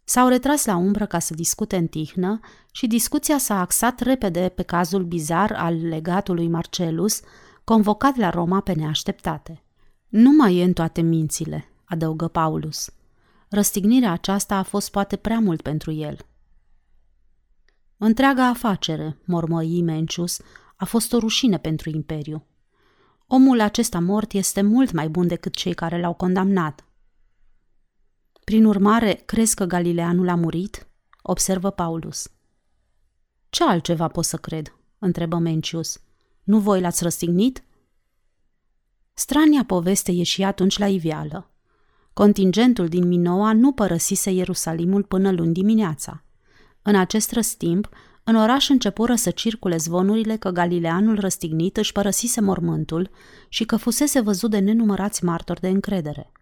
S-au 0.05 0.29
retras 0.29 0.65
la 0.65 0.77
umbră 0.77 1.07
ca 1.07 1.19
să 1.19 1.35
discute 1.35 1.77
în 1.77 1.87
tihnă 1.87 2.41
și 2.71 2.87
discuția 2.87 3.39
s-a 3.39 3.61
axat 3.61 4.01
repede 4.01 4.53
pe 4.55 4.63
cazul 4.63 5.05
bizar 5.05 5.53
al 5.53 5.89
legatului 5.89 6.49
Marcelus, 6.49 7.21
convocat 7.65 8.17
la 8.17 8.31
Roma 8.31 8.61
pe 8.61 8.73
neașteptate. 8.73 9.63
Nu 10.09 10.31
mai 10.31 10.57
e 10.57 10.65
în 10.65 10.73
toate 10.73 11.01
mințile, 11.01 11.69
adăugă 11.85 12.29
Paulus. 12.29 12.91
Răstignirea 13.49 14.13
aceasta 14.13 14.57
a 14.57 14.63
fost 14.63 14.91
poate 14.91 15.17
prea 15.17 15.39
mult 15.39 15.63
pentru 15.63 15.93
el. 15.93 16.17
Întreaga 17.97 18.47
afacere, 18.47 19.19
mormăi 19.25 19.83
Mencius, 19.83 20.41
a 20.77 20.85
fost 20.85 21.13
o 21.13 21.19
rușine 21.19 21.59
pentru 21.59 21.91
Imperiu. 21.91 22.47
Omul 23.35 23.61
acesta 23.61 24.01
mort 24.01 24.33
este 24.33 24.63
mult 24.63 24.93
mai 24.93 25.09
bun 25.09 25.27
decât 25.27 25.55
cei 25.55 25.75
care 25.75 26.01
l-au 26.01 26.15
condamnat. 26.15 26.85
Prin 28.45 28.65
urmare, 28.65 29.13
crezi 29.13 29.55
că 29.55 29.65
Galileanul 29.65 30.29
a 30.29 30.35
murit? 30.35 30.87
Observă 31.23 31.71
Paulus. 31.71 32.31
Ce 33.49 33.65
altceva 33.65 34.09
pot 34.09 34.25
să 34.25 34.37
cred? 34.37 34.77
întrebă 34.99 35.37
Mencius. 35.39 36.01
Nu 36.43 36.59
voi 36.59 36.81
l-ați 36.81 37.03
răstignit? 37.03 37.65
Strania 39.13 39.65
poveste 39.65 40.13
e 40.13 40.23
și 40.23 40.43
atunci 40.43 40.79
la 40.79 40.89
iveală. 40.89 41.51
Contingentul 42.13 42.89
din 42.89 43.09
Minoa 43.09 43.53
nu 43.53 43.73
părăsise 43.73 44.31
Ierusalimul 44.31 45.03
până 45.03 45.31
luni 45.31 45.53
dimineața. 45.53 46.25
În 46.83 46.97
acest 46.97 47.33
răstimp, 47.33 47.89
în 48.25 48.37
oraș 48.37 48.69
începură 48.69 49.15
să 49.15 49.31
circule 49.31 49.77
zvonurile 49.77 50.37
că 50.37 50.51
Galileanul 50.51 51.21
răstignit 51.21 51.77
își 51.77 51.93
părăsise 51.93 52.41
mormântul 52.41 53.11
și 53.49 53.65
că 53.65 53.77
fusese 53.77 54.21
văzut 54.21 54.51
de 54.51 54.59
nenumărați 54.59 55.25
martori 55.25 55.61
de 55.61 55.69
încredere. 55.69 56.33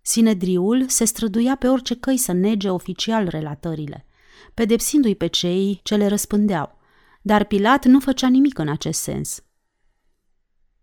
Sinedriul 0.00 0.88
se 0.88 1.04
străduia 1.04 1.56
pe 1.56 1.68
orice 1.68 1.96
căi 1.96 2.16
să 2.16 2.32
nege 2.32 2.70
oficial 2.70 3.28
relatările, 3.28 4.06
pedepsindu-i 4.54 5.14
pe 5.14 5.26
cei 5.26 5.80
ce 5.82 5.96
le 5.96 6.06
răspândeau, 6.06 6.78
dar 7.22 7.44
Pilat 7.44 7.84
nu 7.84 8.00
făcea 8.00 8.28
nimic 8.28 8.58
în 8.58 8.68
acest 8.68 9.00
sens. 9.00 9.42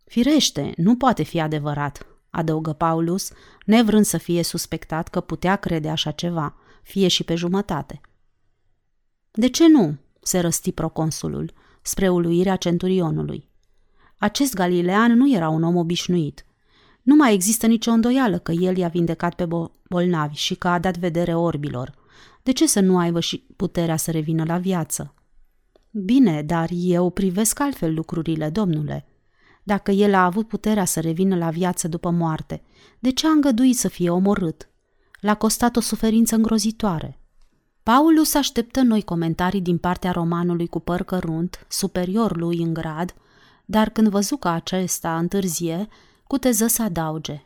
Firește, 0.06 0.74
nu 0.78 0.96
poate 0.96 1.24
fi 1.24 1.40
adevărat, 1.40 2.06
adăugă 2.30 2.74
Paulus, 2.74 3.32
nevrând 3.66 4.06
să 4.06 4.18
fie 4.18 4.44
suspectat 4.44 5.08
că 5.08 5.20
putea 5.20 5.56
crede 5.56 5.90
așa 5.90 6.12
ceva, 6.12 6.56
fie 6.84 7.08
și 7.08 7.24
pe 7.24 7.36
jumătate– 7.36 8.02
de 9.36 9.48
ce 9.48 9.68
nu? 9.68 9.96
se 10.22 10.40
răsti 10.40 10.72
proconsulul, 10.72 11.54
spre 11.82 12.10
uluirea 12.10 12.56
centurionului. 12.56 13.50
Acest 14.18 14.54
galilean 14.54 15.12
nu 15.12 15.34
era 15.34 15.50
un 15.50 15.64
om 15.64 15.76
obișnuit. 15.76 16.46
Nu 17.02 17.16
mai 17.16 17.34
există 17.34 17.68
nicio 17.68 17.92
îndoială 17.92 18.38
că 18.38 18.52
el 18.52 18.78
i-a 18.78 18.88
vindecat 18.88 19.36
pe 19.36 19.48
bolnavi 19.90 20.36
și 20.36 20.56
că 20.56 20.68
a 20.68 20.80
dat 20.80 20.98
vedere 20.98 21.36
orbilor. 21.36 21.94
De 22.44 22.52
ce 22.52 22.68
să 22.68 22.80
nu 22.80 22.98
aibă 22.98 23.20
și 23.20 23.46
puterea 23.56 23.96
să 23.96 24.12
revină 24.12 24.44
la 24.48 24.58
viață? 24.58 25.14
Bine, 25.92 26.42
dar 26.42 26.70
eu 26.74 27.10
privesc 27.10 27.60
altfel 27.60 27.94
lucrurile, 27.94 28.50
domnule. 28.50 29.06
Dacă 29.64 29.92
el 29.92 30.14
a 30.14 30.26
avut 30.26 30.48
puterea 30.48 30.86
să 30.86 31.00
revină 31.00 31.36
la 31.36 31.50
viață 31.50 31.88
după 31.88 32.10
moarte, 32.10 32.64
de 33.00 33.12
ce 33.12 33.28
a 33.28 33.30
îngăduit 33.30 33.78
să 33.78 33.88
fie 33.88 34.10
omorât? 34.10 34.70
L-a 35.20 35.36
costat 35.36 35.76
o 35.76 35.80
suferință 35.80 36.36
îngrozitoare. 36.36 37.20
Paulus 37.86 38.34
așteptă 38.34 38.82
noi 38.82 39.02
comentarii 39.02 39.62
din 39.62 39.78
partea 39.78 40.12
romanului 40.12 40.68
cu 40.68 40.80
păr 40.80 41.04
cărunt, 41.04 41.66
superior 41.70 42.38
lui 42.38 42.58
în 42.58 42.74
grad, 42.74 43.14
dar 43.66 43.90
când 43.90 44.08
văzu 44.08 44.38
că 44.38 44.48
acesta 44.48 45.18
întârzie, 45.18 45.88
cuteză 46.28 46.68
să 46.68 46.84
adauge. 46.84 47.46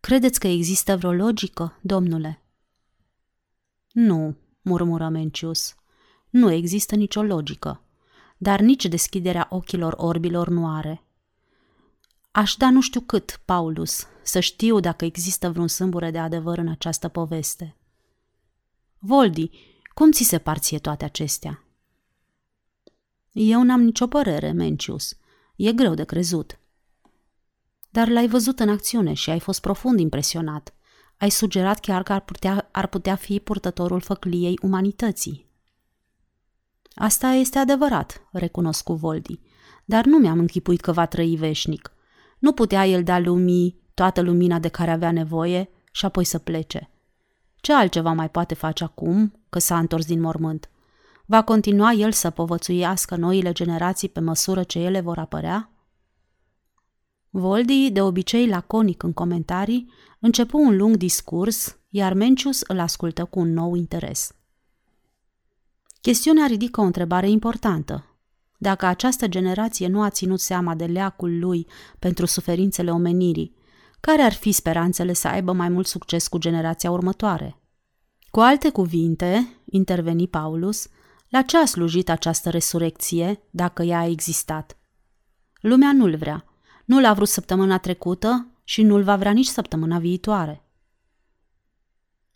Credeți 0.00 0.40
că 0.40 0.46
există 0.46 0.96
vreo 0.96 1.12
logică, 1.12 1.78
domnule? 1.80 2.42
Nu, 3.92 4.36
murmură 4.62 5.08
Mencius. 5.08 5.74
Nu 6.30 6.50
există 6.50 6.94
nicio 6.94 7.22
logică, 7.22 7.82
dar 8.36 8.60
nici 8.60 8.86
deschiderea 8.86 9.46
ochilor 9.50 9.94
orbilor 9.96 10.48
nu 10.48 10.68
are. 10.68 11.04
Aș 12.30 12.54
da 12.54 12.70
nu 12.70 12.80
știu 12.80 13.00
cât, 13.00 13.40
Paulus, 13.44 14.06
să 14.22 14.40
știu 14.40 14.80
dacă 14.80 15.04
există 15.04 15.50
vreun 15.50 15.68
sâmbure 15.68 16.10
de 16.10 16.18
adevăr 16.18 16.58
în 16.58 16.68
această 16.68 17.08
poveste. 17.08 17.74
Voldi, 19.02 19.50
cum 19.94 20.10
ți 20.10 20.22
se 20.22 20.38
parție 20.38 20.78
toate 20.78 21.04
acestea? 21.04 21.64
Eu 23.32 23.62
n-am 23.62 23.82
nicio 23.82 24.06
părere, 24.06 24.50
Mencius. 24.50 25.16
E 25.56 25.72
greu 25.72 25.94
de 25.94 26.04
crezut. 26.04 26.58
Dar 27.90 28.08
l-ai 28.08 28.28
văzut 28.28 28.60
în 28.60 28.68
acțiune 28.68 29.12
și 29.12 29.30
ai 29.30 29.40
fost 29.40 29.60
profund 29.60 29.98
impresionat. 30.00 30.74
Ai 31.16 31.30
sugerat 31.30 31.80
chiar 31.80 32.02
că 32.02 32.12
ar 32.12 32.20
putea, 32.20 32.68
ar 32.72 32.86
putea 32.86 33.14
fi 33.14 33.38
purtătorul 33.38 34.00
făcliei 34.00 34.58
umanității. 34.62 35.46
Asta 36.94 37.28
este 37.28 37.58
adevărat, 37.58 38.28
recunosc 38.32 38.84
cu 38.84 38.94
Voldi, 38.94 39.40
dar 39.84 40.04
nu 40.04 40.18
mi-am 40.18 40.38
închipuit 40.38 40.80
că 40.80 40.92
va 40.92 41.06
trăi 41.06 41.36
veșnic. 41.36 41.92
Nu 42.38 42.52
putea 42.52 42.86
el 42.86 43.02
da 43.02 43.18
lumii 43.18 43.80
toată 43.94 44.20
lumina 44.20 44.58
de 44.58 44.68
care 44.68 44.90
avea 44.90 45.10
nevoie 45.10 45.70
și 45.92 46.04
apoi 46.04 46.24
să 46.24 46.38
plece. 46.38 46.90
Ce 47.60 47.72
altceva 47.72 48.12
mai 48.12 48.30
poate 48.30 48.54
face 48.54 48.84
acum 48.84 49.32
că 49.48 49.58
s-a 49.58 49.78
întors 49.78 50.06
din 50.06 50.20
mormânt? 50.20 50.70
Va 51.26 51.42
continua 51.42 51.92
el 51.92 52.12
să 52.12 52.30
povățuiască 52.30 53.16
noile 53.16 53.52
generații 53.52 54.08
pe 54.08 54.20
măsură 54.20 54.62
ce 54.62 54.78
ele 54.78 55.00
vor 55.00 55.18
apărea? 55.18 55.70
Voldi, 57.30 57.90
de 57.90 58.02
obicei 58.02 58.48
laconic 58.48 59.02
în 59.02 59.12
comentarii, 59.12 59.92
începu 60.18 60.58
un 60.58 60.76
lung 60.76 60.96
discurs, 60.96 61.78
iar 61.88 62.12
Mencius 62.12 62.60
îl 62.60 62.78
ascultă 62.78 63.24
cu 63.24 63.38
un 63.38 63.52
nou 63.52 63.74
interes. 63.74 64.34
Chestiunea 66.00 66.46
ridică 66.46 66.80
o 66.80 66.84
întrebare 66.84 67.30
importantă. 67.30 68.04
Dacă 68.58 68.86
această 68.86 69.28
generație 69.28 69.88
nu 69.88 70.02
a 70.02 70.10
ținut 70.10 70.40
seama 70.40 70.74
de 70.74 70.84
leacul 70.84 71.38
lui 71.38 71.66
pentru 71.98 72.26
suferințele 72.26 72.90
omenirii, 72.90 73.54
care 74.00 74.22
ar 74.22 74.32
fi 74.32 74.52
speranțele 74.52 75.12
să 75.12 75.28
aibă 75.28 75.52
mai 75.52 75.68
mult 75.68 75.86
succes 75.86 76.28
cu 76.28 76.38
generația 76.38 76.90
următoare? 76.90 77.60
Cu 78.30 78.40
alte 78.40 78.70
cuvinte, 78.70 79.56
interveni 79.64 80.28
Paulus, 80.28 80.88
La 81.28 81.42
ce 81.42 81.56
a 81.56 81.64
slujit 81.64 82.08
această 82.08 82.50
resurecție, 82.50 83.42
dacă 83.50 83.82
ea 83.82 83.98
a 83.98 84.06
existat? 84.06 84.76
Lumea 85.60 85.92
nu-l 85.92 86.16
vrea. 86.16 86.44
Nu 86.84 87.00
l-a 87.00 87.12
vrut 87.12 87.28
săptămâna 87.28 87.78
trecută 87.78 88.46
și 88.64 88.82
nu-l 88.82 89.02
va 89.02 89.16
vrea 89.16 89.32
nici 89.32 89.46
săptămâna 89.46 89.98
viitoare. 89.98 90.64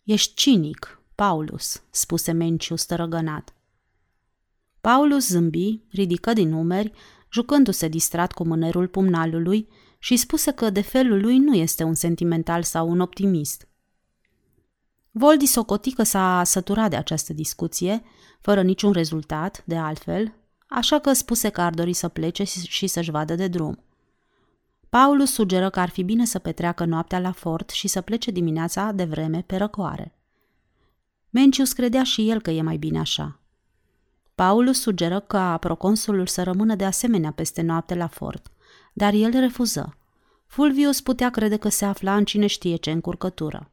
Ești 0.03 0.33
cinic, 0.33 1.01
Paulus, 1.15 1.83
spuse 1.89 2.31
Menciu 2.31 2.75
stărăgănat. 2.75 3.55
Paulus 4.81 5.27
zâmbi, 5.27 5.81
ridică 5.89 6.33
din 6.33 6.49
numeri, 6.49 6.91
jucându-se 7.31 7.87
distrat 7.87 8.31
cu 8.31 8.45
mânerul 8.45 8.87
pumnalului 8.87 9.67
și 10.05 10.17
spuse 10.17 10.51
că 10.51 10.69
de 10.69 10.81
felul 10.81 11.21
lui 11.21 11.37
nu 11.37 11.53
este 11.53 11.83
un 11.83 11.93
sentimental 11.93 12.63
sau 12.63 12.89
un 12.89 12.99
optimist. 12.99 13.67
Voldi 15.11 15.45
socoti 15.45 15.93
că 15.93 16.03
s-a 16.03 16.41
săturat 16.43 16.89
de 16.89 16.95
această 16.95 17.33
discuție, 17.33 18.03
fără 18.41 18.61
niciun 18.61 18.91
rezultat, 18.91 19.63
de 19.65 19.77
altfel, 19.77 20.33
așa 20.67 20.99
că 20.99 21.13
spuse 21.13 21.49
că 21.49 21.61
ar 21.61 21.73
dori 21.73 21.93
să 21.93 22.07
plece 22.07 22.43
și 22.43 22.87
să-și 22.87 23.11
vadă 23.11 23.35
de 23.35 23.47
drum. 23.47 23.83
Paulus 24.89 25.31
sugeră 25.31 25.69
că 25.69 25.79
ar 25.79 25.89
fi 25.89 26.03
bine 26.03 26.25
să 26.25 26.39
petreacă 26.39 26.85
noaptea 26.85 27.19
la 27.19 27.31
fort 27.31 27.69
și 27.69 27.87
să 27.87 28.01
plece 28.01 28.31
dimineața 28.31 28.91
de 28.91 29.03
vreme 29.03 29.41
pe 29.41 29.55
răcoare. 29.57 30.13
Mencius 31.29 31.73
credea 31.73 32.03
și 32.03 32.29
el 32.29 32.41
că 32.41 32.51
e 32.51 32.61
mai 32.61 32.77
bine 32.77 32.99
așa. 32.99 33.39
Paulus 34.35 34.79
sugeră 34.79 35.19
ca 35.19 35.57
proconsulul 35.57 36.27
să 36.27 36.43
rămână 36.43 36.75
de 36.75 36.85
asemenea 36.85 37.31
peste 37.31 37.61
noapte 37.61 37.95
la 37.95 38.07
fort, 38.07 38.49
dar 38.97 39.13
el 39.13 39.31
refuză. 39.31 39.97
Fulvius 40.45 41.01
putea 41.01 41.29
crede 41.29 41.57
că 41.57 41.69
se 41.69 41.85
afla 41.85 42.15
în 42.15 42.25
cine 42.25 42.47
știe 42.47 42.75
ce 42.75 42.91
încurcătură. 42.91 43.71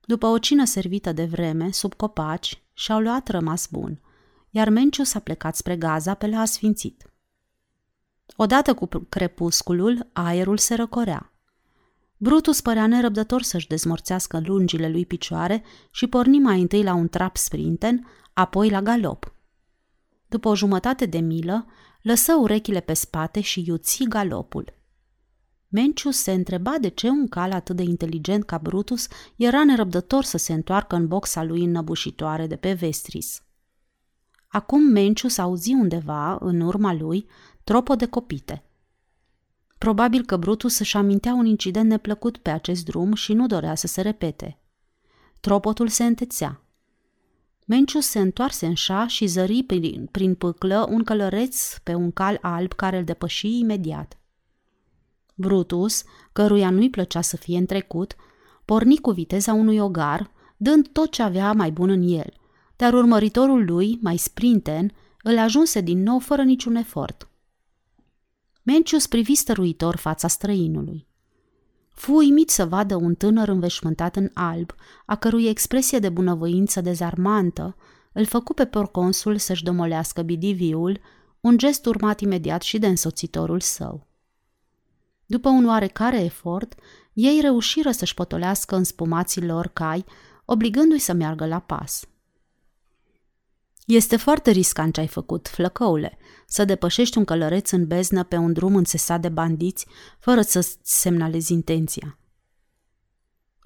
După 0.00 0.26
o 0.26 0.38
cină 0.38 0.64
servită 0.64 1.12
de 1.12 1.24
vreme, 1.24 1.70
sub 1.70 1.94
copaci, 1.94 2.62
și-au 2.72 3.00
luat 3.00 3.28
rămas 3.28 3.66
bun, 3.70 4.00
iar 4.50 4.68
Mencius 4.68 5.14
a 5.14 5.18
plecat 5.18 5.56
spre 5.56 5.76
Gaza 5.76 6.14
pe 6.14 6.26
la 6.26 6.40
asfințit. 6.40 7.10
Odată 8.36 8.74
cu 8.74 8.88
crepusculul, 9.08 10.10
aerul 10.12 10.58
se 10.58 10.74
răcorea. 10.74 11.32
Brutus 12.16 12.60
părea 12.60 12.86
nerăbdător 12.86 13.42
să-și 13.42 13.66
dezmorțească 13.66 14.40
lungile 14.44 14.88
lui 14.88 15.06
picioare 15.06 15.62
și 15.90 16.06
porni 16.06 16.38
mai 16.38 16.60
întâi 16.60 16.82
la 16.82 16.94
un 16.94 17.08
trap 17.08 17.36
sprinten, 17.36 18.06
apoi 18.32 18.70
la 18.70 18.82
galop. 18.82 19.32
După 20.28 20.48
o 20.48 20.54
jumătate 20.54 21.06
de 21.06 21.18
milă, 21.18 21.66
lăsă 22.02 22.34
urechile 22.34 22.80
pe 22.80 22.92
spate 22.92 23.40
și 23.40 23.64
iuți 23.66 24.04
galopul. 24.08 24.74
Mencius 25.68 26.16
se 26.16 26.32
întreba 26.32 26.78
de 26.80 26.88
ce 26.88 27.08
un 27.08 27.28
cal 27.28 27.52
atât 27.52 27.76
de 27.76 27.82
inteligent 27.82 28.44
ca 28.44 28.58
Brutus 28.58 29.06
era 29.36 29.64
nerăbdător 29.64 30.24
să 30.24 30.36
se 30.36 30.52
întoarcă 30.52 30.96
în 30.96 31.08
boxa 31.08 31.42
lui 31.42 31.64
înnăbușitoare 31.64 32.46
de 32.46 32.56
pe 32.56 32.72
Vestris. 32.72 33.42
Acum 34.48 34.82
Mencius 34.82 35.38
auzi 35.38 35.72
undeva, 35.72 36.36
în 36.40 36.60
urma 36.60 36.92
lui, 36.92 37.26
tropă 37.64 37.94
de 37.94 38.06
copite. 38.06 38.64
Probabil 39.78 40.24
că 40.24 40.36
Brutus 40.36 40.78
își 40.78 40.96
amintea 40.96 41.34
un 41.34 41.46
incident 41.46 41.88
neplăcut 41.88 42.36
pe 42.36 42.50
acest 42.50 42.84
drum 42.84 43.14
și 43.14 43.32
nu 43.32 43.46
dorea 43.46 43.74
să 43.74 43.86
se 43.86 44.00
repete. 44.00 44.58
Tropotul 45.40 45.88
se 45.88 46.04
întețea. 46.04 46.61
Mencius 47.66 48.06
se 48.06 48.18
întoarse 48.18 48.66
în 48.66 48.74
șa 48.74 49.06
și 49.06 49.26
zări 49.26 49.62
prin, 49.62 50.08
prin 50.10 50.34
pâclă 50.34 50.86
un 50.90 51.04
călăreț 51.04 51.78
pe 51.78 51.94
un 51.94 52.10
cal 52.10 52.38
alb 52.40 52.72
care 52.72 52.98
îl 52.98 53.04
depăși 53.04 53.58
imediat. 53.58 54.16
Brutus, 55.34 56.04
căruia 56.32 56.70
nu-i 56.70 56.90
plăcea 56.90 57.20
să 57.20 57.36
fie 57.36 57.58
întrecut, 57.58 58.16
porni 58.64 58.98
cu 58.98 59.10
viteza 59.10 59.52
unui 59.52 59.78
ogar, 59.78 60.30
dând 60.56 60.88
tot 60.88 61.10
ce 61.10 61.22
avea 61.22 61.52
mai 61.52 61.70
bun 61.70 61.88
în 61.88 62.02
el, 62.02 62.32
dar 62.76 62.94
urmăritorul 62.94 63.64
lui, 63.64 63.98
mai 64.02 64.16
sprinten, 64.16 64.92
îl 65.22 65.38
ajunse 65.38 65.80
din 65.80 66.02
nou 66.02 66.18
fără 66.18 66.42
niciun 66.42 66.74
efort. 66.74 67.28
Mencius 68.62 69.06
privi 69.06 69.34
stăruitor 69.34 69.96
fața 69.96 70.28
străinului. 70.28 71.06
Fu 71.92 72.14
uimit 72.14 72.50
să 72.50 72.66
vadă 72.66 72.96
un 72.96 73.14
tânăr 73.14 73.48
înveșmântat 73.48 74.16
în 74.16 74.30
alb, 74.34 74.74
a 75.06 75.16
cărui 75.16 75.48
expresie 75.48 75.98
de 75.98 76.08
bunăvoință 76.08 76.80
dezarmantă 76.80 77.76
îl 78.12 78.24
făcu 78.24 78.54
pe 78.54 78.66
porconsul 78.66 79.38
să-și 79.38 79.64
domolească 79.64 80.22
bidiviul, 80.22 81.00
un 81.40 81.58
gest 81.58 81.86
urmat 81.86 82.20
imediat 82.20 82.62
și 82.62 82.78
de 82.78 82.86
însoțitorul 82.86 83.60
său. 83.60 84.06
După 85.26 85.48
un 85.48 85.66
oarecare 85.66 86.20
efort, 86.20 86.74
ei 87.12 87.40
reușiră 87.40 87.90
să-și 87.90 88.14
potolească 88.14 88.76
în 88.76 88.84
spumații 88.84 89.46
lor 89.46 89.66
cai, 89.66 90.04
obligându-i 90.44 90.98
să 90.98 91.12
meargă 91.12 91.46
la 91.46 91.58
pas. 91.58 92.04
Este 93.86 94.16
foarte 94.16 94.50
riscant 94.50 94.94
ce 94.94 95.00
ai 95.00 95.06
făcut, 95.06 95.48
flăcăule, 95.48 96.18
să 96.46 96.64
depășești 96.64 97.18
un 97.18 97.24
călăreț 97.24 97.70
în 97.70 97.86
beznă 97.86 98.22
pe 98.24 98.36
un 98.36 98.52
drum 98.52 98.76
înțesat 98.76 99.20
de 99.20 99.28
bandiți, 99.28 99.86
fără 100.18 100.42
să 100.42 100.68
semnalezi 100.82 101.52
intenția. 101.52 102.18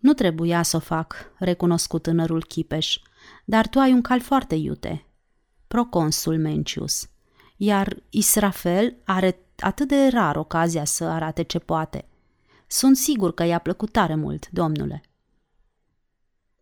Nu 0.00 0.12
trebuia 0.12 0.62
să 0.62 0.76
o 0.76 0.80
fac, 0.80 1.32
recunoscut 1.38 2.02
tânărul 2.02 2.44
Chipeș, 2.44 2.98
dar 3.44 3.68
tu 3.68 3.78
ai 3.78 3.92
un 3.92 4.02
cal 4.02 4.20
foarte 4.20 4.54
iute. 4.54 5.06
Proconsul 5.66 6.38
Mencius. 6.38 7.08
Iar 7.56 8.02
Israfel 8.10 8.96
are 9.04 9.38
atât 9.58 9.88
de 9.88 10.08
rar 10.08 10.36
ocazia 10.36 10.84
să 10.84 11.04
arate 11.04 11.42
ce 11.42 11.58
poate. 11.58 12.08
Sunt 12.66 12.96
sigur 12.96 13.34
că 13.34 13.44
i-a 13.44 13.58
plăcut 13.58 13.92
tare 13.92 14.14
mult, 14.14 14.48
domnule. 14.50 15.02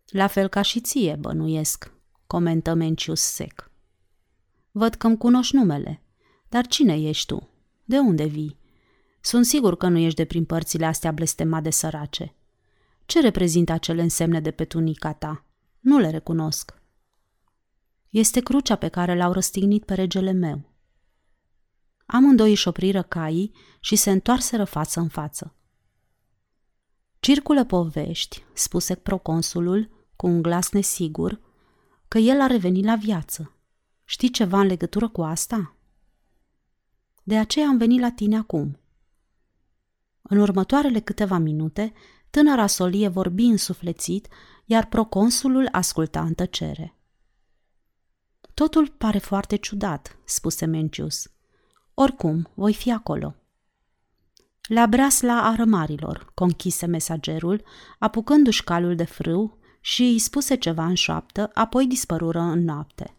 La 0.05 0.27
fel 0.27 0.47
ca 0.47 0.61
și 0.61 0.79
ție, 0.79 1.17
bănuiesc, 1.19 1.94
comentă 2.27 2.73
Mencius 2.73 3.21
sec. 3.21 3.71
Văd 4.71 4.93
că-mi 4.95 5.17
cunoști 5.17 5.55
numele. 5.55 6.01
Dar 6.49 6.67
cine 6.67 7.01
ești 7.01 7.25
tu? 7.25 7.49
De 7.83 7.97
unde 7.97 8.25
vii? 8.25 8.57
Sunt 9.21 9.45
sigur 9.45 9.77
că 9.77 9.87
nu 9.87 9.97
ești 9.97 10.15
de 10.15 10.25
prin 10.25 10.45
părțile 10.45 10.85
astea 10.85 11.11
blestemate 11.11 11.63
de 11.63 11.69
sărace. 11.69 12.35
Ce 13.05 13.21
reprezintă 13.21 13.71
acele 13.71 14.01
însemne 14.01 14.39
de 14.39 14.51
pe 14.51 14.65
tunica 14.65 15.13
ta? 15.13 15.45
Nu 15.79 15.97
le 15.97 16.09
recunosc. 16.09 16.81
Este 18.09 18.39
crucea 18.39 18.75
pe 18.75 18.87
care 18.87 19.15
l-au 19.15 19.31
răstignit 19.31 19.83
pe 19.83 19.93
regele 19.93 20.31
meu. 20.31 20.73
Amândoi 22.05 22.49
își 22.49 22.67
opriră 22.67 23.01
caii 23.01 23.51
și 23.79 23.95
se 23.95 24.11
întoarseră 24.11 24.63
față 24.63 24.99
în 24.99 25.07
față. 25.07 25.55
Circulă 27.19 27.65
povești, 27.65 28.43
spuse 28.53 28.95
proconsulul 28.95 29.89
cu 30.15 30.27
un 30.27 30.41
glas 30.41 30.71
nesigur, 30.71 31.39
că 32.07 32.17
el 32.17 32.41
a 32.41 32.47
revenit 32.47 32.85
la 32.85 32.95
viață. 32.95 33.51
Știi 34.03 34.29
ceva 34.29 34.59
în 34.59 34.67
legătură 34.67 35.07
cu 35.07 35.21
asta? 35.21 35.75
De 37.23 37.37
aceea 37.37 37.67
am 37.67 37.77
venit 37.77 37.99
la 37.99 38.11
tine 38.11 38.37
acum. 38.37 38.79
În 40.21 40.37
următoarele 40.37 40.99
câteva 40.99 41.37
minute, 41.37 41.93
tânăra 42.29 42.67
solie 42.67 43.07
vorbi 43.07 43.43
însuflețit, 43.43 44.27
iar 44.65 44.85
proconsulul 44.85 45.67
asculta 45.71 46.21
în 46.21 46.33
tăcere. 46.33 46.95
Totul 48.53 48.87
pare 48.87 49.17
foarte 49.17 49.55
ciudat, 49.55 50.17
spuse 50.23 50.65
Mencius. 50.65 51.31
Oricum, 51.93 52.49
voi 52.53 52.73
fi 52.73 52.91
acolo. 52.91 53.35
La 54.67 54.85
breasla 54.85 55.41
arămarilor, 55.41 56.31
conchise 56.33 56.85
mesagerul, 56.85 57.63
apucându-și 57.99 58.63
calul 58.63 58.95
de 58.95 59.03
frâu 59.03 59.57
și 59.85 60.01
îi 60.01 60.19
spuse 60.19 60.55
ceva 60.55 60.85
în 60.85 60.93
șoaptă, 60.93 61.51
apoi 61.53 61.87
dispărură 61.87 62.39
în 62.39 62.63
noapte. 62.63 63.15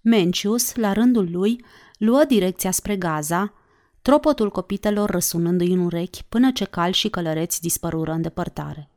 Mencius, 0.00 0.74
la 0.74 0.92
rândul 0.92 1.30
lui, 1.30 1.64
luă 1.98 2.24
direcția 2.24 2.70
spre 2.70 2.96
Gaza, 2.96 3.52
tropotul 4.02 4.50
copitelor 4.50 5.10
răsunându-i 5.10 5.72
în 5.72 5.78
urechi 5.78 6.24
până 6.28 6.52
ce 6.52 6.64
cal 6.64 6.92
și 6.92 7.08
călăreți 7.08 7.60
dispărură 7.60 8.12
în 8.12 8.22
depărtare. 8.22 8.90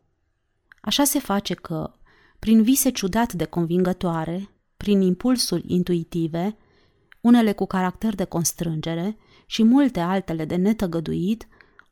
Așa 0.82 1.04
se 1.04 1.20
face 1.20 1.54
că, 1.54 1.94
prin 2.40 2.64
vise 2.64 2.90
ciudat 2.90 3.34
de 3.34 3.46
convingătoare, 3.46 4.50
prin 4.78 5.02
impulsuri 5.02 5.64
intuitive, 5.68 6.58
unele 7.22 7.54
cu 7.54 7.66
caracter 7.66 8.16
de 8.16 8.24
constrângere 8.24 9.18
și 9.46 9.64
multe 9.64 10.00
altele 10.00 10.46
de 10.46 10.56
netăgăduit, 10.56 11.48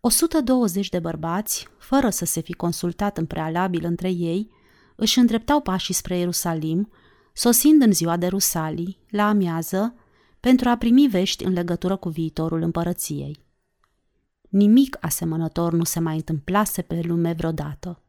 120 0.07 0.89
de 0.89 0.99
bărbați, 0.99 1.67
fără 1.77 2.09
să 2.09 2.25
se 2.25 2.41
fi 2.41 2.53
consultat 2.53 3.17
în 3.17 3.25
prealabil 3.25 3.85
între 3.85 4.09
ei, 4.09 4.49
își 4.95 5.19
îndreptau 5.19 5.61
pașii 5.61 5.93
spre 5.93 6.17
Ierusalim, 6.17 6.91
sosind 7.33 7.81
în 7.81 7.91
ziua 7.91 8.17
de 8.17 8.27
Rusalii, 8.27 8.99
la 9.09 9.27
amiază, 9.27 9.95
pentru 10.39 10.69
a 10.69 10.77
primi 10.77 11.07
vești 11.07 11.43
în 11.43 11.53
legătură 11.53 11.95
cu 11.95 12.09
viitorul 12.09 12.61
împărăției. 12.61 13.45
Nimic 14.49 14.97
asemănător 15.01 15.73
nu 15.73 15.83
se 15.83 15.99
mai 15.99 16.15
întâmplase 16.15 16.81
pe 16.81 17.01
lume 17.03 17.33
vreodată. 17.33 18.01